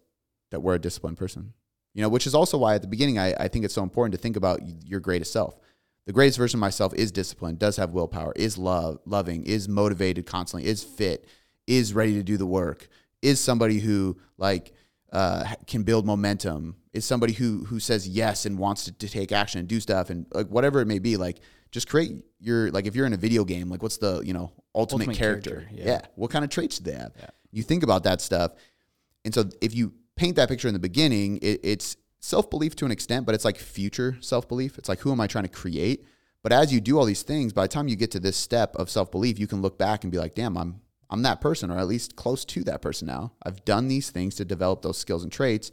that 0.50 0.60
we're 0.60 0.74
a 0.74 0.80
disciplined 0.80 1.16
person. 1.16 1.52
You 1.94 2.02
know, 2.02 2.08
which 2.08 2.26
is 2.26 2.34
also 2.34 2.58
why 2.58 2.74
at 2.74 2.82
the 2.82 2.88
beginning 2.88 3.18
I, 3.18 3.34
I 3.38 3.48
think 3.48 3.64
it's 3.64 3.74
so 3.74 3.82
important 3.82 4.12
to 4.12 4.20
think 4.20 4.36
about 4.36 4.60
your 4.84 5.00
greatest 5.00 5.32
self. 5.32 5.58
The 6.06 6.12
greatest 6.12 6.38
version 6.38 6.58
of 6.58 6.60
myself 6.60 6.94
is 6.94 7.12
disciplined, 7.12 7.58
does 7.58 7.76
have 7.76 7.90
willpower, 7.90 8.32
is 8.34 8.56
love, 8.56 8.98
loving, 9.04 9.44
is 9.44 9.68
motivated 9.68 10.24
constantly, 10.24 10.68
is 10.68 10.82
fit, 10.82 11.26
is 11.66 11.92
ready 11.92 12.14
to 12.14 12.22
do 12.22 12.36
the 12.36 12.46
work, 12.46 12.88
is 13.20 13.40
somebody 13.40 13.78
who 13.78 14.16
like 14.38 14.72
uh, 15.12 15.54
can 15.66 15.82
build 15.82 16.06
momentum, 16.06 16.76
is 16.92 17.04
somebody 17.04 17.32
who 17.32 17.64
who 17.64 17.80
says 17.80 18.08
yes 18.08 18.46
and 18.46 18.58
wants 18.58 18.84
to, 18.84 18.92
to 18.92 19.08
take 19.08 19.32
action 19.32 19.58
and 19.58 19.68
do 19.68 19.80
stuff 19.80 20.08
and 20.08 20.26
like 20.32 20.46
whatever 20.48 20.80
it 20.80 20.86
may 20.86 20.98
be. 20.98 21.16
Like 21.16 21.40
just 21.70 21.88
create 21.88 22.24
your 22.38 22.70
like 22.70 22.86
if 22.86 22.94
you're 22.94 23.06
in 23.06 23.12
a 23.12 23.18
video 23.18 23.44
game, 23.44 23.68
like 23.68 23.82
what's 23.82 23.98
the 23.98 24.22
you 24.24 24.32
know 24.32 24.52
ultimate, 24.74 25.08
Ultimate 25.08 25.16
character? 25.16 25.50
character, 25.50 25.74
yeah. 25.74 25.86
yeah. 25.86 26.00
What 26.14 26.30
kind 26.30 26.44
of 26.44 26.50
traits 26.50 26.78
do 26.78 26.90
they 26.90 26.96
have? 26.96 27.12
Yeah. 27.18 27.30
You 27.50 27.62
think 27.62 27.82
about 27.82 28.04
that 28.04 28.20
stuff, 28.20 28.52
and 29.24 29.34
so 29.34 29.44
if 29.60 29.74
you 29.74 29.92
paint 30.16 30.36
that 30.36 30.48
picture 30.48 30.68
in 30.68 30.74
the 30.74 30.80
beginning, 30.80 31.38
it, 31.38 31.60
it's 31.62 31.96
self 32.20 32.50
belief 32.50 32.76
to 32.76 32.84
an 32.84 32.90
extent, 32.90 33.26
but 33.26 33.34
it's 33.34 33.44
like 33.44 33.56
future 33.56 34.16
self 34.20 34.48
belief. 34.48 34.78
It's 34.78 34.88
like, 34.88 35.00
who 35.00 35.12
am 35.12 35.20
I 35.20 35.26
trying 35.26 35.44
to 35.44 35.50
create? 35.50 36.04
But 36.42 36.52
as 36.52 36.72
you 36.72 36.80
do 36.80 36.98
all 36.98 37.04
these 37.04 37.22
things, 37.22 37.52
by 37.52 37.62
the 37.62 37.68
time 37.68 37.88
you 37.88 37.96
get 37.96 38.10
to 38.12 38.20
this 38.20 38.36
step 38.36 38.76
of 38.76 38.90
self 38.90 39.10
belief, 39.10 39.38
you 39.38 39.46
can 39.46 39.62
look 39.62 39.78
back 39.78 40.04
and 40.04 40.12
be 40.12 40.18
like, 40.18 40.34
damn, 40.34 40.56
I'm 40.56 40.80
I'm 41.10 41.22
that 41.22 41.40
person, 41.40 41.70
or 41.70 41.78
at 41.78 41.86
least 41.88 42.16
close 42.16 42.44
to 42.46 42.62
that 42.64 42.82
person 42.82 43.06
now. 43.08 43.32
I've 43.42 43.64
done 43.64 43.88
these 43.88 44.10
things 44.10 44.34
to 44.36 44.44
develop 44.44 44.82
those 44.82 44.98
skills 44.98 45.22
and 45.22 45.32
traits. 45.32 45.70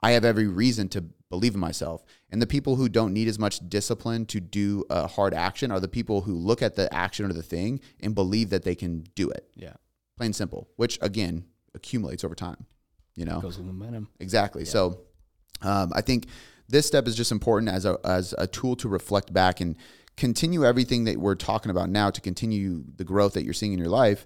I 0.00 0.10
have 0.12 0.24
every 0.24 0.48
reason 0.48 0.88
to 0.90 1.04
believe 1.30 1.54
in 1.54 1.60
myself. 1.60 2.04
And 2.30 2.40
the 2.40 2.46
people 2.46 2.76
who 2.76 2.88
don't 2.88 3.12
need 3.12 3.28
as 3.28 3.38
much 3.38 3.60
discipline 3.68 4.26
to 4.26 4.40
do 4.40 4.84
a 4.90 5.06
hard 5.06 5.34
action 5.34 5.70
are 5.70 5.80
the 5.80 5.88
people 5.88 6.20
who 6.22 6.34
look 6.34 6.62
at 6.62 6.76
the 6.76 6.92
action 6.94 7.24
or 7.28 7.32
the 7.32 7.42
thing 7.42 7.80
and 8.00 8.14
believe 8.14 8.50
that 8.50 8.62
they 8.64 8.74
can 8.74 9.04
do 9.14 9.30
it 9.30 9.48
Yeah. 9.56 9.74
plain 10.16 10.26
and 10.28 10.36
simple, 10.36 10.68
which 10.76 10.98
again 11.00 11.44
accumulates 11.74 12.24
over 12.24 12.34
time. 12.34 12.66
You 13.16 13.24
know, 13.24 13.40
Goes 13.40 13.58
with 13.58 13.66
momentum. 13.66 14.08
exactly. 14.20 14.64
So, 14.64 15.00
um, 15.62 15.92
I 15.94 16.00
think 16.00 16.26
this 16.68 16.86
step 16.86 17.06
is 17.06 17.14
just 17.16 17.30
important 17.32 17.70
as 17.70 17.84
a 17.84 17.96
as 18.04 18.34
a 18.38 18.46
tool 18.46 18.74
to 18.76 18.88
reflect 18.88 19.32
back 19.32 19.60
and 19.60 19.76
continue 20.16 20.64
everything 20.64 21.04
that 21.04 21.18
we're 21.18 21.34
talking 21.36 21.70
about 21.70 21.90
now 21.90 22.10
to 22.10 22.20
continue 22.20 22.84
the 22.96 23.04
growth 23.04 23.34
that 23.34 23.44
you're 23.44 23.54
seeing 23.54 23.72
in 23.72 23.78
your 23.78 23.88
life. 23.88 24.24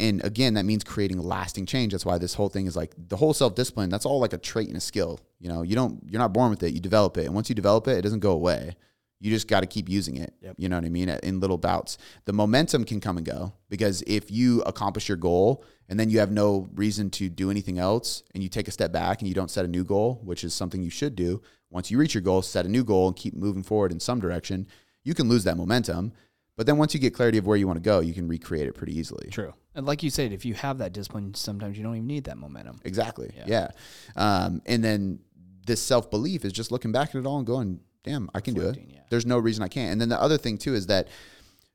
And 0.00 0.24
again, 0.24 0.54
that 0.54 0.64
means 0.64 0.82
creating 0.82 1.18
lasting 1.18 1.66
change. 1.66 1.92
That's 1.92 2.06
why 2.06 2.16
this 2.18 2.34
whole 2.34 2.48
thing 2.48 2.66
is 2.66 2.74
like 2.74 2.94
the 2.96 3.16
whole 3.16 3.34
self 3.34 3.54
discipline. 3.54 3.90
That's 3.90 4.06
all 4.06 4.18
like 4.18 4.32
a 4.32 4.38
trait 4.38 4.68
and 4.68 4.76
a 4.76 4.80
skill. 4.80 5.20
You 5.38 5.48
know, 5.48 5.62
you 5.62 5.74
don't 5.74 6.02
you're 6.08 6.18
not 6.18 6.32
born 6.32 6.50
with 6.50 6.62
it. 6.62 6.72
You 6.72 6.80
develop 6.80 7.18
it, 7.18 7.26
and 7.26 7.34
once 7.34 7.48
you 7.48 7.54
develop 7.54 7.86
it, 7.86 7.98
it 7.98 8.02
doesn't 8.02 8.20
go 8.20 8.32
away. 8.32 8.76
You 9.22 9.30
just 9.30 9.48
got 9.48 9.60
to 9.60 9.66
keep 9.66 9.90
using 9.90 10.16
it. 10.16 10.32
Yep. 10.40 10.54
You 10.56 10.70
know 10.70 10.76
what 10.76 10.86
I 10.86 10.88
mean? 10.88 11.10
In 11.10 11.40
little 11.40 11.58
bouts. 11.58 11.98
The 12.24 12.32
momentum 12.32 12.84
can 12.84 13.00
come 13.00 13.18
and 13.18 13.26
go 13.26 13.52
because 13.68 14.02
if 14.06 14.30
you 14.30 14.62
accomplish 14.62 15.08
your 15.08 15.18
goal 15.18 15.62
and 15.90 16.00
then 16.00 16.08
you 16.08 16.20
have 16.20 16.30
no 16.30 16.68
reason 16.74 17.10
to 17.10 17.28
do 17.28 17.50
anything 17.50 17.78
else 17.78 18.22
and 18.32 18.42
you 18.42 18.48
take 18.48 18.66
a 18.66 18.70
step 18.70 18.92
back 18.92 19.20
and 19.20 19.28
you 19.28 19.34
don't 19.34 19.50
set 19.50 19.66
a 19.66 19.68
new 19.68 19.84
goal, 19.84 20.22
which 20.24 20.42
is 20.42 20.54
something 20.54 20.82
you 20.82 20.88
should 20.88 21.16
do, 21.16 21.42
once 21.68 21.90
you 21.90 21.98
reach 21.98 22.14
your 22.14 22.22
goal, 22.22 22.40
set 22.40 22.64
a 22.64 22.68
new 22.68 22.82
goal 22.82 23.08
and 23.08 23.16
keep 23.16 23.34
moving 23.34 23.62
forward 23.62 23.92
in 23.92 24.00
some 24.00 24.20
direction, 24.20 24.66
you 25.04 25.12
can 25.12 25.28
lose 25.28 25.44
that 25.44 25.58
momentum. 25.58 26.14
But 26.60 26.66
then 26.66 26.76
once 26.76 26.92
you 26.92 27.00
get 27.00 27.14
clarity 27.14 27.38
of 27.38 27.46
where 27.46 27.56
you 27.56 27.66
want 27.66 27.78
to 27.78 27.82
go, 27.82 28.00
you 28.00 28.12
can 28.12 28.28
recreate 28.28 28.66
it 28.66 28.74
pretty 28.74 28.94
easily. 28.98 29.30
True. 29.30 29.54
And 29.74 29.86
like 29.86 30.02
you 30.02 30.10
said, 30.10 30.30
if 30.30 30.44
you 30.44 30.52
have 30.52 30.76
that 30.76 30.92
discipline, 30.92 31.32
sometimes 31.32 31.78
you 31.78 31.82
don't 31.82 31.96
even 31.96 32.06
need 32.06 32.24
that 32.24 32.36
momentum. 32.36 32.82
Exactly. 32.84 33.32
Yeah. 33.34 33.44
Yeah. 33.46 33.68
Um, 34.14 34.60
and 34.66 34.84
then 34.84 35.20
this 35.64 35.80
self 35.80 36.10
belief 36.10 36.44
is 36.44 36.52
just 36.52 36.70
looking 36.70 36.92
back 36.92 37.08
at 37.08 37.14
it 37.14 37.24
all 37.24 37.38
and 37.38 37.46
going, 37.46 37.80
damn, 38.04 38.28
I 38.34 38.40
can 38.40 38.52
do 38.52 38.68
it. 38.68 38.78
Yeah. 38.86 38.98
There's 39.08 39.24
no 39.24 39.38
reason 39.38 39.64
I 39.64 39.68
can't. 39.68 39.92
And 39.92 39.98
then 40.02 40.10
the 40.10 40.20
other 40.20 40.36
thing 40.36 40.58
too 40.58 40.74
is 40.74 40.88
that 40.88 41.08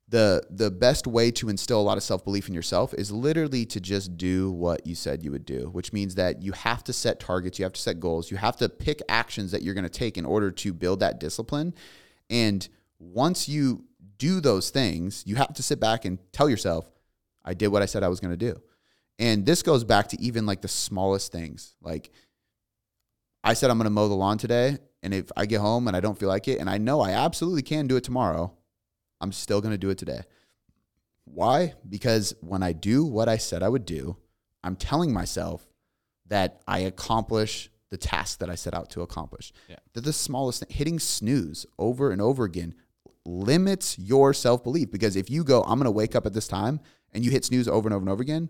the 0.10 0.44
the 0.52 0.70
best 0.70 1.08
way 1.08 1.32
to 1.32 1.50
instill 1.50 1.82
a 1.82 1.88
lot 1.90 1.98
of 1.98 2.04
self 2.04 2.24
belief 2.24 2.48
in 2.48 2.54
yourself 2.54 2.94
is 2.94 3.12
literally 3.12 3.66
to 3.66 3.82
just 3.82 4.18
do 4.18 4.52
what 4.52 4.86
you 4.86 4.94
said 4.94 5.24
you 5.24 5.32
would 5.32 5.48
do, 5.48 5.70
which 5.72 5.94
means 5.94 6.14
that 6.14 6.44
you 6.44 6.52
have 6.52 6.84
to 6.84 6.94
set 6.94 7.20
targets, 7.20 7.58
you 7.58 7.66
have 7.66 7.74
to 7.74 7.82
set 7.82 8.00
goals, 8.00 8.30
you 8.30 8.38
have 8.38 8.56
to 8.58 8.70
pick 8.70 9.02
actions 9.10 9.50
that 9.50 9.64
you're 9.64 9.74
going 9.74 9.84
to 9.84 9.90
take 9.90 10.16
in 10.16 10.26
order 10.28 10.52
to 10.52 10.74
build 10.74 11.00
that 11.00 11.20
discipline. 11.20 11.74
And 12.30 12.70
once 13.00 13.50
you 13.50 13.86
do 14.18 14.40
those 14.40 14.70
things, 14.70 15.24
you 15.26 15.36
have 15.36 15.54
to 15.54 15.64
sit 15.64 15.80
back 15.80 16.06
and 16.06 16.20
tell 16.32 16.50
yourself, 16.50 16.90
I 17.44 17.54
did 17.54 17.68
what 17.68 17.82
I 17.82 17.86
said 17.86 18.04
I 18.04 18.08
was 18.08 18.20
going 18.20 18.38
to 18.38 18.54
do. 18.54 18.60
And 19.18 19.46
this 19.46 19.64
goes 19.64 19.84
back 19.84 20.10
to 20.10 20.22
even 20.22 20.46
like 20.46 20.62
the 20.62 20.68
smallest 20.68 21.32
things. 21.32 21.76
Like 21.82 22.12
I 23.44 23.54
said 23.54 23.70
I'm 23.70 23.78
going 23.78 23.86
to 23.86 23.92
mow 23.92 24.08
the 24.08 24.16
lawn 24.16 24.38
today, 24.38 24.78
and 25.04 25.14
if 25.14 25.32
I 25.38 25.46
get 25.46 25.62
home 25.62 25.88
and 25.88 25.96
I 25.96 26.00
don't 26.00 26.18
feel 26.18 26.30
like 26.30 26.48
it, 26.48 26.60
and 26.60 26.70
I 26.70 26.78
know 26.78 27.02
I 27.02 27.12
absolutely 27.12 27.62
can 27.62 27.88
do 27.88 27.96
it 27.96 28.04
tomorrow, 28.04 28.54
I'm 29.22 29.32
still 29.32 29.62
going 29.62 29.74
to 29.74 29.78
do 29.78 29.90
it 29.90 29.98
today. 29.98 30.22
Why? 31.26 31.74
Because 31.88 32.34
when 32.42 32.64
I 32.64 32.74
do 32.74 33.06
what 33.06 33.30
I 33.30 33.38
said 33.38 33.64
I 33.64 33.70
would 33.70 33.86
do, 33.86 34.18
I'm 34.64 34.76
telling 34.76 35.14
myself 35.14 35.66
that 36.28 36.62
I 36.68 36.80
accomplish 36.80 37.70
the 37.92 37.98
task 37.98 38.40
that 38.40 38.50
I 38.50 38.56
set 38.56 38.74
out 38.74 38.90
to 38.92 39.02
accomplish. 39.02 39.54
Yeah. 39.70 39.78
That 39.94 40.04
the 40.04 40.14
smallest 40.14 40.62
thing, 40.62 40.76
hitting 40.76 41.00
snooze 41.00 41.66
over 41.78 42.12
and 42.12 42.22
over 42.22 42.44
again 42.44 42.74
limits 43.26 43.98
your 44.00 44.34
self 44.34 44.64
belief. 44.64 44.92
Because 44.92 45.16
if 45.16 45.30
you 45.30 45.44
go, 45.44 45.64
I'm 45.64 45.78
going 45.80 45.86
to 45.86 45.92
wake 45.92 46.16
up 46.16 46.26
at 46.26 46.34
this 46.34 46.48
time 46.48 46.80
and 47.14 47.26
you 47.26 47.32
hit 47.32 47.46
snooze 47.46 47.68
over 47.68 47.88
and 47.88 47.94
over 47.94 48.04
and 48.04 48.10
over 48.10 48.22
again, 48.22 48.50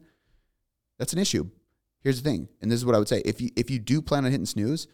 that's 0.97 1.13
an 1.13 1.19
issue. 1.19 1.49
Here's 2.01 2.21
the 2.21 2.30
thing, 2.30 2.47
and 2.61 2.69
this 2.69 2.78
is 2.78 2.86
what 2.86 2.93
I 2.93 2.99
would 2.99 3.07
say: 3.07 3.21
if 3.26 3.41
you 3.41 3.49
if 3.55 3.71
you 3.71 3.80
do 3.80 3.99
plan 3.99 4.26
on 4.26 4.32
hitting 4.32 4.45
snooze, 4.45 4.88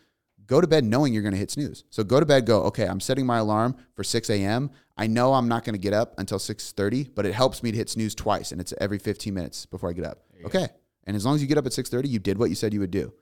go 0.46 0.62
to 0.62 0.68
bed 0.68 0.86
knowing 0.86 1.14
you're 1.14 1.22
going 1.22 1.34
to 1.34 1.38
hit 1.40 1.52
snooze. 1.52 1.84
So 1.90 2.04
go 2.04 2.22
to 2.22 2.26
bed, 2.26 2.46
go, 2.46 2.64
okay, 2.64 2.88
I'm 2.88 3.02
setting 3.02 3.26
my 3.26 3.40
alarm 3.40 3.76
for 3.96 4.04
6 4.04 4.30
a.m. 4.30 4.72
I 4.98 5.08
know 5.08 5.34
I'm 5.34 5.48
not 5.50 5.66
going 5.66 5.74
to 5.74 5.80
get 5.80 5.94
up 5.94 6.14
until 6.18 6.40
6:30, 6.40 7.14
but 7.14 7.26
it 7.26 7.34
helps 7.34 7.64
me 7.64 7.72
to 7.72 7.78
hit 7.78 7.90
snooze 7.90 8.16
twice, 8.16 8.54
and 8.54 8.62
it's 8.62 8.74
every 8.80 8.98
15 8.98 9.34
minutes 9.34 9.66
before 9.66 9.90
I 9.90 9.94
get 9.94 10.06
up. 10.06 10.24
Okay, 10.46 10.68
and 11.04 11.18
as 11.18 11.26
long 11.26 11.36
as 11.36 11.42
you 11.42 11.48
get 11.48 11.58
up 11.58 11.66
at 11.66 11.74
6:30, 11.74 12.08
you 12.08 12.20
did 12.20 12.38
what 12.38 12.50
you 12.50 12.56
said 12.56 12.74
you 12.74 12.80
would 12.80 12.92
do. 12.92 13.14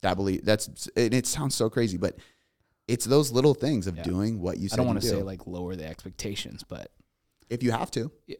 That 0.00 0.14
believe 0.14 0.44
that's 0.44 0.88
and 0.96 1.12
it 1.12 1.26
sounds 1.26 1.54
so 1.54 1.68
crazy, 1.68 1.98
but 1.98 2.16
it's 2.90 3.04
those 3.04 3.30
little 3.32 3.54
things 3.54 3.86
of 3.86 3.96
Yeah. 3.96 4.02
doing 4.02 4.40
what 4.40 4.58
you 4.58 4.68
said. 4.68 4.74
I 4.74 4.76
don't 4.78 4.86
want 4.86 5.00
to 5.00 5.08
do. 5.08 5.14
say 5.16 5.22
like 5.22 5.46
lower 5.46 5.76
the 5.76 5.86
expectations, 5.86 6.64
but 6.66 6.90
if 7.48 7.62
you 7.62 7.70
have 7.72 7.90
to. 7.92 8.10
Yeah. 8.26 8.36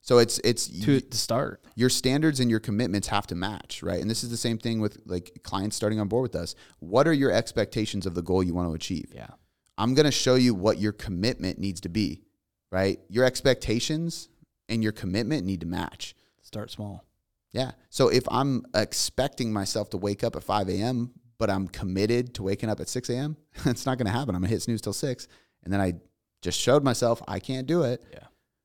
So 0.00 0.18
it's 0.18 0.38
it's 0.44 0.68
to 0.84 1.00
to 1.00 1.16
start. 1.18 1.64
your 1.74 1.88
standards 1.90 2.38
and 2.38 2.48
your 2.48 2.60
commitments 2.60 3.08
have 3.08 3.26
to 3.26 3.34
match, 3.34 3.82
right? 3.82 4.00
And 4.00 4.08
this 4.08 4.22
is 4.22 4.30
the 4.30 4.36
same 4.36 4.56
thing 4.56 4.80
with 4.80 4.98
like 5.04 5.40
clients 5.42 5.74
starting 5.74 5.98
on 5.98 6.06
board 6.06 6.22
with 6.22 6.36
us. 6.40 6.54
What 6.78 7.08
are 7.08 7.12
your 7.12 7.32
expectations 7.32 8.06
of 8.06 8.14
the 8.14 8.22
goal 8.22 8.42
you 8.44 8.54
want 8.54 8.68
to 8.68 8.74
achieve? 8.74 9.10
Yeah. 9.12 9.30
I'm 9.78 9.94
going 9.94 10.06
to 10.06 10.12
show 10.12 10.36
you 10.36 10.54
what 10.54 10.78
your 10.78 10.92
commitment 10.92 11.58
needs 11.58 11.80
to 11.82 11.88
be, 11.88 12.22
right? 12.70 13.00
Your 13.08 13.24
expectations 13.24 14.28
and 14.68 14.82
your 14.82 14.92
commitment 14.92 15.44
need 15.44 15.60
to 15.60 15.66
match. 15.66 16.14
Start 16.40 16.70
small. 16.70 17.04
Yeah. 17.52 17.72
So 17.90 18.08
if 18.08 18.24
I'm 18.30 18.64
expecting 18.74 19.52
myself 19.52 19.90
to 19.90 19.96
wake 19.96 20.22
up 20.22 20.36
at 20.36 20.42
5 20.44 20.68
a.m., 20.68 21.10
but 21.38 21.50
I'm 21.50 21.68
committed 21.68 22.34
to 22.34 22.42
waking 22.42 22.68
up 22.68 22.80
at 22.80 22.88
6 22.88 23.10
a.m., 23.10 23.36
it's 23.64 23.86
not 23.86 23.98
going 23.98 24.06
to 24.06 24.12
happen. 24.12 24.34
I'm 24.34 24.40
going 24.40 24.48
to 24.48 24.54
hit 24.54 24.62
snooze 24.62 24.80
till 24.80 24.92
6. 24.92 25.28
And 25.64 25.72
then 25.72 25.80
I 25.80 25.94
just 26.42 26.60
showed 26.60 26.84
myself 26.84 27.22
I 27.26 27.38
can't 27.38 27.66
do 27.66 27.82
it. 27.82 28.02
Yeah. 28.12 28.20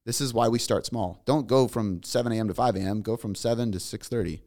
This 0.06 0.22
is 0.22 0.34
why 0.34 0.48
we 0.48 0.60
start 0.60 0.86
small. 0.86 1.22
Don't 1.26 1.48
go 1.48 1.68
from 1.68 2.02
7 2.04 2.32
a.m. 2.32 2.48
to 2.48 2.54
5 2.54 2.76
a.m. 2.76 3.02
Go 3.02 3.18
from 3.18 3.36
7 3.36 3.72
to 3.72 3.78
6.30. 3.78 4.42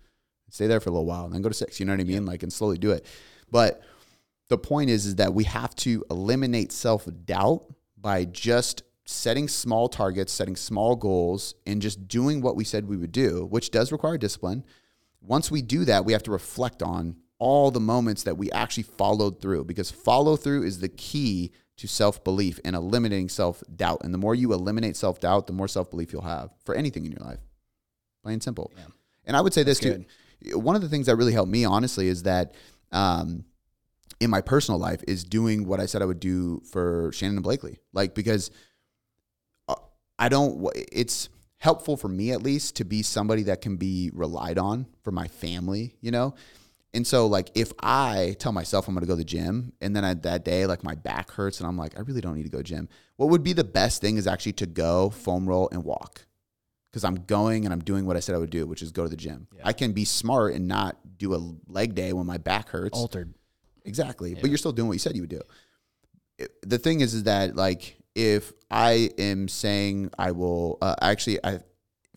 Stay 0.51 0.67
there 0.67 0.81
for 0.81 0.91
a 0.91 0.93
little 0.93 1.07
while 1.07 1.25
and 1.25 1.35
then 1.35 1.43
go 1.43 1.49
to 1.49 1.55
6. 1.55 1.79
You 1.79 1.87
know 1.87 1.93
what 1.93 2.01
I 2.01 2.05
mean? 2.05 2.27
Like, 2.27 2.43
and 2.43 2.53
slowly 2.53 2.79
do 2.79 2.91
it. 2.91 3.07
But 3.51 3.83
the 4.49 4.59
point 4.59 4.91
is, 4.91 5.07
is 5.07 5.17
that 5.17 5.33
we 5.33 5.45
have 5.45 5.75
to 5.77 6.05
eliminate 6.11 6.73
self-doubt 6.73 7.65
by 7.97 8.25
just 8.25 8.83
setting 9.07 9.49
small 9.49 9.89
targets, 9.89 10.33
setting 10.33 10.57
small 10.57 10.97
goals, 10.97 11.55
and 11.67 11.81
just 11.81 12.09
doing 12.09 12.41
what 12.41 12.57
we 12.57 12.65
said 12.65 12.89
we 12.89 12.97
would 12.97 13.13
do, 13.13 13.47
which 13.47 13.71
does 13.71 13.93
require 13.93 14.19
discipline. 14.19 14.65
Once 15.21 15.51
we 15.51 15.63
do 15.63 15.85
that, 15.85 16.05
we 16.05 16.13
have 16.13 16.23
to 16.23 16.31
reflect 16.31 16.83
on 16.83 17.17
all 17.45 17.71
the 17.71 17.79
moments 17.79 18.23
that 18.23 18.39
we 18.39 18.51
actually 18.53 18.85
followed 18.85 19.39
through 19.39 19.63
because 19.65 19.91
follow 19.91 20.35
through 20.35 20.63
is 20.63 20.79
the 20.79 20.89
key 20.89 21.53
to 21.77 21.87
self 21.87 22.25
belief 22.25 22.59
and 22.65 22.75
eliminating 22.75 23.29
self 23.29 23.63
doubt. 23.77 24.01
And 24.03 24.15
the 24.15 24.19
more 24.19 24.35
you 24.35 24.55
eliminate 24.55 24.97
self 24.97 25.21
doubt, 25.21 25.47
the 25.47 25.53
more 25.53 25.69
self 25.69 25.91
belief 25.91 26.11
you'll 26.11 26.23
have 26.23 26.49
for 26.65 26.75
anything 26.75 27.05
in 27.05 27.13
your 27.13 27.21
life. 27.21 27.41
Plain 28.23 28.35
and 28.35 28.43
simple. 28.43 28.73
Yeah. 28.75 28.85
And 29.27 29.37
I 29.37 29.43
would 29.43 29.53
say 29.53 29.63
this 29.63 29.79
That's 29.79 30.05
too. 30.41 30.59
One 30.59 30.75
of 30.75 30.81
the 30.81 30.89
things 30.89 31.05
that 31.05 31.17
really 31.17 31.35
helped 31.35 31.53
me, 31.53 31.67
honestly, 31.67 32.09
is 32.09 32.23
that 32.23 32.55
um, 32.93 33.45
in 34.21 34.31
my 34.31 34.41
personal 34.41 34.81
life 34.81 35.03
is 35.07 35.23
doing 35.23 35.67
what 35.67 35.81
I 35.81 35.87
said 35.87 36.01
I 36.01 36.07
would 36.07 36.21
do 36.21 36.63
for 36.73 37.11
Shannon 37.13 37.37
and 37.37 37.45
Blakely. 37.45 37.79
Like 37.93 38.15
because 38.15 38.51
uh, 39.69 39.75
I 40.19 40.31
don't. 40.31 40.67
It's 40.91 41.29
helpful 41.59 41.99
for 41.99 42.09
me 42.09 42.31
at 42.31 42.43
least 42.43 42.77
to 42.77 42.85
be 42.85 43.03
somebody 43.03 43.43
that 43.43 43.61
can 43.61 43.77
be 43.77 44.11
relied 44.15 44.57
on 44.57 44.87
for 45.03 45.11
my 45.11 45.29
family. 45.29 45.97
You 46.01 46.11
know. 46.11 46.35
And 46.95 47.05
so, 47.05 47.27
like, 47.27 47.51
if 47.57 47.73
I 47.83 48.37
tell 48.39 48.53
myself 48.53 48.87
I'm 48.87 48.95
going 48.95 49.03
to 49.03 49.07
go 49.09 49.15
to 49.15 49.19
the 49.19 49.25
gym, 49.25 49.73
and 49.81 49.95
then 49.97 50.05
I, 50.05 50.15
that 50.15 50.45
day, 50.45 50.65
like, 50.65 50.85
my 50.85 50.95
back 50.95 51.33
hurts, 51.33 51.59
and 51.59 51.67
I'm 51.67 51.77
like, 51.77 51.99
I 51.99 52.03
really 52.03 52.21
don't 52.21 52.37
need 52.37 52.45
to 52.45 52.49
go 52.49 52.63
gym. 52.63 52.89
What 53.17 53.31
would 53.31 53.43
be 53.43 53.53
the 53.53 53.65
best 53.65 54.01
thing 54.01 54.17
is 54.17 54.27
actually 54.29 54.53
to 54.55 54.67
go 54.67 55.11
foam 55.11 55.49
roll 55.49 55.69
and 55.73 55.83
walk, 55.85 56.25
because 56.91 57.03
I'm 57.05 57.17
going 57.27 57.65
and 57.65 57.75
I'm 57.75 57.81
doing 57.81 58.07
what 58.07 58.17
I 58.17 58.21
said 58.21 58.37
I 58.37 58.39
would 58.39 58.51
do, 58.51 58.67
which 58.67 58.81
is 58.81 58.93
go 58.93 59.03
to 59.03 59.09
the 59.09 59.17
gym. 59.17 59.49
Yeah. 59.57 59.63
I 59.65 59.73
can 59.73 59.93
be 59.93 60.05
smart 60.05 60.55
and 60.55 60.69
not 60.69 60.97
do 61.19 61.35
a 61.35 61.41
leg 61.67 61.95
day 61.97 62.13
when 62.13 62.27
my 62.27 62.39
back 62.39 62.69
hurts. 62.69 62.97
Altered. 62.97 63.35
Exactly. 63.85 64.31
Yeah. 64.35 64.39
But 64.41 64.51
you're 64.51 64.59
still 64.59 64.73
doing 64.73 64.87
what 64.89 64.95
you 64.95 65.01
said 65.01 65.17
you 65.17 65.23
would 65.23 65.31
do. 65.31 65.43
It- 66.39 66.53
the 66.63 66.79
thing 66.79 67.01
is, 67.01 67.13
is 67.13 67.25
that 67.25 67.57
like 67.57 67.97
if 68.15 68.53
I 68.71 69.11
am 69.19 69.49
saying 69.49 70.11
I 70.19 70.31
will, 70.31 70.79
uh, 70.81 70.95
actually, 71.03 71.45
I, 71.45 71.59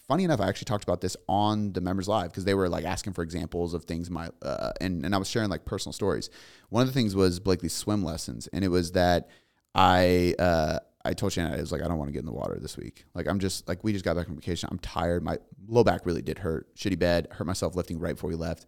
funny 0.07 0.23
enough, 0.23 0.39
I 0.39 0.47
actually 0.47 0.65
talked 0.65 0.83
about 0.83 1.01
this 1.01 1.17
on 1.27 1.73
the 1.73 1.81
members 1.81 2.07
live 2.07 2.29
because 2.31 2.45
they 2.45 2.53
were 2.53 2.69
like 2.69 2.85
asking 2.85 3.13
for 3.13 3.23
examples 3.23 3.73
of 3.73 3.83
things 3.85 4.09
my, 4.09 4.29
uh, 4.41 4.71
and, 4.79 5.05
and 5.05 5.13
I 5.13 5.17
was 5.17 5.29
sharing 5.29 5.49
like 5.49 5.65
personal 5.65 5.93
stories. 5.93 6.29
One 6.69 6.81
of 6.81 6.87
the 6.87 6.93
things 6.93 7.15
was 7.15 7.39
Blakely's 7.39 7.73
swim 7.73 8.03
lessons. 8.03 8.47
And 8.47 8.63
it 8.63 8.69
was 8.69 8.93
that 8.93 9.29
I, 9.75 10.33
uh, 10.39 10.79
I 11.03 11.13
told 11.13 11.33
Shannon, 11.33 11.53
I 11.53 11.57
was 11.57 11.71
like, 11.71 11.81
I 11.81 11.87
don't 11.87 11.97
want 11.97 12.09
to 12.09 12.13
get 12.13 12.19
in 12.19 12.25
the 12.25 12.33
water 12.33 12.57
this 12.59 12.75
week. 12.77 13.05
Like, 13.13 13.27
I'm 13.27 13.39
just 13.39 13.67
like, 13.67 13.83
we 13.83 13.93
just 13.93 14.03
got 14.03 14.15
back 14.15 14.25
from 14.25 14.35
vacation. 14.35 14.67
I'm 14.71 14.79
tired. 14.79 15.23
My 15.23 15.37
low 15.67 15.83
back 15.83 16.05
really 16.05 16.21
did 16.21 16.39
hurt. 16.39 16.73
Shitty 16.75 16.99
bed, 16.99 17.27
hurt 17.31 17.45
myself 17.45 17.75
lifting 17.75 17.99
right 17.99 18.15
before 18.15 18.29
we 18.29 18.35
left. 18.35 18.65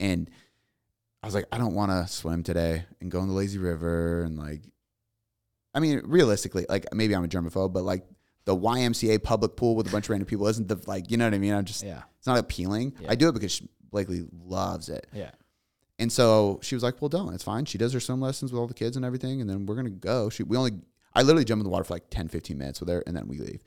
And 0.00 0.28
I 1.22 1.26
was 1.26 1.34
like, 1.34 1.46
I 1.52 1.58
don't 1.58 1.74
want 1.74 1.90
to 1.90 2.12
swim 2.12 2.42
today 2.42 2.84
and 3.00 3.10
go 3.10 3.20
in 3.20 3.28
the 3.28 3.34
lazy 3.34 3.58
river 3.58 4.22
and 4.22 4.36
like, 4.36 4.62
I 5.74 5.80
mean, 5.80 6.02
realistically, 6.04 6.66
like 6.68 6.86
maybe 6.94 7.14
I'm 7.14 7.24
a 7.24 7.28
germaphobe, 7.28 7.72
but 7.72 7.84
like 7.84 8.04
the 8.46 8.56
YMCA 8.56 9.22
public 9.22 9.54
pool 9.56 9.76
with 9.76 9.86
a 9.88 9.90
bunch 9.90 10.06
of 10.06 10.10
random 10.10 10.26
people 10.26 10.46
isn't 10.48 10.66
the 10.68 10.80
like, 10.86 11.10
you 11.10 11.16
know 11.18 11.26
what 11.26 11.34
I 11.34 11.38
mean? 11.38 11.52
I'm 11.52 11.64
just, 11.66 11.82
Yeah. 11.84 12.02
it's 12.18 12.26
not 12.26 12.38
appealing. 12.38 12.94
Yeah. 13.00 13.10
I 13.10 13.14
do 13.14 13.28
it 13.28 13.32
because 13.32 13.52
she, 13.52 13.68
Blakely 13.90 14.24
loves 14.44 14.88
it. 14.88 15.06
Yeah. 15.12 15.30
And 15.98 16.10
so 16.12 16.58
she 16.62 16.74
was 16.74 16.82
like, 16.82 17.00
well, 17.00 17.08
don't, 17.08 17.32
it's 17.34 17.44
fine. 17.44 17.64
She 17.66 17.78
does 17.78 17.92
her 17.92 18.00
swim 18.00 18.20
lessons 18.20 18.52
with 18.52 18.58
all 18.60 18.66
the 18.66 18.74
kids 18.74 18.96
and 18.96 19.04
everything. 19.06 19.40
And 19.40 19.48
then 19.48 19.64
we're 19.66 19.74
going 19.76 19.86
to 19.86 19.90
go. 19.90 20.28
She, 20.30 20.42
we 20.42 20.56
only, 20.56 20.72
I 21.14 21.22
literally 21.22 21.44
jump 21.44 21.60
in 21.60 21.64
the 21.64 21.70
water 21.70 21.84
for 21.84 21.94
like 21.94 22.10
10, 22.10 22.28
15 22.28 22.58
minutes 22.58 22.80
with 22.80 22.88
her 22.88 23.02
and 23.06 23.16
then 23.16 23.28
we 23.28 23.38
leave. 23.38 23.62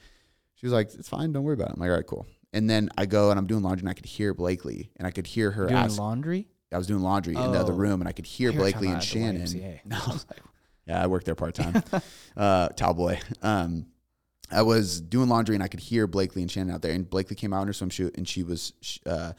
She 0.55 0.65
was 0.65 0.73
like, 0.73 0.93
it's 0.93 1.07
fine. 1.09 1.31
Don't 1.31 1.43
worry 1.43 1.53
about 1.55 1.69
it. 1.69 1.73
I'm 1.75 1.79
like, 1.79 1.89
all 1.89 1.95
right, 1.95 2.05
cool. 2.05 2.27
And 2.53 2.69
then 2.69 2.89
I 2.97 3.05
go 3.05 3.29
and 3.31 3.39
I'm 3.39 3.47
doing 3.47 3.63
laundry 3.63 3.81
and 3.83 3.89
I 3.89 3.93
could 3.93 4.05
hear 4.05 4.33
Blakely 4.33 4.91
and 4.97 5.07
I 5.07 5.11
could 5.11 5.25
hear 5.27 5.51
her 5.51 5.67
Doing 5.67 5.77
ask, 5.79 5.97
laundry. 5.97 6.47
I 6.71 6.77
was 6.77 6.85
doing 6.87 7.01
laundry 7.01 7.33
in 7.35 7.51
the 7.51 7.59
other 7.59 7.73
Oh. 7.73 7.77
room 7.77 8.01
and 8.01 8.07
I 8.07 8.11
could 8.11 8.25
hear 8.27 8.51
Blakely 8.53 8.87
and 8.89 9.03
Shannon. 9.03 9.45
No. 9.85 9.97
I 9.97 10.11
was 10.11 10.25
like, 10.29 10.39
Yeah, 10.85 11.01
I 11.03 11.07
worked 11.07 11.25
there 11.25 11.35
part 11.35 11.55
time. 11.55 11.81
uh, 12.37 12.69
towel 12.69 12.93
boy. 12.93 13.19
Um, 13.41 13.87
I 14.51 14.61
was 14.61 15.01
doing 15.01 15.29
laundry 15.29 15.55
and 15.55 15.63
I 15.63 15.67
could 15.67 15.79
hear 15.79 16.07
Blakely 16.07 16.41
and 16.41 16.49
Shannon 16.49 16.73
out 16.73 16.81
there. 16.81 16.93
And 16.93 17.09
Blakely 17.09 17.35
came 17.35 17.53
out 17.53 17.61
in 17.61 17.67
her 17.67 17.73
swimsuit 17.73 18.17
and 18.17 18.27
she 18.27 18.43
was 18.43 18.73
uh, 19.05 19.33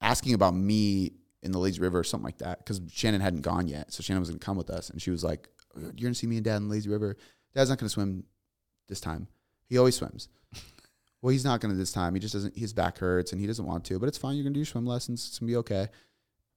asking 0.00 0.34
about 0.34 0.54
me 0.54 1.12
in 1.42 1.52
the 1.52 1.58
lazy 1.58 1.80
river 1.80 1.98
or 1.98 2.04
something 2.04 2.24
like 2.24 2.38
that 2.38 2.58
because 2.58 2.80
Shannon 2.92 3.20
hadn't 3.20 3.42
gone 3.42 3.68
yet. 3.68 3.92
So 3.92 4.02
Shannon 4.02 4.20
was 4.20 4.30
going 4.30 4.38
to 4.38 4.44
come 4.44 4.56
with 4.56 4.70
us. 4.70 4.90
And 4.90 5.00
she 5.00 5.10
was 5.10 5.22
like, 5.24 5.48
You're 5.76 5.90
going 5.90 6.12
to 6.12 6.14
see 6.14 6.26
me 6.26 6.36
and 6.36 6.44
dad 6.44 6.56
in 6.56 6.68
the 6.68 6.74
lazy 6.74 6.88
river. 6.88 7.16
Dad's 7.54 7.70
not 7.70 7.78
going 7.78 7.88
to 7.88 7.92
swim 7.92 8.24
this 8.88 9.00
time. 9.00 9.28
He 9.68 9.78
always 9.78 9.96
swims. 9.96 10.28
well, 11.22 11.30
he's 11.30 11.44
not 11.44 11.60
going 11.60 11.72
to 11.72 11.78
this 11.78 11.92
time. 11.92 12.14
He 12.14 12.20
just 12.20 12.34
doesn't, 12.34 12.56
his 12.56 12.72
back 12.72 12.98
hurts 12.98 13.32
and 13.32 13.40
he 13.40 13.46
doesn't 13.46 13.64
want 13.64 13.84
to, 13.86 13.98
but 13.98 14.08
it's 14.08 14.18
fine. 14.18 14.36
You're 14.36 14.44
going 14.44 14.54
to 14.54 14.56
do 14.56 14.60
your 14.60 14.66
swim 14.66 14.86
lessons. 14.86 15.26
It's 15.26 15.38
going 15.38 15.48
to 15.48 15.52
be 15.52 15.56
okay 15.58 15.88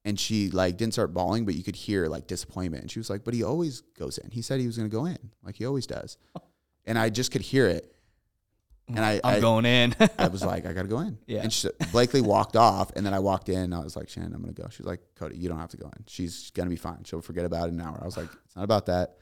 and 0.05 0.19
she 0.19 0.51
like 0.51 0.77
didn't 0.77 0.93
start 0.93 1.13
bawling, 1.13 1.45
but 1.45 1.55
you 1.55 1.63
could 1.63 1.75
hear 1.75 2.05
like 2.05 2.27
disappointment. 2.27 2.83
And 2.83 2.91
she 2.91 2.99
was 2.99 3.09
like, 3.09 3.23
"But 3.25 3.33
he 3.33 3.43
always 3.43 3.81
goes 3.97 4.19
in. 4.19 4.29
He 4.29 4.41
said 4.41 4.59
he 4.59 4.67
was 4.67 4.77
going 4.77 4.89
to 4.89 4.95
go 4.95 5.05
in, 5.05 5.17
like 5.43 5.55
he 5.55 5.65
always 5.65 5.87
does." 5.87 6.17
And 6.85 6.97
I 6.97 7.09
just 7.09 7.31
could 7.31 7.41
hear 7.41 7.67
it, 7.67 7.95
and 8.87 8.99
I 8.99 9.19
I'm 9.23 9.35
I, 9.35 9.39
going 9.39 9.65
in. 9.65 9.95
I 10.17 10.27
was 10.27 10.43
like, 10.45 10.65
"I 10.65 10.73
got 10.73 10.83
to 10.83 10.87
go 10.87 10.99
in." 10.99 11.17
Yeah. 11.25 11.41
And 11.41 11.51
she, 11.51 11.69
Blakely 11.91 12.21
walked 12.21 12.55
off, 12.55 12.91
and 12.95 13.05
then 13.05 13.13
I 13.13 13.19
walked 13.19 13.49
in. 13.49 13.73
I 13.73 13.79
was 13.79 13.95
like, 13.95 14.09
"Shannon, 14.09 14.33
I'm 14.33 14.41
to 14.53 14.61
go." 14.61 14.69
She's 14.69 14.85
like, 14.85 14.99
"Cody, 15.15 15.37
you 15.37 15.49
don't 15.49 15.59
have 15.59 15.71
to 15.71 15.77
go 15.77 15.87
in. 15.87 16.03
She's 16.07 16.51
to 16.67 16.69
be 16.69 16.75
fine. 16.75 17.03
She'll 17.03 17.21
forget 17.21 17.45
about 17.45 17.65
it 17.65 17.73
in 17.73 17.79
an 17.79 17.85
hour." 17.85 17.99
I 18.01 18.05
was 18.05 18.17
like, 18.17 18.29
"It's 18.45 18.55
not 18.55 18.63
about 18.63 18.85
that. 18.87 19.17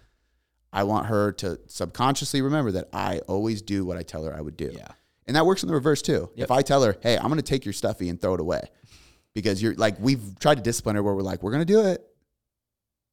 I 0.71 0.83
want 0.83 1.05
her 1.07 1.31
to 1.33 1.59
subconsciously 1.67 2.41
remember 2.41 2.71
that 2.71 2.89
I 2.91 3.19
always 3.27 3.61
do 3.61 3.85
what 3.85 3.97
I 3.97 4.03
tell 4.03 4.25
her 4.25 4.35
I 4.35 4.41
would 4.41 4.57
do." 4.57 4.71
yeah. 4.73 4.89
And 5.25 5.37
that 5.37 5.45
works 5.45 5.63
in 5.63 5.67
the 5.67 5.73
reverse 5.73 6.01
too. 6.01 6.29
Yep. 6.35 6.43
If 6.45 6.51
I 6.51 6.61
tell 6.61 6.83
her, 6.83 6.97
"Hey, 7.01 7.17
I'm 7.17 7.27
to 7.37 7.41
take 7.41 7.65
your 7.65 7.73
stuffy 7.73 8.09
and 8.09 8.19
throw 8.19 8.33
it 8.33 8.41
away," 8.41 8.63
because 9.33 9.61
you're 9.61 9.75
like 9.75 9.95
we've 9.99 10.37
tried 10.39 10.55
to 10.55 10.61
discipline 10.61 10.97
her 10.97 11.03
where 11.03 11.15
we're 11.15 11.21
like, 11.21 11.41
"We're 11.41 11.51
to 11.65 11.73
do 11.73 11.85
it," 11.85 12.05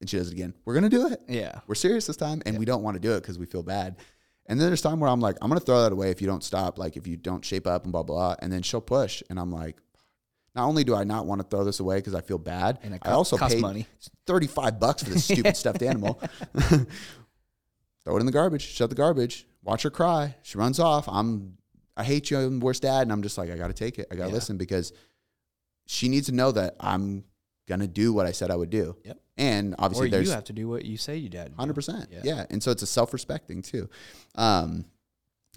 and 0.01 0.11
she 0.11 0.17
does 0.17 0.29
it 0.29 0.33
again. 0.33 0.55
We're 0.65 0.75
to 0.91 0.97
do 0.97 1.07
it. 1.07 1.21
Yeah. 1.29 1.61
We're 1.69 1.77
serious 1.77 2.07
this 2.07 2.17
time, 2.17 2.43
and 2.45 2.59
we 2.59 2.65
don't 2.65 2.83
want 2.83 2.97
to 2.97 3.01
do 3.01 3.13
it 3.13 3.21
because 3.21 3.39
we 3.39 3.47
feel 3.47 3.63
bad. 3.63 3.97
And 4.51 4.61
then 4.61 4.67
there's 4.69 4.83
time 4.83 5.01
where 5.01 5.09
I'm 5.09 5.21
like, 5.21 5.37
"I'm 5.41 5.49
going 5.49 5.59
to 5.59 5.65
throw 5.65 5.83
that 5.85 5.93
away 5.93 6.11
if 6.11 6.21
you 6.21 6.27
don't 6.27 6.45
stop. 6.45 6.77
Like 6.79 6.97
if 6.99 7.07
you 7.07 7.17
don't 7.17 7.43
shape 7.45 7.67
up 7.67 7.85
and 7.85 7.93
blah 7.93 8.03
blah." 8.03 8.35
And 8.41 8.53
then 8.53 8.61
she'll 8.63 8.83
push, 8.83 9.23
and 9.31 9.39
I'm 9.41 9.51
like. 9.51 9.77
Not 10.57 10.67
only 10.67 10.83
do 10.83 10.97
I 10.97 11.05
not 11.05 11.27
want 11.27 11.41
to 11.41 11.47
throw 11.47 11.63
this 11.63 11.79
away 11.79 11.99
because 11.99 12.13
I 12.13 12.23
feel 12.23 12.37
bad, 12.37 12.81
And 12.83 12.93
it 12.93 13.01
I 13.05 13.11
co- 13.11 13.15
also 13.15 13.37
costs 13.37 13.55
paid 13.55 13.61
money. 13.63 13.87
35 14.27 14.81
bucks 14.81 15.05
for 15.05 15.11
this 15.11 15.25
stupid 15.25 15.57
stuffed 15.63 15.81
animal. 15.81 16.21
Throw 18.05 18.17
it 18.17 18.21
in 18.21 18.27
the 18.27 18.33
garbage, 18.33 18.63
shut 18.67 18.91
the 18.91 18.97
garbage, 18.97 19.47
watch 19.63 19.83
her 19.83 19.91
cry. 19.91 20.35
She 20.43 20.59
runs 20.59 20.81
off. 20.81 21.09
I'm, 21.09 21.57
I 21.97 22.03
hate 22.03 22.31
you, 22.33 22.39
I'm 22.39 22.59
the 22.59 22.65
worst 22.65 22.83
dad. 22.83 23.03
And 23.03 23.13
I'm 23.13 23.23
just 23.23 23.39
like, 23.39 23.49
I 23.51 23.57
got 23.57 23.69
to 23.69 23.73
take 23.73 23.99
it. 24.01 24.09
I 24.11 24.15
got 24.17 24.25
to 24.25 24.29
Yeah. 24.31 24.35
listen 24.35 24.57
because 24.57 24.93
she 25.87 26.09
needs 26.09 26.27
to 26.27 26.33
know 26.33 26.51
that 26.53 26.75
I'm 26.81 27.25
going 27.69 27.81
to 27.81 27.87
do 27.89 28.13
what 28.13 28.27
I 28.27 28.33
said 28.33 28.51
I 28.51 28.57
would 28.57 28.71
do. 28.71 28.97
Yep. 29.05 29.19
And 29.41 29.75
Or 29.75 29.85
obviously 29.87 30.11
you 30.11 30.31
have 30.31 30.45
to 30.45 30.53
do 30.53 30.69
what 30.69 30.85
you 30.85 30.97
say 30.97 31.17
you 31.17 31.31
did. 31.31 31.57
100%. 31.57 32.07
Yeah. 32.11 32.21
Yeah. 32.23 32.47
And 32.51 32.63
so 32.63 32.71
it's 32.71 32.83
a 32.83 32.87
self 32.87 33.13
respect 33.13 33.49
thing 33.49 33.63
too. 33.63 33.89
Um, 34.35 34.85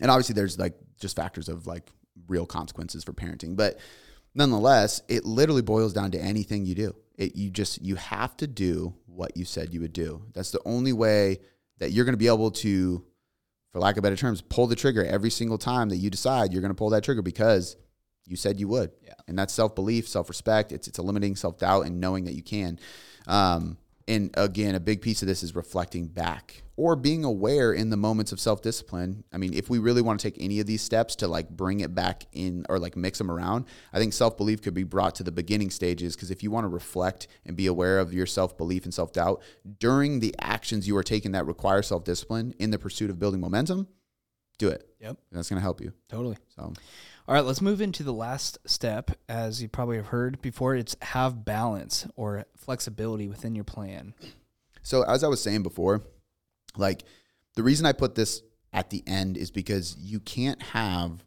and 0.02 0.10
obviously 0.10 0.34
there's 0.34 0.58
like 0.58 0.74
just 1.00 1.16
factors 1.16 1.50
of 1.50 1.68
like 1.68 1.90
real 2.28 2.46
consequences 2.46 3.04
for 3.04 3.14
parenting, 3.14 3.56
but 3.56 3.80
nonetheless, 4.34 5.02
it 5.08 5.26
literally 5.26 5.62
boils 5.62 5.94
down 5.94 6.12
to 6.12 6.20
anything 6.20 6.66
you 6.66 6.76
do. 6.76 6.96
It 7.16 7.36
you 7.36 7.50
just 7.50 7.82
you 7.82 7.96
have 7.96 8.36
to 8.38 8.48
do 8.48 8.96
what 9.06 9.38
you 9.38 9.46
said 9.46 9.74
you 9.74 9.82
would 9.82 9.94
do. 9.94 10.24
That's 10.34 10.52
the 10.52 10.62
only 10.66 10.94
way 10.94 11.40
that 11.80 11.92
you're 11.92 12.06
going 12.06 12.14
to 12.14 12.18
be 12.18 12.28
able 12.28 12.52
to 12.52 13.04
for 13.72 13.80
lack 13.80 13.98
of 13.98 14.04
better 14.04 14.16
terms, 14.16 14.42
pull 14.42 14.68
the 14.68 14.76
trigger 14.76 15.04
every 15.04 15.32
single 15.32 15.58
time 15.58 15.90
that 15.90 15.98
you 15.98 16.10
decide 16.10 16.54
you're 16.54 16.62
going 16.62 16.70
to 16.70 16.76
pull 16.76 16.92
that 16.92 17.04
trigger 17.04 17.24
because 17.24 17.76
you 18.26 18.36
said 18.36 18.60
you 18.60 18.68
would. 18.68 18.92
Yeah. 19.04 19.14
And 19.28 19.38
that's 19.38 19.54
self 19.54 19.76
belief, 19.76 20.08
self 20.08 20.30
respect. 20.30 20.72
It's 20.72 20.88
it's 20.88 21.00
eliminating 21.00 21.36
self 21.36 21.58
doubt 21.58 21.86
and 21.86 22.00
knowing 22.00 22.26
that 22.26 22.34
you 22.34 22.44
can. 22.44 22.80
Um, 23.28 23.78
and 24.08 24.32
again, 24.34 24.76
a 24.76 24.80
big 24.80 25.02
piece 25.02 25.22
of 25.22 25.28
this 25.28 25.44
is 25.44 25.56
reflecting 25.56 26.08
back 26.08 26.64
or 26.76 26.96
being 26.96 27.24
aware 27.24 27.72
in 27.72 27.90
the 27.90 27.98
moments 27.98 28.32
of 28.32 28.40
self 28.40 28.62
discipline. 28.62 29.24
I 29.32 29.38
mean, 29.38 29.54
if 29.54 29.70
we 29.70 29.80
really 29.80 30.02
want 30.02 30.20
to 30.20 30.30
take 30.30 30.44
any 30.44 30.60
of 30.60 30.66
these 30.66 30.82
steps 30.82 31.16
to 31.18 31.28
like 31.28 31.50
bring 31.50 31.80
it 31.80 31.96
back 31.96 32.24
in 32.34 32.66
or 32.68 32.80
like 32.80 32.98
mix 32.98 33.18
them 33.18 33.32
around, 33.32 33.66
I 33.94 34.00
think 34.00 34.12
self 34.14 34.36
belief 34.36 34.62
could 34.62 34.74
be 34.74 34.84
brought 34.84 35.16
to 35.16 35.24
the 35.24 35.32
beginning 35.32 35.70
stages. 35.70 36.16
Because 36.16 36.32
if 36.32 36.44
you 36.44 36.52
want 36.52 36.66
to 36.66 36.70
reflect 36.70 37.28
and 37.46 37.56
be 37.56 37.68
aware 37.68 38.00
of 38.00 38.14
your 38.14 38.26
self 38.26 38.58
belief 38.58 38.84
and 38.84 38.94
self 38.94 39.14
doubt 39.14 39.42
during 39.80 40.20
the 40.20 40.36
actions 40.40 40.88
you 40.88 40.98
are 40.98 41.04
taking 41.04 41.32
that 41.32 41.46
require 41.46 41.82
self 41.82 42.04
discipline 42.04 42.54
in 42.60 42.72
the 42.72 42.80
pursuit 42.80 43.10
of 43.10 43.20
building 43.20 43.40
momentum, 43.40 43.88
do 44.58 44.68
it. 44.68 44.88
Yep. 45.00 45.10
And 45.10 45.38
that's 45.38 45.50
going 45.50 45.58
to 45.60 45.64
help 45.64 45.80
you. 45.80 45.94
Totally. 46.10 46.38
So, 46.56 46.74
All 47.26 47.34
right, 47.34 47.46
let's 47.46 47.62
move 47.62 47.80
into 47.80 48.04
the 48.04 48.12
last 48.12 48.58
step. 48.66 49.12
As 49.30 49.62
you 49.62 49.70
probably 49.70 49.96
have 49.96 50.08
heard 50.08 50.42
before, 50.42 50.76
it's 50.76 50.96
have 51.02 51.46
balance 51.46 52.06
or 52.18 52.46
flexibility 52.58 53.30
within 53.30 53.56
your 53.56 53.64
plan. 53.64 54.14
So 54.82 55.04
as 55.04 55.24
I 55.24 55.30
was 55.30 55.42
saying 55.42 55.64
before, 55.64 56.02
like 56.76 57.04
the 57.56 57.64
reason 57.64 57.86
I 57.86 57.94
put 57.94 58.16
this 58.16 58.42
at 58.74 58.90
the 58.90 59.04
end 59.08 59.38
is 59.38 59.52
because 59.52 59.96
you 59.98 60.20
can't 60.20 60.62
have 60.62 61.24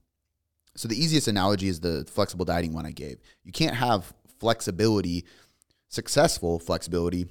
so 0.77 0.89
the 0.89 1.03
easiest 1.03 1.27
analogy 1.27 1.69
is 1.69 1.81
the 1.81 2.05
flexible 2.07 2.45
dieting 2.45 2.75
one 2.75 2.85
I 2.85 2.91
gave. 2.91 3.17
You 3.43 3.53
can't 3.53 3.77
have 3.77 4.13
flexibility, 4.39 5.25
successful 5.89 6.59
flexibility 6.59 7.27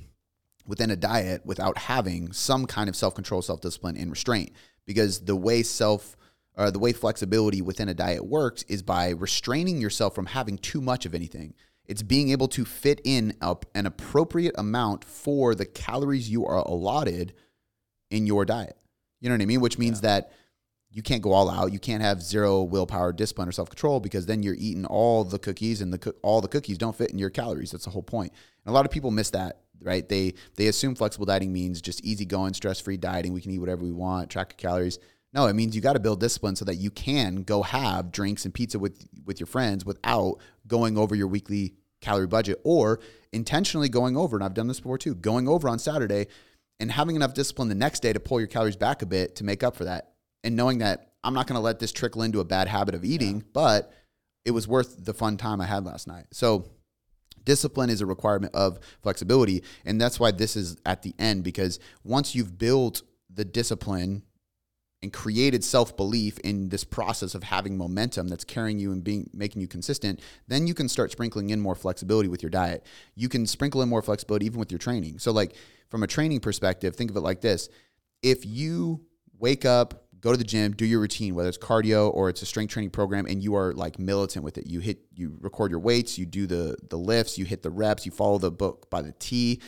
within 0.66 0.90
a 0.90 0.96
diet 0.96 1.46
without 1.46 1.78
having 1.78 2.32
some 2.32 2.66
kind 2.66 2.90
of 2.90 2.96
self-control, 2.96 3.44
self-discipline 3.44 3.98
and 3.98 4.10
restraint 4.10 4.54
because 4.88 5.20
the 5.20 5.36
way 5.36 5.62
self 5.62 6.18
or 6.58 6.72
the 6.72 6.80
way 6.80 6.94
flexibility 6.94 7.62
within 7.62 7.90
a 7.90 7.94
diet 7.94 8.26
works 8.26 8.64
is 8.64 8.82
by 8.82 9.10
restraining 9.10 9.82
yourself 9.82 10.16
from 10.16 10.28
having 10.28 10.58
too 10.58 10.82
much 10.82 11.06
of 11.06 11.14
anything. 11.14 11.54
It's 11.86 12.02
being 12.02 12.30
able 12.30 12.48
to 12.50 12.66
fit 12.66 13.02
in 13.04 13.36
an 13.42 13.86
appropriate 13.86 14.56
amount 14.58 15.06
for 15.06 15.54
the 15.54 15.66
calories 15.66 16.30
you 16.30 16.46
are 16.46 16.58
allotted 16.58 17.34
in 18.10 18.26
your 18.26 18.46
diet. 18.46 18.78
You 19.22 19.30
know 19.30 19.36
what 19.36 19.42
I 19.42 19.46
mean? 19.46 19.62
Which 19.62 19.78
means 19.78 20.02
that 20.02 20.32
you 20.96 21.02
can't 21.02 21.22
go 21.22 21.34
all 21.34 21.50
out. 21.50 21.74
You 21.74 21.80
can't 21.80 22.02
have 22.02 22.22
zero 22.22 22.64
willpower, 22.64 23.12
discipline, 23.12 23.50
or 23.50 23.52
self 23.52 23.70
control 23.70 24.00
because 24.00 24.26
then 24.26 24.44
you're 24.44 24.56
eating 24.58 24.86
all 24.86 25.26
the 25.26 25.38
cookies, 25.38 25.82
and 25.82 25.92
the 25.92 25.98
coo- 25.98 26.16
all 26.22 26.40
the 26.40 26.48
cookies 26.48 26.78
don't 26.78 26.96
fit 26.96 27.12
in 27.12 27.20
your 27.20 27.30
calories. 27.30 27.72
That's 27.72 27.84
the 27.84 27.92
whole 27.92 28.02
point. 28.02 28.32
And 28.64 28.72
a 28.72 28.74
lot 28.74 28.86
of 28.86 28.92
people 28.92 29.12
miss 29.12 29.30
that, 29.32 29.60
right? 29.82 30.08
They 30.08 30.36
they 30.56 30.68
assume 30.68 30.96
flexible 30.96 31.26
dieting 31.26 31.52
means 31.52 31.82
just 31.82 32.04
easy 32.06 32.26
going, 32.26 32.54
stress 32.54 32.80
free 32.80 32.96
dieting. 32.96 33.34
We 33.34 33.42
can 33.42 33.52
eat 33.52 33.60
whatever 33.60 33.84
we 33.84 33.92
want, 33.92 34.30
track 34.30 34.54
your 34.54 34.70
calories. 34.70 35.00
No, 35.36 35.48
it 35.48 35.54
means 35.54 35.76
you 35.76 35.82
got 35.82 35.94
to 35.94 36.00
build 36.00 36.22
discipline 36.22 36.56
so 36.56 36.64
that 36.64 36.76
you 36.76 36.90
can 36.90 37.44
go 37.44 37.62
have 37.62 38.12
drinks 38.12 38.46
and 38.46 38.54
pizza 38.54 38.80
with 38.80 39.06
with 39.26 39.40
your 39.40 39.48
friends 39.48 39.86
without 39.86 40.38
going 40.66 40.98
over 40.98 41.14
your 41.14 41.28
weekly 41.28 41.76
calorie 42.00 42.26
budget 42.26 42.62
or 42.64 43.02
intentionally 43.34 43.90
going 43.90 44.16
over. 44.16 44.38
And 44.38 44.44
I've 44.46 44.54
done 44.54 44.68
this 44.68 44.80
before 44.80 44.98
too, 44.98 45.14
going 45.14 45.50
over 45.50 45.68
on 45.68 45.78
Saturday 45.78 46.28
and 46.80 46.90
having 46.90 47.18
enough 47.18 47.34
discipline 47.34 47.68
the 47.68 47.76
next 47.76 48.00
day 48.00 48.14
to 48.14 48.20
pull 48.20 48.40
your 48.40 48.48
calories 48.48 48.78
back 48.78 49.02
a 49.02 49.06
bit 49.06 49.36
to 49.36 49.44
make 49.44 49.62
up 49.62 49.76
for 49.76 49.84
that. 49.84 50.14
And 50.46 50.56
knowing 50.56 50.78
that 50.78 51.12
I'm 51.24 51.34
not 51.34 51.48
going 51.48 51.58
to 51.58 51.62
let 51.62 51.80
this 51.80 51.92
trickle 51.92 52.22
into 52.22 52.40
a 52.40 52.46
bad 52.46 52.68
habit 52.68 52.96
of 52.96 53.04
eating, 53.04 53.44
but 53.52 53.92
it 54.46 54.52
was 54.52 54.68
worth 54.68 55.04
the 55.04 55.14
fun 55.14 55.36
time 55.38 55.60
I 55.60 55.66
had 55.66 55.84
last 55.84 56.08
night. 56.08 56.28
So 56.32 56.70
discipline 57.44 57.90
is 57.90 58.00
a 58.00 58.06
requirement 58.06 58.56
of 58.56 58.80
flexibility. 59.02 59.64
And 59.84 60.00
that's 60.00 60.20
why 60.20 60.32
this 60.32 60.56
is 60.56 60.78
at 60.86 61.02
the 61.02 61.14
end 61.20 61.44
because 61.44 61.80
once 62.04 62.36
you've 62.36 62.58
built 62.58 63.02
the 63.30 63.44
discipline 63.44 64.24
and 65.06 65.14
created 65.14 65.64
self-belief 65.64 66.40
in 66.40 66.70
this 66.70 66.84
process 66.84 67.36
of 67.36 67.44
having 67.44 67.78
momentum 67.78 68.28
that's 68.28 68.44
carrying 68.44 68.80
you 68.80 68.92
and 68.92 69.04
being 69.04 69.30
making 69.36 69.62
you 69.62 69.68
consistent 69.68 70.20
then 70.48 70.66
you 70.66 70.74
can 70.74 70.90
start 70.90 71.12
sprinkling 71.12 71.52
in 71.52 71.62
more 71.62 71.76
flexibility 71.76 72.28
with 72.28 72.42
your 72.42 72.50
diet. 72.50 72.84
You 73.14 73.30
can 73.30 73.46
sprinkle 73.46 73.84
in 73.84 73.88
more 73.88 74.02
flexibility 74.02 74.48
even 74.48 74.60
with 74.60 74.72
your 74.72 74.80
training. 74.80 75.20
So 75.20 75.32
like 75.32 75.56
from 75.90 76.02
a 76.02 76.08
training 76.08 76.40
perspective 76.40 76.96
think 76.96 77.12
of 77.12 77.16
it 77.18 77.20
like 77.20 77.42
this. 77.42 77.70
If 78.24 78.48
you 78.48 79.06
wake 79.38 79.64
up 79.64 80.08
go 80.22 80.32
to 80.32 80.38
the 80.38 80.44
gym 80.44 80.72
do 80.72 80.86
your 80.86 81.00
routine 81.00 81.36
whether 81.36 81.50
it's 81.50 81.58
cardio 81.60 82.12
or 82.12 82.30
it's 82.30 82.42
a 82.42 82.48
strength 82.48 82.72
training 82.72 82.90
program 82.90 83.28
and 83.28 83.44
you 83.44 83.54
are 83.54 83.74
like 83.74 84.00
militant 84.00 84.44
with 84.44 84.58
it 84.58 84.66
you 84.66 84.80
hit 84.80 84.98
you 85.14 85.38
record 85.40 85.70
your 85.70 85.80
weights 85.80 86.18
you 86.18 86.26
do 86.26 86.48
the 86.48 86.76
the 86.90 86.98
lifts 86.98 87.38
you 87.38 87.46
hit 87.46 87.62
the 87.62 87.70
reps 87.70 88.08
you 88.08 88.12
follow 88.12 88.40
the 88.40 88.50
book 88.50 88.90
by 88.90 89.04
the 89.04 89.12
t 89.20 89.62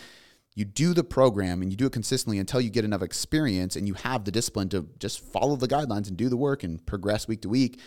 you 0.57 0.65
do 0.65 0.95
the 0.95 1.03
program 1.03 1.61
and 1.61 1.71
you 1.71 1.77
do 1.77 1.85
it 1.85 1.91
consistently 1.91 2.39
until 2.39 2.59
you 2.59 2.71
get 2.71 2.83
enough 2.83 3.03
experience 3.03 3.75
and 3.75 3.87
you 3.87 3.93
have 3.93 4.25
the 4.25 4.31
discipline 4.31 4.67
to 4.69 4.87
just 4.97 5.19
follow 5.19 5.55
the 5.55 5.67
guidelines 5.67 6.07
and 6.07 6.17
do 6.17 6.29
the 6.29 6.35
work 6.35 6.63
and 6.63 6.83
progress 6.87 7.27
week 7.27 7.41
to 7.41 7.47
week 7.47 7.79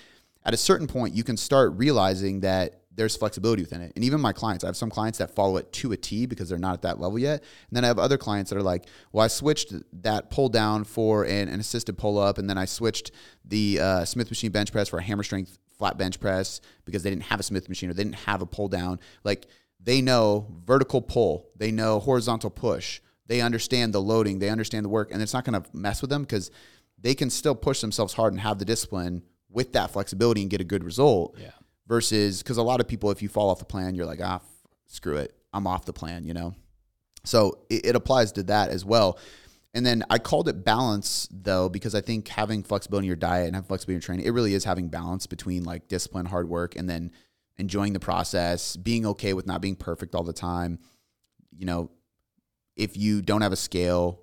at 0.44 0.54
a 0.54 0.56
certain 0.56 0.86
point 0.86 1.12
you 1.12 1.24
can 1.24 1.36
start 1.36 1.72
realizing 1.74 2.40
that 2.40 2.76
there's 2.92 3.16
flexibility 3.16 3.62
within 3.62 3.80
it. 3.80 3.92
And 3.96 4.04
even 4.04 4.20
my 4.20 4.32
clients 4.32 4.62
i 4.62 4.68
have 4.68 4.76
some 4.76 4.88
clients 4.88 5.18
that 5.18 5.34
follow 5.34 5.56
it 5.56 5.72
to 5.72 5.90
a 5.90 5.96
t 5.96 6.26
because 6.26 6.48
they're 6.48 6.58
not 6.58 6.74
at 6.74 6.82
that 6.82 7.00
level 7.00 7.18
yet. 7.18 7.40
And 7.40 7.76
then 7.76 7.82
i 7.84 7.88
have 7.88 7.98
other 7.98 8.16
clients 8.16 8.50
that 8.50 8.56
are 8.56 8.62
like 8.62 8.86
well 9.12 9.24
i 9.24 9.28
switched 9.28 9.74
that 10.02 10.30
pull 10.30 10.48
down 10.48 10.84
for 10.84 11.24
an, 11.24 11.48
an 11.48 11.58
assisted 11.58 11.98
pull 11.98 12.18
up 12.18 12.38
and 12.38 12.48
then 12.48 12.56
i 12.56 12.66
switched 12.66 13.10
the 13.44 13.80
uh, 13.80 14.04
smith 14.04 14.30
machine 14.30 14.52
bench 14.52 14.70
press 14.70 14.88
for 14.88 14.98
a 14.98 15.02
hammer 15.02 15.24
strength 15.24 15.58
flat 15.80 15.96
bench 15.98 16.20
press 16.20 16.60
because 16.84 17.02
they 17.02 17.10
didn't 17.10 17.24
have 17.24 17.40
a 17.40 17.42
smith 17.42 17.68
machine 17.68 17.90
or 17.90 17.94
they 17.94 18.04
didn't 18.04 18.26
have 18.26 18.42
a 18.42 18.46
pull 18.46 18.68
down. 18.68 19.00
Like 19.24 19.46
they 19.82 20.00
know 20.02 20.46
vertical 20.64 21.00
pull, 21.00 21.48
they 21.56 21.70
know 21.70 22.00
horizontal 22.00 22.50
push, 22.50 23.00
they 23.26 23.40
understand 23.40 23.94
the 23.94 24.00
loading, 24.00 24.38
they 24.38 24.50
understand 24.50 24.84
the 24.84 24.88
work, 24.88 25.10
and 25.12 25.22
it's 25.22 25.32
not 25.32 25.44
going 25.44 25.60
to 25.60 25.68
mess 25.72 26.00
with 26.00 26.10
them 26.10 26.22
because 26.22 26.50
they 26.98 27.14
can 27.14 27.30
still 27.30 27.54
push 27.54 27.80
themselves 27.80 28.12
hard 28.12 28.32
and 28.32 28.40
have 28.40 28.58
the 28.58 28.64
discipline 28.64 29.22
with 29.48 29.72
that 29.72 29.90
flexibility 29.90 30.42
and 30.42 30.50
get 30.50 30.60
a 30.60 30.64
good 30.64 30.84
result. 30.84 31.36
Yeah. 31.40 31.50
Versus, 31.86 32.42
because 32.42 32.56
a 32.56 32.62
lot 32.62 32.80
of 32.80 32.86
people, 32.86 33.10
if 33.10 33.20
you 33.20 33.28
fall 33.28 33.50
off 33.50 33.58
the 33.58 33.64
plan, 33.64 33.94
you're 33.94 34.06
like, 34.06 34.20
ah, 34.22 34.40
screw 34.86 35.16
it, 35.16 35.34
I'm 35.52 35.66
off 35.66 35.86
the 35.86 35.92
plan, 35.92 36.24
you 36.24 36.34
know? 36.34 36.54
So 37.24 37.58
it, 37.68 37.86
it 37.86 37.96
applies 37.96 38.32
to 38.32 38.42
that 38.44 38.70
as 38.70 38.84
well. 38.84 39.18
And 39.74 39.86
then 39.86 40.04
I 40.10 40.18
called 40.18 40.48
it 40.48 40.64
balance 40.64 41.28
though, 41.30 41.68
because 41.68 41.94
I 41.94 42.00
think 42.00 42.28
having 42.28 42.62
flexibility 42.62 43.06
in 43.06 43.08
your 43.08 43.16
diet 43.16 43.46
and 43.46 43.54
having 43.54 43.68
flexibility 43.68 43.96
in 43.96 44.00
your 44.00 44.06
training, 44.06 44.26
it 44.26 44.30
really 44.30 44.54
is 44.54 44.64
having 44.64 44.88
balance 44.88 45.26
between 45.26 45.64
like 45.64 45.88
discipline, 45.88 46.26
hard 46.26 46.48
work, 46.48 46.76
and 46.76 46.88
then 46.88 47.12
enjoying 47.60 47.92
the 47.92 48.00
process, 48.00 48.74
being 48.74 49.04
okay 49.06 49.34
with 49.34 49.46
not 49.46 49.60
being 49.60 49.76
perfect 49.76 50.14
all 50.14 50.24
the 50.24 50.32
time. 50.32 50.78
You 51.56 51.66
know, 51.66 51.90
if 52.74 52.96
you 52.96 53.20
don't 53.20 53.42
have 53.42 53.52
a 53.52 53.56
scale 53.56 54.22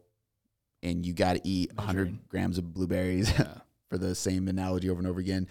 and 0.82 1.06
you 1.06 1.14
got 1.14 1.36
to 1.36 1.42
eat 1.48 1.72
100 1.76 2.28
grams 2.30 2.58
of 2.58 2.74
blueberries 2.74 3.32
Yeah. 3.38 3.48
for 3.90 3.98
the 3.98 4.16
same 4.16 4.48
analogy 4.48 4.90
over 4.90 5.00
and 5.00 5.08
over 5.08 5.20
again, 5.20 5.48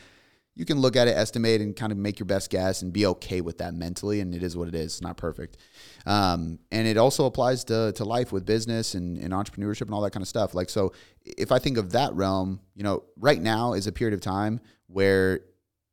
you 0.55 0.65
can 0.65 0.81
look 0.81 0.97
at 0.97 1.07
it, 1.07 1.17
estimate, 1.17 1.61
and 1.61 1.77
kind 1.77 1.93
of 1.93 1.99
make 1.99 2.19
your 2.19 2.27
best 2.27 2.51
guess 2.51 2.83
and 2.83 2.93
be 2.93 3.07
okay 3.07 3.41
with 3.41 3.59
that 3.59 3.73
mentally. 3.75 4.21
And 4.21 4.35
it 4.35 4.43
is 4.43 4.57
what 4.57 4.69
it 4.69 4.75
is. 4.75 4.87
It's 4.87 5.01
not 5.03 5.17
perfect. 5.17 5.59
Um, 6.07 6.59
and 6.73 6.89
it 6.89 6.97
also 6.97 7.27
applies 7.27 7.63
to, 7.65 7.93
to 7.93 8.05
life 8.05 8.33
with 8.33 8.45
business 8.45 8.95
and, 8.95 9.17
and 9.19 9.33
entrepreneurship 9.33 9.83
and 9.83 9.93
all 9.93 10.01
that 10.01 10.13
kind 10.13 10.23
of 10.23 10.29
stuff. 10.29 10.55
Like, 10.55 10.71
so 10.71 10.93
if 11.25 11.53
I 11.53 11.59
think 11.59 11.77
of 11.79 11.93
that 11.93 12.15
realm, 12.15 12.61
you 12.75 12.83
know, 12.83 13.05
right 13.19 13.41
now 13.41 13.75
is 13.75 13.87
a 13.87 13.93
period 13.93 14.15
of 14.15 14.21
time 14.21 14.61
where 14.87 15.41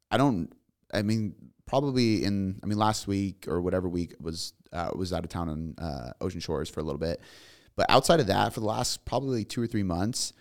I 0.10 0.18
don't, 0.18 0.52
I 0.94 1.02
mean, 1.02 1.36
probably 1.74 2.24
in, 2.24 2.60
I 2.62 2.68
mean, 2.68 2.78
last 2.78 3.08
week 3.08 3.46
or 3.48 3.60
whatever 3.60 3.90
week 3.90 4.14
was, 4.22 4.54
uh, 4.72 4.92
was 4.94 5.12
out 5.12 5.24
of 5.24 5.30
town 5.32 5.50
on 5.50 5.76
uh, 5.84 6.12
Ocean 6.22 6.40
Shores 6.40 6.70
for 6.70 6.82
a 6.82 6.84
little 6.84 7.00
bit. 7.00 7.20
But 7.76 7.88
outside 7.90 8.20
of 8.20 8.28
that, 8.28 8.54
for 8.54 8.60
the 8.60 8.68
last 8.68 9.06
probably 9.06 9.44
two 9.44 9.60
or 9.60 9.66
three 9.66 9.82
months, 9.82 10.34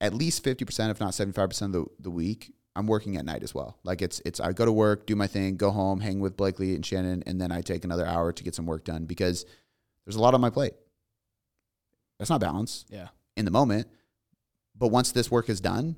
at 0.00 0.14
least 0.14 0.44
50%, 0.44 0.92
if 0.92 1.00
not 1.00 1.10
75% 1.10 1.62
of 1.62 1.72
the, 1.72 1.86
the 1.98 2.10
week, 2.10 2.54
I'm 2.76 2.86
working 2.86 3.16
at 3.16 3.24
night 3.24 3.42
as 3.42 3.52
well. 3.52 3.78
Like 3.82 4.00
it's, 4.00 4.22
it's, 4.24 4.38
I 4.38 4.52
go 4.52 4.64
to 4.64 4.70
work, 4.70 5.06
do 5.06 5.16
my 5.16 5.26
thing, 5.26 5.56
go 5.56 5.72
home, 5.72 5.98
hang 5.98 6.20
with 6.20 6.36
Blakely 6.36 6.76
and 6.76 6.86
Shannon, 6.86 7.24
and 7.26 7.40
then 7.40 7.50
I 7.50 7.60
take 7.60 7.82
another 7.84 8.06
hour 8.06 8.32
to 8.32 8.44
get 8.44 8.54
some 8.54 8.64
work 8.64 8.84
done 8.84 9.06
because 9.06 9.44
there's 10.06 10.14
a 10.14 10.20
lot 10.20 10.34
on 10.34 10.40
my 10.40 10.50
plate. 10.50 10.74
That's 12.20 12.30
not 12.30 12.40
balance 12.40 12.84
Yeah. 12.88 13.08
in 13.36 13.44
the 13.44 13.50
moment. 13.50 13.88
But 14.78 14.92
once 14.92 15.10
this 15.10 15.32
work 15.32 15.48
is 15.48 15.60
done, 15.60 15.96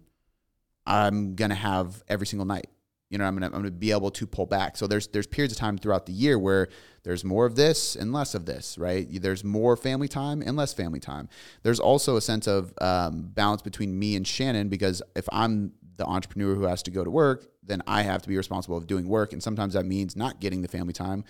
I'm 0.86 1.34
gonna 1.34 1.54
have 1.54 2.02
every 2.08 2.26
single 2.26 2.46
night. 2.46 2.68
You 3.14 3.18
know, 3.18 3.26
I'm 3.26 3.34
gonna 3.34 3.46
I'm 3.46 3.52
gonna 3.52 3.70
be 3.70 3.92
able 3.92 4.10
to 4.10 4.26
pull 4.26 4.44
back. 4.44 4.76
So 4.76 4.88
there's 4.88 5.06
there's 5.06 5.28
periods 5.28 5.54
of 5.54 5.58
time 5.60 5.78
throughout 5.78 6.06
the 6.06 6.12
year 6.12 6.36
where 6.36 6.66
there's 7.04 7.22
more 7.22 7.46
of 7.46 7.54
this 7.54 7.94
and 7.94 8.12
less 8.12 8.34
of 8.34 8.44
this, 8.44 8.76
right? 8.76 9.06
There's 9.08 9.44
more 9.44 9.76
family 9.76 10.08
time 10.08 10.42
and 10.42 10.56
less 10.56 10.72
family 10.72 10.98
time. 10.98 11.28
There's 11.62 11.78
also 11.78 12.16
a 12.16 12.20
sense 12.20 12.48
of 12.48 12.74
um, 12.80 13.30
balance 13.32 13.62
between 13.62 13.96
me 13.96 14.16
and 14.16 14.26
Shannon 14.26 14.68
because 14.68 15.00
if 15.14 15.28
I'm 15.30 15.74
the 15.96 16.04
entrepreneur 16.04 16.56
who 16.56 16.64
has 16.64 16.82
to 16.82 16.90
go 16.90 17.04
to 17.04 17.10
work, 17.10 17.46
then 17.62 17.84
I 17.86 18.02
have 18.02 18.20
to 18.22 18.28
be 18.28 18.36
responsible 18.36 18.76
of 18.76 18.88
doing 18.88 19.06
work, 19.06 19.32
and 19.32 19.40
sometimes 19.40 19.74
that 19.74 19.86
means 19.86 20.16
not 20.16 20.40
getting 20.40 20.62
the 20.62 20.66
family 20.66 20.92
time 20.92 21.22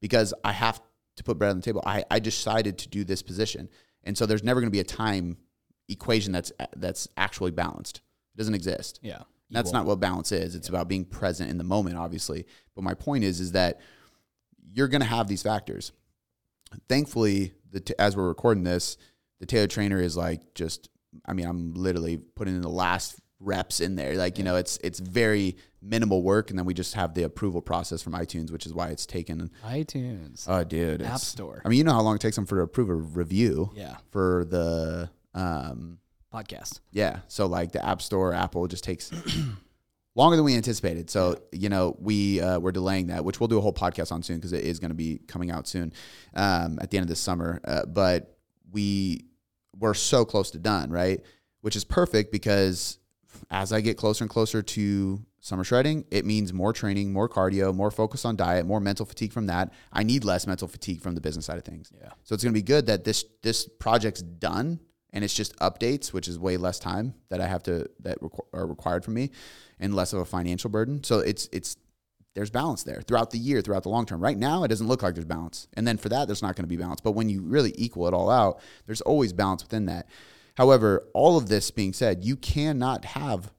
because 0.00 0.34
I 0.42 0.50
have 0.50 0.82
to 1.14 1.22
put 1.22 1.38
bread 1.38 1.50
on 1.50 1.58
the 1.58 1.62
table. 1.62 1.80
I, 1.86 2.04
I 2.10 2.18
decided 2.18 2.76
to 2.78 2.88
do 2.88 3.04
this 3.04 3.22
position, 3.22 3.68
and 4.02 4.18
so 4.18 4.26
there's 4.26 4.42
never 4.42 4.60
to 4.62 4.68
be 4.68 4.80
a 4.80 4.84
time 4.84 5.36
equation 5.88 6.32
that's 6.32 6.50
that's 6.74 7.06
actually 7.16 7.52
balanced. 7.52 7.98
It 8.34 8.38
doesn't 8.38 8.54
exist. 8.54 8.98
Yeah. 9.00 9.22
That's 9.50 9.72
not 9.72 9.86
what 9.86 10.00
balance 10.00 10.32
is. 10.32 10.54
It's 10.54 10.68
about 10.68 10.88
being 10.88 11.04
present 11.04 11.50
in 11.50 11.58
the 11.58 11.64
moment, 11.64 11.96
obviously. 11.96 12.46
But 12.74 12.84
my 12.84 12.94
point 12.94 13.24
is, 13.24 13.40
is 13.40 13.52
that 13.52 13.80
you're 14.72 14.88
going 14.88 15.00
to 15.00 15.06
have 15.06 15.28
these 15.28 15.42
factors. 15.42 15.92
Thankfully, 16.88 17.52
the 17.70 17.80
t- 17.80 17.94
as 17.98 18.16
we're 18.16 18.28
recording 18.28 18.64
this, 18.64 18.96
the 19.40 19.46
Tailored 19.46 19.70
Trainer 19.70 20.00
is 20.00 20.16
like 20.16 20.54
just. 20.54 20.88
I 21.26 21.32
mean, 21.32 21.46
I'm 21.46 21.74
literally 21.74 22.18
putting 22.18 22.54
in 22.54 22.62
the 22.62 22.68
last 22.68 23.18
reps 23.40 23.80
in 23.80 23.96
there. 23.96 24.14
Like 24.14 24.38
you 24.38 24.44
know, 24.44 24.56
it's 24.56 24.78
it's 24.84 25.00
very 25.00 25.56
minimal 25.82 26.22
work, 26.22 26.50
and 26.50 26.58
then 26.58 26.66
we 26.66 26.74
just 26.74 26.94
have 26.94 27.14
the 27.14 27.24
approval 27.24 27.60
process 27.60 28.02
from 28.02 28.12
iTunes, 28.12 28.52
which 28.52 28.66
is 28.66 28.72
why 28.72 28.88
it's 28.88 29.06
taken. 29.06 29.50
iTunes. 29.66 30.44
Oh, 30.46 30.62
dude, 30.62 31.02
App 31.02 31.18
Store. 31.18 31.62
I 31.64 31.68
mean, 31.68 31.78
you 31.78 31.84
know 31.84 31.92
how 31.92 32.02
long 32.02 32.14
it 32.14 32.20
takes 32.20 32.36
them 32.36 32.46
for 32.46 32.56
to 32.56 32.62
approve 32.62 32.90
a 32.90 32.94
review 32.94 33.70
yeah. 33.74 33.96
for 34.10 34.44
the 34.48 35.10
um 35.34 35.98
Podcast. 36.32 36.80
yeah. 36.92 37.20
So 37.28 37.46
like 37.46 37.72
the 37.72 37.84
App 37.84 38.00
Store, 38.02 38.32
Apple 38.32 38.66
just 38.68 38.84
takes 38.84 39.10
longer 40.14 40.36
than 40.36 40.44
we 40.44 40.54
anticipated. 40.54 41.10
So 41.10 41.40
you 41.52 41.68
know 41.68 41.96
we 41.98 42.40
uh, 42.40 42.58
we're 42.58 42.72
delaying 42.72 43.08
that, 43.08 43.24
which 43.24 43.40
we'll 43.40 43.48
do 43.48 43.58
a 43.58 43.60
whole 43.60 43.72
podcast 43.72 44.12
on 44.12 44.22
soon 44.22 44.36
because 44.36 44.52
it 44.52 44.64
is 44.64 44.78
going 44.78 44.90
to 44.90 44.96
be 44.96 45.20
coming 45.26 45.50
out 45.50 45.66
soon 45.66 45.92
um, 46.34 46.78
at 46.80 46.90
the 46.90 46.98
end 46.98 47.04
of 47.04 47.08
this 47.08 47.20
summer. 47.20 47.60
Uh, 47.64 47.84
but 47.86 48.36
we 48.70 49.24
we're 49.78 49.94
so 49.94 50.24
close 50.24 50.50
to 50.52 50.58
done, 50.58 50.90
right? 50.90 51.20
Which 51.62 51.76
is 51.76 51.84
perfect 51.84 52.32
because 52.32 52.98
as 53.50 53.72
I 53.72 53.80
get 53.80 53.96
closer 53.96 54.24
and 54.24 54.30
closer 54.30 54.62
to 54.62 55.24
summer 55.40 55.64
shredding, 55.64 56.04
it 56.10 56.24
means 56.24 56.52
more 56.52 56.72
training, 56.72 57.12
more 57.12 57.28
cardio, 57.28 57.74
more 57.74 57.90
focus 57.90 58.24
on 58.24 58.36
diet, 58.36 58.66
more 58.66 58.80
mental 58.80 59.06
fatigue 59.06 59.32
from 59.32 59.46
that. 59.46 59.72
I 59.92 60.02
need 60.02 60.24
less 60.24 60.46
mental 60.46 60.68
fatigue 60.68 61.00
from 61.00 61.14
the 61.14 61.20
business 61.20 61.46
side 61.46 61.58
of 61.58 61.64
things. 61.64 61.90
Yeah. 61.98 62.10
So 62.24 62.34
it's 62.34 62.44
going 62.44 62.54
to 62.54 62.58
be 62.58 62.62
good 62.62 62.86
that 62.86 63.04
this 63.04 63.24
this 63.42 63.66
project's 63.66 64.22
done 64.22 64.80
and 65.12 65.24
it's 65.24 65.34
just 65.34 65.56
updates, 65.56 66.12
which 66.12 66.28
is 66.28 66.38
way 66.38 66.56
less 66.56 66.78
time 66.78 67.14
that 67.28 67.40
I 67.40 67.46
have 67.46 67.62
to 67.64 67.88
that 68.00 68.18
are 68.52 68.66
required 68.66 69.04
from 69.04 69.14
me, 69.14 69.30
and 69.78 69.94
less 69.94 70.12
of 70.12 70.20
a 70.20 70.24
financial 70.24 70.70
burden. 70.70 71.02
So 71.04 71.20
it's 71.20 71.48
it's 71.52 71.76
there's 72.34 72.50
balance 72.50 72.84
there 72.84 73.02
throughout 73.02 73.30
the 73.30 73.38
year, 73.38 73.60
throughout 73.60 73.82
the 73.82 73.88
long 73.88 74.06
term. 74.06 74.20
Right 74.20 74.38
now, 74.38 74.64
it 74.64 74.68
doesn't 74.68 74.86
look 74.86 75.02
like 75.02 75.14
there's 75.14 75.24
balance, 75.24 75.68
and 75.74 75.86
then 75.86 75.96
for 75.96 76.08
that, 76.08 76.26
there's 76.28 76.42
not 76.42 76.56
going 76.56 76.64
to 76.64 76.68
be 76.68 76.76
balance. 76.76 77.00
But 77.00 77.12
when 77.12 77.28
you 77.28 77.42
really 77.42 77.74
equal 77.76 78.06
it 78.06 78.14
all 78.14 78.30
out, 78.30 78.60
there's 78.86 79.00
always 79.00 79.32
balance 79.32 79.62
within 79.62 79.86
that. 79.86 80.08
However, 80.56 81.06
all 81.14 81.36
of 81.36 81.48
this 81.48 81.70
being 81.70 81.92
said, 81.92 82.24
you 82.24 82.36
cannot 82.36 83.04
have 83.04 83.52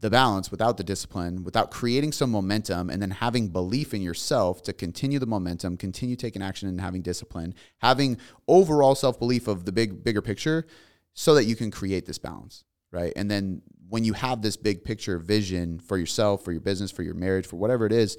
the 0.00 0.10
balance 0.10 0.50
without 0.50 0.76
the 0.76 0.84
discipline, 0.84 1.42
without 1.42 1.70
creating 1.70 2.12
some 2.12 2.30
momentum 2.30 2.90
and 2.90 3.00
then 3.00 3.10
having 3.10 3.48
belief 3.48 3.94
in 3.94 4.02
yourself 4.02 4.62
to 4.62 4.72
continue 4.72 5.18
the 5.18 5.26
momentum, 5.26 5.76
continue 5.76 6.16
taking 6.16 6.42
action 6.42 6.68
and 6.68 6.80
having 6.80 7.00
discipline, 7.00 7.54
having 7.78 8.18
overall 8.46 8.94
self-belief 8.94 9.48
of 9.48 9.64
the 9.64 9.72
big 9.72 10.04
bigger 10.04 10.20
picture 10.20 10.66
so 11.14 11.34
that 11.34 11.44
you 11.44 11.56
can 11.56 11.70
create 11.70 12.04
this 12.04 12.18
balance, 12.18 12.64
right? 12.92 13.12
And 13.16 13.30
then 13.30 13.62
when 13.88 14.04
you 14.04 14.12
have 14.12 14.42
this 14.42 14.56
big 14.56 14.84
picture 14.84 15.18
vision 15.18 15.78
for 15.78 15.96
yourself, 15.96 16.44
for 16.44 16.52
your 16.52 16.60
business, 16.60 16.90
for 16.90 17.02
your 17.02 17.14
marriage, 17.14 17.46
for 17.46 17.56
whatever 17.56 17.86
it 17.86 17.92
is, 17.92 18.18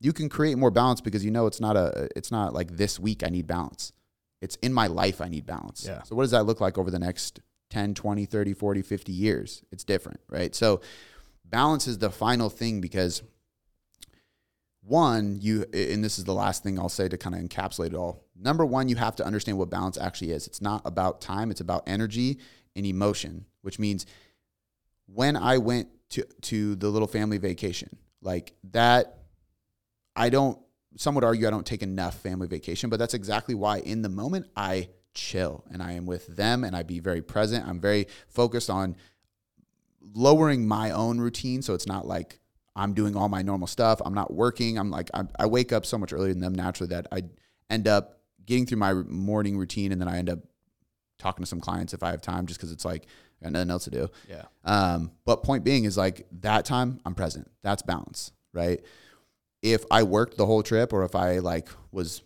you 0.00 0.12
can 0.12 0.28
create 0.28 0.56
more 0.56 0.70
balance 0.70 1.00
because 1.00 1.24
you 1.24 1.32
know 1.32 1.46
it's 1.46 1.60
not 1.60 1.76
a 1.76 2.08
it's 2.14 2.30
not 2.30 2.54
like 2.54 2.76
this 2.76 3.00
week 3.00 3.24
I 3.24 3.28
need 3.28 3.48
balance. 3.48 3.92
It's 4.40 4.54
in 4.56 4.72
my 4.72 4.86
life 4.86 5.20
I 5.20 5.28
need 5.28 5.46
balance. 5.46 5.84
Yeah. 5.84 6.02
So 6.04 6.14
what 6.14 6.22
does 6.22 6.30
that 6.30 6.44
look 6.44 6.60
like 6.60 6.78
over 6.78 6.92
the 6.92 7.00
next 7.00 7.40
10, 7.70 7.94
20, 7.94 8.24
30, 8.24 8.54
40, 8.54 8.82
50 8.82 9.12
years? 9.12 9.64
It's 9.72 9.82
different, 9.82 10.20
right? 10.28 10.54
So 10.54 10.80
balance 11.50 11.86
is 11.86 11.98
the 11.98 12.10
final 12.10 12.50
thing 12.50 12.80
because 12.80 13.22
one, 14.82 15.38
you 15.40 15.64
and 15.72 16.02
this 16.02 16.18
is 16.18 16.24
the 16.24 16.34
last 16.34 16.62
thing 16.62 16.78
I'll 16.78 16.88
say 16.88 17.08
to 17.08 17.18
kind 17.18 17.36
of 17.36 17.42
encapsulate 17.42 17.88
it 17.88 17.94
all. 17.94 18.24
Number 18.34 18.64
one, 18.64 18.88
you 18.88 18.96
have 18.96 19.16
to 19.16 19.24
understand 19.24 19.58
what 19.58 19.70
balance 19.70 19.98
actually 19.98 20.32
is. 20.32 20.46
It's 20.46 20.62
not 20.62 20.82
about 20.84 21.20
time, 21.20 21.50
it's 21.50 21.60
about 21.60 21.82
energy 21.86 22.38
and 22.74 22.86
emotion, 22.86 23.44
which 23.62 23.78
means 23.78 24.06
when 25.06 25.36
I 25.36 25.58
went 25.58 25.88
to 26.10 26.24
to 26.42 26.74
the 26.76 26.88
little 26.88 27.08
family 27.08 27.38
vacation, 27.38 27.96
like 28.22 28.54
that 28.72 29.18
I 30.16 30.30
don't 30.30 30.58
some 30.96 31.14
would 31.14 31.24
argue 31.24 31.46
I 31.46 31.50
don't 31.50 31.66
take 31.66 31.82
enough 31.82 32.18
family 32.20 32.48
vacation, 32.48 32.88
but 32.88 32.98
that's 32.98 33.14
exactly 33.14 33.54
why 33.54 33.78
in 33.80 34.02
the 34.02 34.08
moment 34.08 34.46
I 34.56 34.88
chill 35.14 35.64
and 35.70 35.82
I 35.82 35.92
am 35.92 36.06
with 36.06 36.26
them 36.28 36.64
and 36.64 36.74
I 36.74 36.82
be 36.82 36.98
very 36.98 37.22
present. 37.22 37.66
I'm 37.66 37.80
very 37.80 38.06
focused 38.28 38.70
on 38.70 38.96
lowering 40.00 40.66
my 40.66 40.90
own 40.90 41.18
routine 41.18 41.62
so 41.62 41.74
it's 41.74 41.86
not 41.86 42.06
like 42.06 42.40
I'm 42.76 42.94
doing 42.94 43.16
all 43.16 43.28
my 43.28 43.42
normal 43.42 43.66
stuff. 43.66 44.00
I'm 44.04 44.14
not 44.14 44.32
working. 44.32 44.78
I'm 44.78 44.90
like 44.90 45.10
I, 45.12 45.24
I 45.38 45.46
wake 45.46 45.72
up 45.72 45.84
so 45.84 45.98
much 45.98 46.12
earlier 46.12 46.32
than 46.32 46.40
them 46.40 46.54
naturally 46.54 46.88
that 46.90 47.08
I 47.10 47.22
end 47.68 47.88
up 47.88 48.20
getting 48.46 48.66
through 48.66 48.78
my 48.78 48.94
morning 48.94 49.58
routine 49.58 49.92
and 49.92 50.00
then 50.00 50.08
I 50.08 50.18
end 50.18 50.30
up 50.30 50.38
talking 51.18 51.42
to 51.42 51.48
some 51.48 51.60
clients 51.60 51.92
if 51.92 52.02
I 52.02 52.10
have 52.12 52.22
time 52.22 52.46
just 52.46 52.60
because 52.60 52.72
it's 52.72 52.84
like 52.84 53.06
I 53.40 53.44
got 53.44 53.52
nothing 53.52 53.70
else 53.70 53.84
to 53.84 53.90
do. 53.90 54.08
Yeah. 54.28 54.44
Um, 54.64 55.10
but 55.24 55.42
point 55.42 55.64
being 55.64 55.84
is 55.84 55.96
like 55.96 56.26
that 56.40 56.64
time 56.64 57.00
I'm 57.04 57.14
present. 57.14 57.50
That's 57.62 57.82
balance, 57.82 58.32
right? 58.52 58.80
If 59.60 59.84
I 59.90 60.04
worked 60.04 60.36
the 60.36 60.46
whole 60.46 60.62
trip 60.62 60.92
or 60.92 61.04
if 61.04 61.16
I 61.16 61.40
like 61.40 61.68
was 61.90 62.22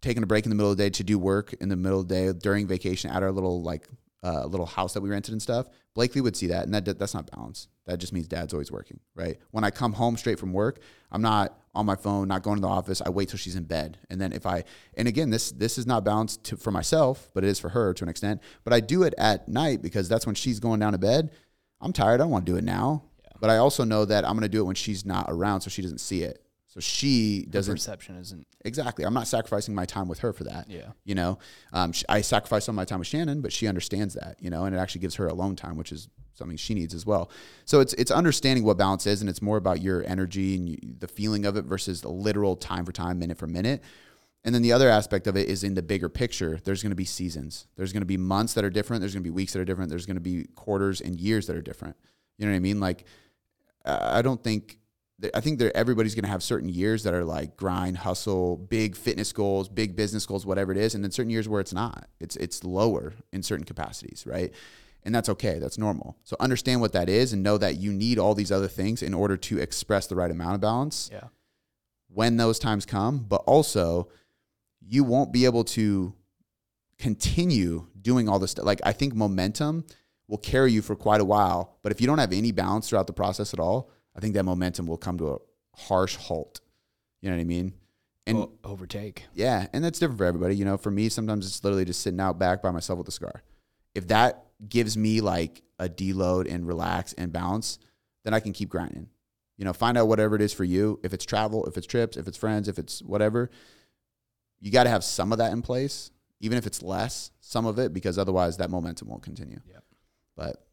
taking 0.00 0.22
a 0.22 0.26
break 0.26 0.46
in 0.46 0.50
the 0.50 0.56
middle 0.56 0.70
of 0.70 0.76
the 0.76 0.84
day 0.84 0.90
to 0.90 1.04
do 1.04 1.18
work 1.18 1.52
in 1.54 1.68
the 1.68 1.76
middle 1.76 2.00
of 2.00 2.08
the 2.08 2.14
day 2.14 2.32
during 2.32 2.68
vacation 2.68 3.10
at 3.10 3.22
our 3.24 3.32
little 3.32 3.62
like 3.62 3.88
uh, 4.22 4.46
little 4.46 4.66
house 4.66 4.94
that 4.94 5.00
we 5.00 5.10
rented 5.10 5.32
and 5.32 5.42
stuff, 5.42 5.66
Blakely 5.96 6.20
would 6.20 6.36
see 6.36 6.48
that, 6.48 6.66
and 6.66 6.74
that 6.74 6.98
that's 6.98 7.14
not 7.14 7.30
balance. 7.30 7.68
That 7.86 7.96
just 7.96 8.12
means 8.12 8.28
dad's 8.28 8.52
always 8.52 8.70
working, 8.70 9.00
right? 9.14 9.38
When 9.50 9.64
I 9.64 9.70
come 9.70 9.94
home 9.94 10.18
straight 10.18 10.38
from 10.38 10.52
work, 10.52 10.80
I'm 11.10 11.22
not 11.22 11.58
on 11.74 11.86
my 11.86 11.96
phone, 11.96 12.28
not 12.28 12.42
going 12.42 12.56
to 12.56 12.60
the 12.60 12.68
office. 12.68 13.00
I 13.00 13.08
wait 13.08 13.30
till 13.30 13.38
she's 13.38 13.56
in 13.56 13.64
bed, 13.64 13.96
and 14.10 14.20
then 14.20 14.34
if 14.34 14.44
I 14.44 14.64
and 14.98 15.08
again, 15.08 15.30
this 15.30 15.52
this 15.52 15.78
is 15.78 15.86
not 15.86 16.04
balanced 16.04 16.44
to, 16.44 16.58
for 16.58 16.70
myself, 16.70 17.30
but 17.32 17.44
it 17.44 17.48
is 17.48 17.58
for 17.58 17.70
her 17.70 17.94
to 17.94 18.04
an 18.04 18.10
extent. 18.10 18.42
But 18.62 18.74
I 18.74 18.80
do 18.80 19.04
it 19.04 19.14
at 19.16 19.48
night 19.48 19.80
because 19.80 20.06
that's 20.06 20.26
when 20.26 20.34
she's 20.34 20.60
going 20.60 20.80
down 20.80 20.92
to 20.92 20.98
bed. 20.98 21.30
I'm 21.80 21.94
tired. 21.94 22.16
I 22.20 22.24
don't 22.24 22.30
want 22.30 22.44
to 22.44 22.52
do 22.52 22.58
it 22.58 22.64
now, 22.64 23.04
but 23.40 23.48
I 23.48 23.56
also 23.56 23.82
know 23.82 24.04
that 24.04 24.26
I'm 24.26 24.32
going 24.32 24.42
to 24.42 24.50
do 24.50 24.60
it 24.60 24.66
when 24.66 24.74
she's 24.74 25.06
not 25.06 25.24
around, 25.30 25.62
so 25.62 25.70
she 25.70 25.80
doesn't 25.80 26.02
see 26.02 26.24
it. 26.24 26.45
So 26.76 26.80
she 26.80 27.46
doesn't 27.48 27.76
Perception 27.76 28.16
isn't. 28.16 28.46
exactly. 28.62 29.06
I'm 29.06 29.14
not 29.14 29.26
sacrificing 29.26 29.74
my 29.74 29.86
time 29.86 30.08
with 30.08 30.18
her 30.18 30.34
for 30.34 30.44
that. 30.44 30.68
Yeah. 30.68 30.90
You 31.06 31.14
know, 31.14 31.38
um, 31.72 31.92
sh- 31.92 32.04
I 32.06 32.20
sacrifice 32.20 32.66
some 32.66 32.74
of 32.74 32.76
my 32.76 32.84
time 32.84 32.98
with 32.98 33.08
Shannon, 33.08 33.40
but 33.40 33.50
she 33.50 33.66
understands 33.66 34.12
that. 34.12 34.36
You 34.40 34.50
know, 34.50 34.66
and 34.66 34.76
it 34.76 34.78
actually 34.78 35.00
gives 35.00 35.14
her 35.14 35.26
alone 35.26 35.56
time, 35.56 35.78
which 35.78 35.90
is 35.90 36.08
something 36.34 36.58
she 36.58 36.74
needs 36.74 36.92
as 36.92 37.06
well. 37.06 37.30
So 37.64 37.80
it's 37.80 37.94
it's 37.94 38.10
understanding 38.10 38.62
what 38.62 38.76
balance 38.76 39.06
is, 39.06 39.22
and 39.22 39.30
it's 39.30 39.40
more 39.40 39.56
about 39.56 39.80
your 39.80 40.04
energy 40.06 40.54
and 40.54 40.68
you, 40.68 40.76
the 40.98 41.08
feeling 41.08 41.46
of 41.46 41.56
it 41.56 41.64
versus 41.64 42.02
the 42.02 42.10
literal 42.10 42.56
time 42.56 42.84
for 42.84 42.92
time, 42.92 43.18
minute 43.18 43.38
for 43.38 43.46
minute. 43.46 43.82
And 44.44 44.54
then 44.54 44.60
the 44.60 44.72
other 44.72 44.90
aspect 44.90 45.26
of 45.26 45.34
it 45.34 45.48
is 45.48 45.64
in 45.64 45.72
the 45.72 45.82
bigger 45.82 46.10
picture. 46.10 46.60
There's 46.62 46.82
going 46.82 46.90
to 46.90 46.94
be 46.94 47.06
seasons. 47.06 47.68
There's 47.76 47.94
going 47.94 48.02
to 48.02 48.06
be 48.06 48.18
months 48.18 48.52
that 48.52 48.66
are 48.66 48.70
different. 48.70 49.00
There's 49.00 49.14
going 49.14 49.24
to 49.24 49.30
be 49.30 49.34
weeks 49.34 49.54
that 49.54 49.60
are 49.60 49.64
different. 49.64 49.88
There's 49.88 50.04
going 50.04 50.16
to 50.16 50.20
be 50.20 50.44
quarters 50.54 51.00
and 51.00 51.18
years 51.18 51.46
that 51.46 51.56
are 51.56 51.62
different. 51.62 51.96
You 52.36 52.44
know 52.44 52.52
what 52.52 52.56
I 52.56 52.60
mean? 52.60 52.80
Like, 52.80 53.06
I 53.86 54.20
don't 54.20 54.44
think. 54.44 54.78
I 55.34 55.40
think 55.40 55.58
that 55.60 55.74
everybody's 55.74 56.14
going 56.14 56.24
to 56.24 56.30
have 56.30 56.42
certain 56.42 56.68
years 56.68 57.02
that 57.04 57.14
are 57.14 57.24
like 57.24 57.56
grind, 57.56 57.96
hustle, 57.98 58.58
big 58.58 58.94
fitness 58.94 59.32
goals, 59.32 59.68
big 59.68 59.96
business 59.96 60.26
goals, 60.26 60.44
whatever 60.44 60.72
it 60.72 60.78
is, 60.78 60.94
and 60.94 61.02
then 61.02 61.10
certain 61.10 61.30
years 61.30 61.48
where 61.48 61.60
it's 61.60 61.72
not. 61.72 62.08
It's 62.20 62.36
it's 62.36 62.62
lower 62.64 63.14
in 63.32 63.42
certain 63.42 63.64
capacities, 63.64 64.24
right? 64.26 64.52
And 65.04 65.14
that's 65.14 65.28
okay. 65.30 65.58
That's 65.58 65.78
normal. 65.78 66.16
So 66.24 66.36
understand 66.40 66.80
what 66.82 66.92
that 66.92 67.08
is 67.08 67.32
and 67.32 67.42
know 67.42 67.56
that 67.58 67.76
you 67.76 67.92
need 67.92 68.18
all 68.18 68.34
these 68.34 68.52
other 68.52 68.68
things 68.68 69.02
in 69.02 69.14
order 69.14 69.36
to 69.38 69.58
express 69.58 70.06
the 70.06 70.16
right 70.16 70.30
amount 70.30 70.56
of 70.56 70.60
balance 70.60 71.08
Yeah. 71.12 71.28
when 72.08 72.36
those 72.36 72.58
times 72.58 72.84
come, 72.84 73.18
but 73.18 73.42
also 73.46 74.08
you 74.86 75.02
won't 75.04 75.32
be 75.32 75.44
able 75.46 75.64
to 75.64 76.12
continue 76.98 77.86
doing 78.00 78.28
all 78.28 78.38
this 78.38 78.52
stuff. 78.52 78.64
Like 78.64 78.80
I 78.84 78.92
think 78.92 79.14
momentum 79.14 79.84
will 80.28 80.38
carry 80.38 80.72
you 80.72 80.82
for 80.82 80.96
quite 80.96 81.20
a 81.20 81.24
while, 81.24 81.78
but 81.82 81.92
if 81.92 82.00
you 82.00 82.06
don't 82.06 82.18
have 82.18 82.32
any 82.32 82.52
balance 82.52 82.88
throughout 82.88 83.06
the 83.06 83.12
process 83.12 83.54
at 83.54 83.60
all, 83.60 83.90
I 84.16 84.20
think 84.20 84.34
that 84.34 84.44
momentum 84.44 84.86
will 84.86 84.96
come 84.96 85.18
to 85.18 85.34
a 85.34 85.38
harsh 85.76 86.16
halt. 86.16 86.60
You 87.20 87.30
know 87.30 87.36
what 87.36 87.42
I 87.42 87.44
mean? 87.44 87.74
And 88.26 88.38
O- 88.38 88.52
overtake. 88.64 89.24
yeah, 89.34 89.66
and 89.72 89.84
that's 89.84 89.98
different 89.98 90.18
for 90.18 90.24
everybody. 90.24 90.56
You 90.56 90.64
know, 90.64 90.76
for 90.78 90.90
me, 90.90 91.08
sometimes 91.08 91.46
it's 91.46 91.62
literally 91.62 91.84
just 91.84 92.00
sitting 92.00 92.18
out 92.20 92.38
back 92.38 92.62
by 92.62 92.70
myself 92.70 92.98
with 92.98 93.08
a 93.08 93.12
scar. 93.12 93.42
If 93.94 94.08
that 94.08 94.44
gives 94.68 94.96
me 94.96 95.20
like 95.20 95.62
a 95.78 95.88
deload 95.88 96.52
and 96.52 96.66
relax 96.66 97.12
and 97.12 97.32
balance, 97.32 97.78
then 98.24 98.34
I 98.34 98.40
can 98.40 98.52
keep 98.52 98.68
grinding. 98.68 99.08
You 99.58 99.64
know, 99.64 99.72
find 99.72 99.96
out 99.96 100.08
whatever 100.08 100.34
it 100.34 100.42
is 100.42 100.52
for 100.52 100.64
you. 100.64 100.98
If 101.04 101.14
it's 101.14 101.24
travel, 101.24 101.64
if 101.66 101.76
it's 101.76 101.86
trips, 101.86 102.16
if 102.16 102.26
it's 102.26 102.36
friends, 102.36 102.68
if 102.68 102.78
it's 102.78 103.00
whatever, 103.02 103.50
you 104.60 104.70
got 104.72 104.84
to 104.84 104.90
have 104.90 105.04
some 105.04 105.30
of 105.32 105.38
that 105.38 105.52
in 105.52 105.62
place, 105.62 106.10
even 106.40 106.58
if 106.58 106.66
it's 106.66 106.82
less, 106.82 107.30
some 107.40 107.64
of 107.64 107.78
it, 107.78 107.92
because 107.92 108.18
otherwise 108.18 108.56
that 108.56 108.70
momentum 108.70 109.08
won't 109.08 109.22
continue. 109.22 109.60
Yep. 109.70 109.84
But 110.36 110.66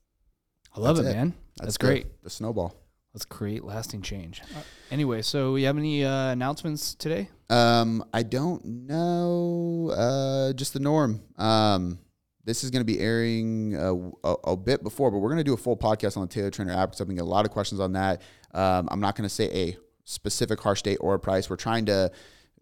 I 0.76 0.80
love 0.80 0.98
it, 0.98 1.06
it. 1.06 1.14
man. 1.14 1.34
that's, 1.58 1.68
That's 1.68 1.78
the- 1.78 1.86
great. 1.86 2.24
The 2.24 2.30
snowball. 2.30 2.76
Let's 3.14 3.26
create 3.26 3.64
lasting 3.64 4.02
change. 4.02 4.42
Uh, 4.56 4.62
anyway, 4.90 5.22
so 5.22 5.56
you 5.56 5.68
have 5.68 5.78
any 5.78 6.04
uh, 6.04 6.32
announcements 6.32 6.96
today? 6.96 7.30
Um, 7.48 8.04
I 8.12 8.24
don't 8.24 8.66
know. 8.66 9.92
Uh, 9.96 10.54
just 10.54 10.74
the 10.74 10.80
norm. 10.80 11.22
Um, 11.38 12.00
this 12.44 12.64
is 12.64 12.72
going 12.72 12.82
to 12.82 12.92
be 12.92 13.00
airing 13.00 13.76
a, 13.76 13.94
a, 14.28 14.34
a 14.46 14.58
bit 14.58 14.82
before, 14.82 15.12
but 15.12 15.20
we're 15.20 15.30
going 15.30 15.38
to 15.38 15.44
do 15.44 15.54
a 15.54 15.58
full 15.58 15.78
podcast 15.78 16.18
on 16.18 16.24
the 16.24 16.28
Tailored 16.28 16.54
Trainer 16.54 16.74
app 16.74 16.90
because 16.90 17.02
I've 17.02 17.08
been 17.08 17.16
getting 17.16 17.28
a 17.28 17.32
lot 17.32 17.46
of 17.46 17.52
questions 17.52 17.80
on 17.80 17.94
that. 17.94 18.24
Um, 18.52 18.90
I'm 18.90 19.00
not 19.00 19.16
going 19.16 19.30
to 19.30 19.34
say 19.34 19.46
a 19.54 19.78
specific 20.06 20.60
harsh 20.60 20.82
date 20.82 20.98
or 21.00 21.14
a 21.14 21.20
price. 21.20 21.52
We're 21.52 21.56
trying 21.56 21.86
to 21.86 22.12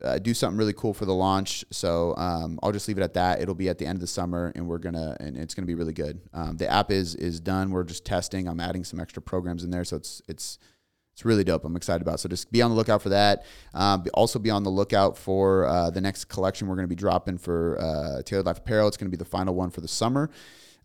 uh, 0.04 0.20
do 0.20 0.34
something 0.34 0.58
really 0.58 0.74
cool 0.74 0.94
for 0.94 1.06
the 1.06 1.14
launch. 1.14 1.64
So 1.72 2.16
um, 2.18 2.60
I'll 2.62 2.72
just 2.72 2.88
leave 2.88 2.98
it 2.98 3.04
at 3.04 3.14
that. 3.16 3.42
It'll 3.42 3.56
be 3.56 3.70
at 3.70 3.78
the 3.78 3.86
end 3.86 3.98
of 3.98 4.02
the 4.02 4.08
summer, 4.08 4.52
and 4.56 4.68
we're 4.68 4.80
gonna 4.80 5.16
and 5.20 5.38
it's 5.38 5.54
gonna 5.54 5.66
be 5.66 5.76
really 5.76 5.94
good. 5.94 6.22
Um, 6.34 6.58
the 6.58 6.70
app 6.70 6.92
is 6.92 7.16
is 7.16 7.40
done. 7.40 7.72
We're 7.72 7.84
just 7.84 8.06
testing. 8.06 8.48
I'm 8.48 8.60
adding 8.60 8.84
some 8.84 9.00
extra 9.00 9.22
programs 9.22 9.64
in 9.64 9.72
there, 9.72 9.84
so 9.84 9.98
it's 9.98 10.22
it's 10.28 10.60
it's 11.14 11.26
really 11.26 11.44
dope. 11.44 11.66
I'm 11.66 11.76
excited 11.76 12.02
about. 12.02 12.16
It. 12.16 12.18
So 12.20 12.30
just 12.30 12.52
be 12.52 12.62
on 12.62 12.72
the 12.72 12.76
lookout 12.76 13.02
for 13.02 13.10
that. 13.10 13.46
Um, 13.74 14.06
also 14.14 14.40
be 14.40 14.50
on 14.50 14.64
the 14.64 14.70
lookout 14.70 15.18
for 15.18 15.66
uh, 15.68 15.90
the 15.90 16.02
next 16.02 16.26
collection 16.26 16.68
we're 16.68 16.76
to 16.86 16.88
be 16.88 16.96
dropping 16.96 17.38
for 17.38 17.80
uh, 17.80 18.22
Tailored 18.24 18.46
Life 18.46 18.60
Apparel. 18.60 18.88
It's 18.88 18.98
to 19.12 19.18
be 19.18 19.18
the 19.18 19.26
final 19.26 19.54
one 19.54 19.70
for 19.70 19.82
the 19.82 19.88
summer. 19.88 20.30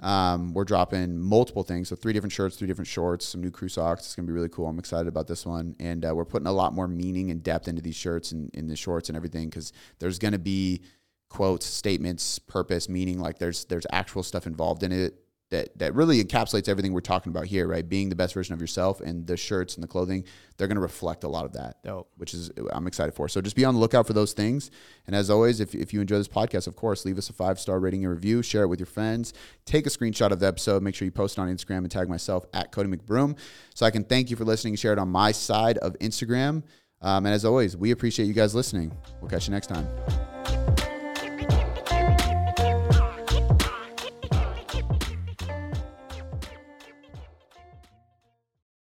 Um, 0.00 0.52
we're 0.52 0.64
dropping 0.64 1.18
multiple 1.18 1.62
things, 1.62 1.88
so 1.88 1.96
three 1.96 2.12
different 2.12 2.32
shirts, 2.32 2.56
three 2.56 2.68
different 2.68 2.88
shorts, 2.88 3.24
some 3.26 3.40
new 3.40 3.50
crew 3.50 3.68
socks. 3.68 4.02
It's 4.02 4.14
gonna 4.14 4.26
be 4.26 4.32
really 4.32 4.48
cool. 4.48 4.66
I'm 4.66 4.78
excited 4.78 5.08
about 5.08 5.26
this 5.26 5.46
one, 5.46 5.74
and 5.78 6.04
uh, 6.04 6.14
we're 6.14 6.24
putting 6.24 6.46
a 6.46 6.52
lot 6.52 6.74
more 6.74 6.86
meaning 6.86 7.30
and 7.30 7.42
depth 7.42 7.66
into 7.66 7.82
these 7.82 7.96
shirts 7.96 8.32
and 8.32 8.50
in 8.54 8.66
the 8.66 8.76
shorts 8.76 9.08
and 9.08 9.16
everything 9.16 9.48
because 9.48 9.72
there's 9.98 10.18
gonna 10.18 10.38
be 10.38 10.82
quotes, 11.28 11.66
statements, 11.66 12.38
purpose, 12.38 12.88
meaning. 12.88 13.18
Like 13.20 13.38
there's 13.38 13.64
there's 13.66 13.86
actual 13.90 14.22
stuff 14.22 14.46
involved 14.46 14.82
in 14.82 14.92
it 14.92 15.25
that 15.50 15.78
that 15.78 15.94
really 15.94 16.22
encapsulates 16.22 16.68
everything 16.68 16.92
we're 16.92 17.00
talking 17.00 17.30
about 17.30 17.46
here, 17.46 17.68
right? 17.68 17.88
Being 17.88 18.08
the 18.08 18.16
best 18.16 18.34
version 18.34 18.52
of 18.52 18.60
yourself, 18.60 19.00
and 19.00 19.26
the 19.26 19.36
shirts 19.36 19.74
and 19.74 19.84
the 19.84 19.88
clothing, 19.88 20.24
they're 20.56 20.66
going 20.66 20.76
to 20.76 20.82
reflect 20.82 21.22
a 21.24 21.28
lot 21.28 21.44
of 21.44 21.52
that, 21.52 21.82
Dope. 21.84 22.10
which 22.16 22.34
is 22.34 22.50
I'm 22.72 22.86
excited 22.86 23.14
for. 23.14 23.28
So 23.28 23.40
just 23.40 23.54
be 23.54 23.64
on 23.64 23.74
the 23.74 23.80
lookout 23.80 24.06
for 24.06 24.12
those 24.12 24.32
things. 24.32 24.70
And 25.06 25.14
as 25.14 25.30
always, 25.30 25.60
if 25.60 25.74
if 25.74 25.94
you 25.94 26.00
enjoy 26.00 26.18
this 26.18 26.28
podcast, 26.28 26.66
of 26.66 26.74
course, 26.74 27.04
leave 27.04 27.18
us 27.18 27.30
a 27.30 27.32
five 27.32 27.60
star 27.60 27.78
rating 27.78 28.04
and 28.04 28.12
review, 28.12 28.42
share 28.42 28.62
it 28.62 28.68
with 28.68 28.80
your 28.80 28.86
friends, 28.86 29.34
take 29.64 29.86
a 29.86 29.90
screenshot 29.90 30.32
of 30.32 30.40
the 30.40 30.46
episode, 30.46 30.82
make 30.82 30.94
sure 30.94 31.06
you 31.06 31.12
post 31.12 31.38
it 31.38 31.40
on 31.40 31.48
Instagram 31.48 31.78
and 31.78 31.90
tag 31.90 32.08
myself 32.08 32.44
at 32.52 32.72
Cody 32.72 32.88
McBroom, 32.88 33.38
so 33.74 33.86
I 33.86 33.90
can 33.90 34.04
thank 34.04 34.30
you 34.30 34.36
for 34.36 34.44
listening 34.44 34.76
share 34.76 34.92
it 34.92 34.98
on 34.98 35.08
my 35.08 35.32
side 35.32 35.78
of 35.78 35.96
Instagram. 36.00 36.62
Um, 37.02 37.26
and 37.26 37.34
as 37.34 37.44
always, 37.44 37.76
we 37.76 37.90
appreciate 37.90 38.26
you 38.26 38.32
guys 38.32 38.54
listening. 38.54 38.92
We'll 39.20 39.30
catch 39.30 39.46
you 39.46 39.52
next 39.52 39.68
time. 39.68 40.75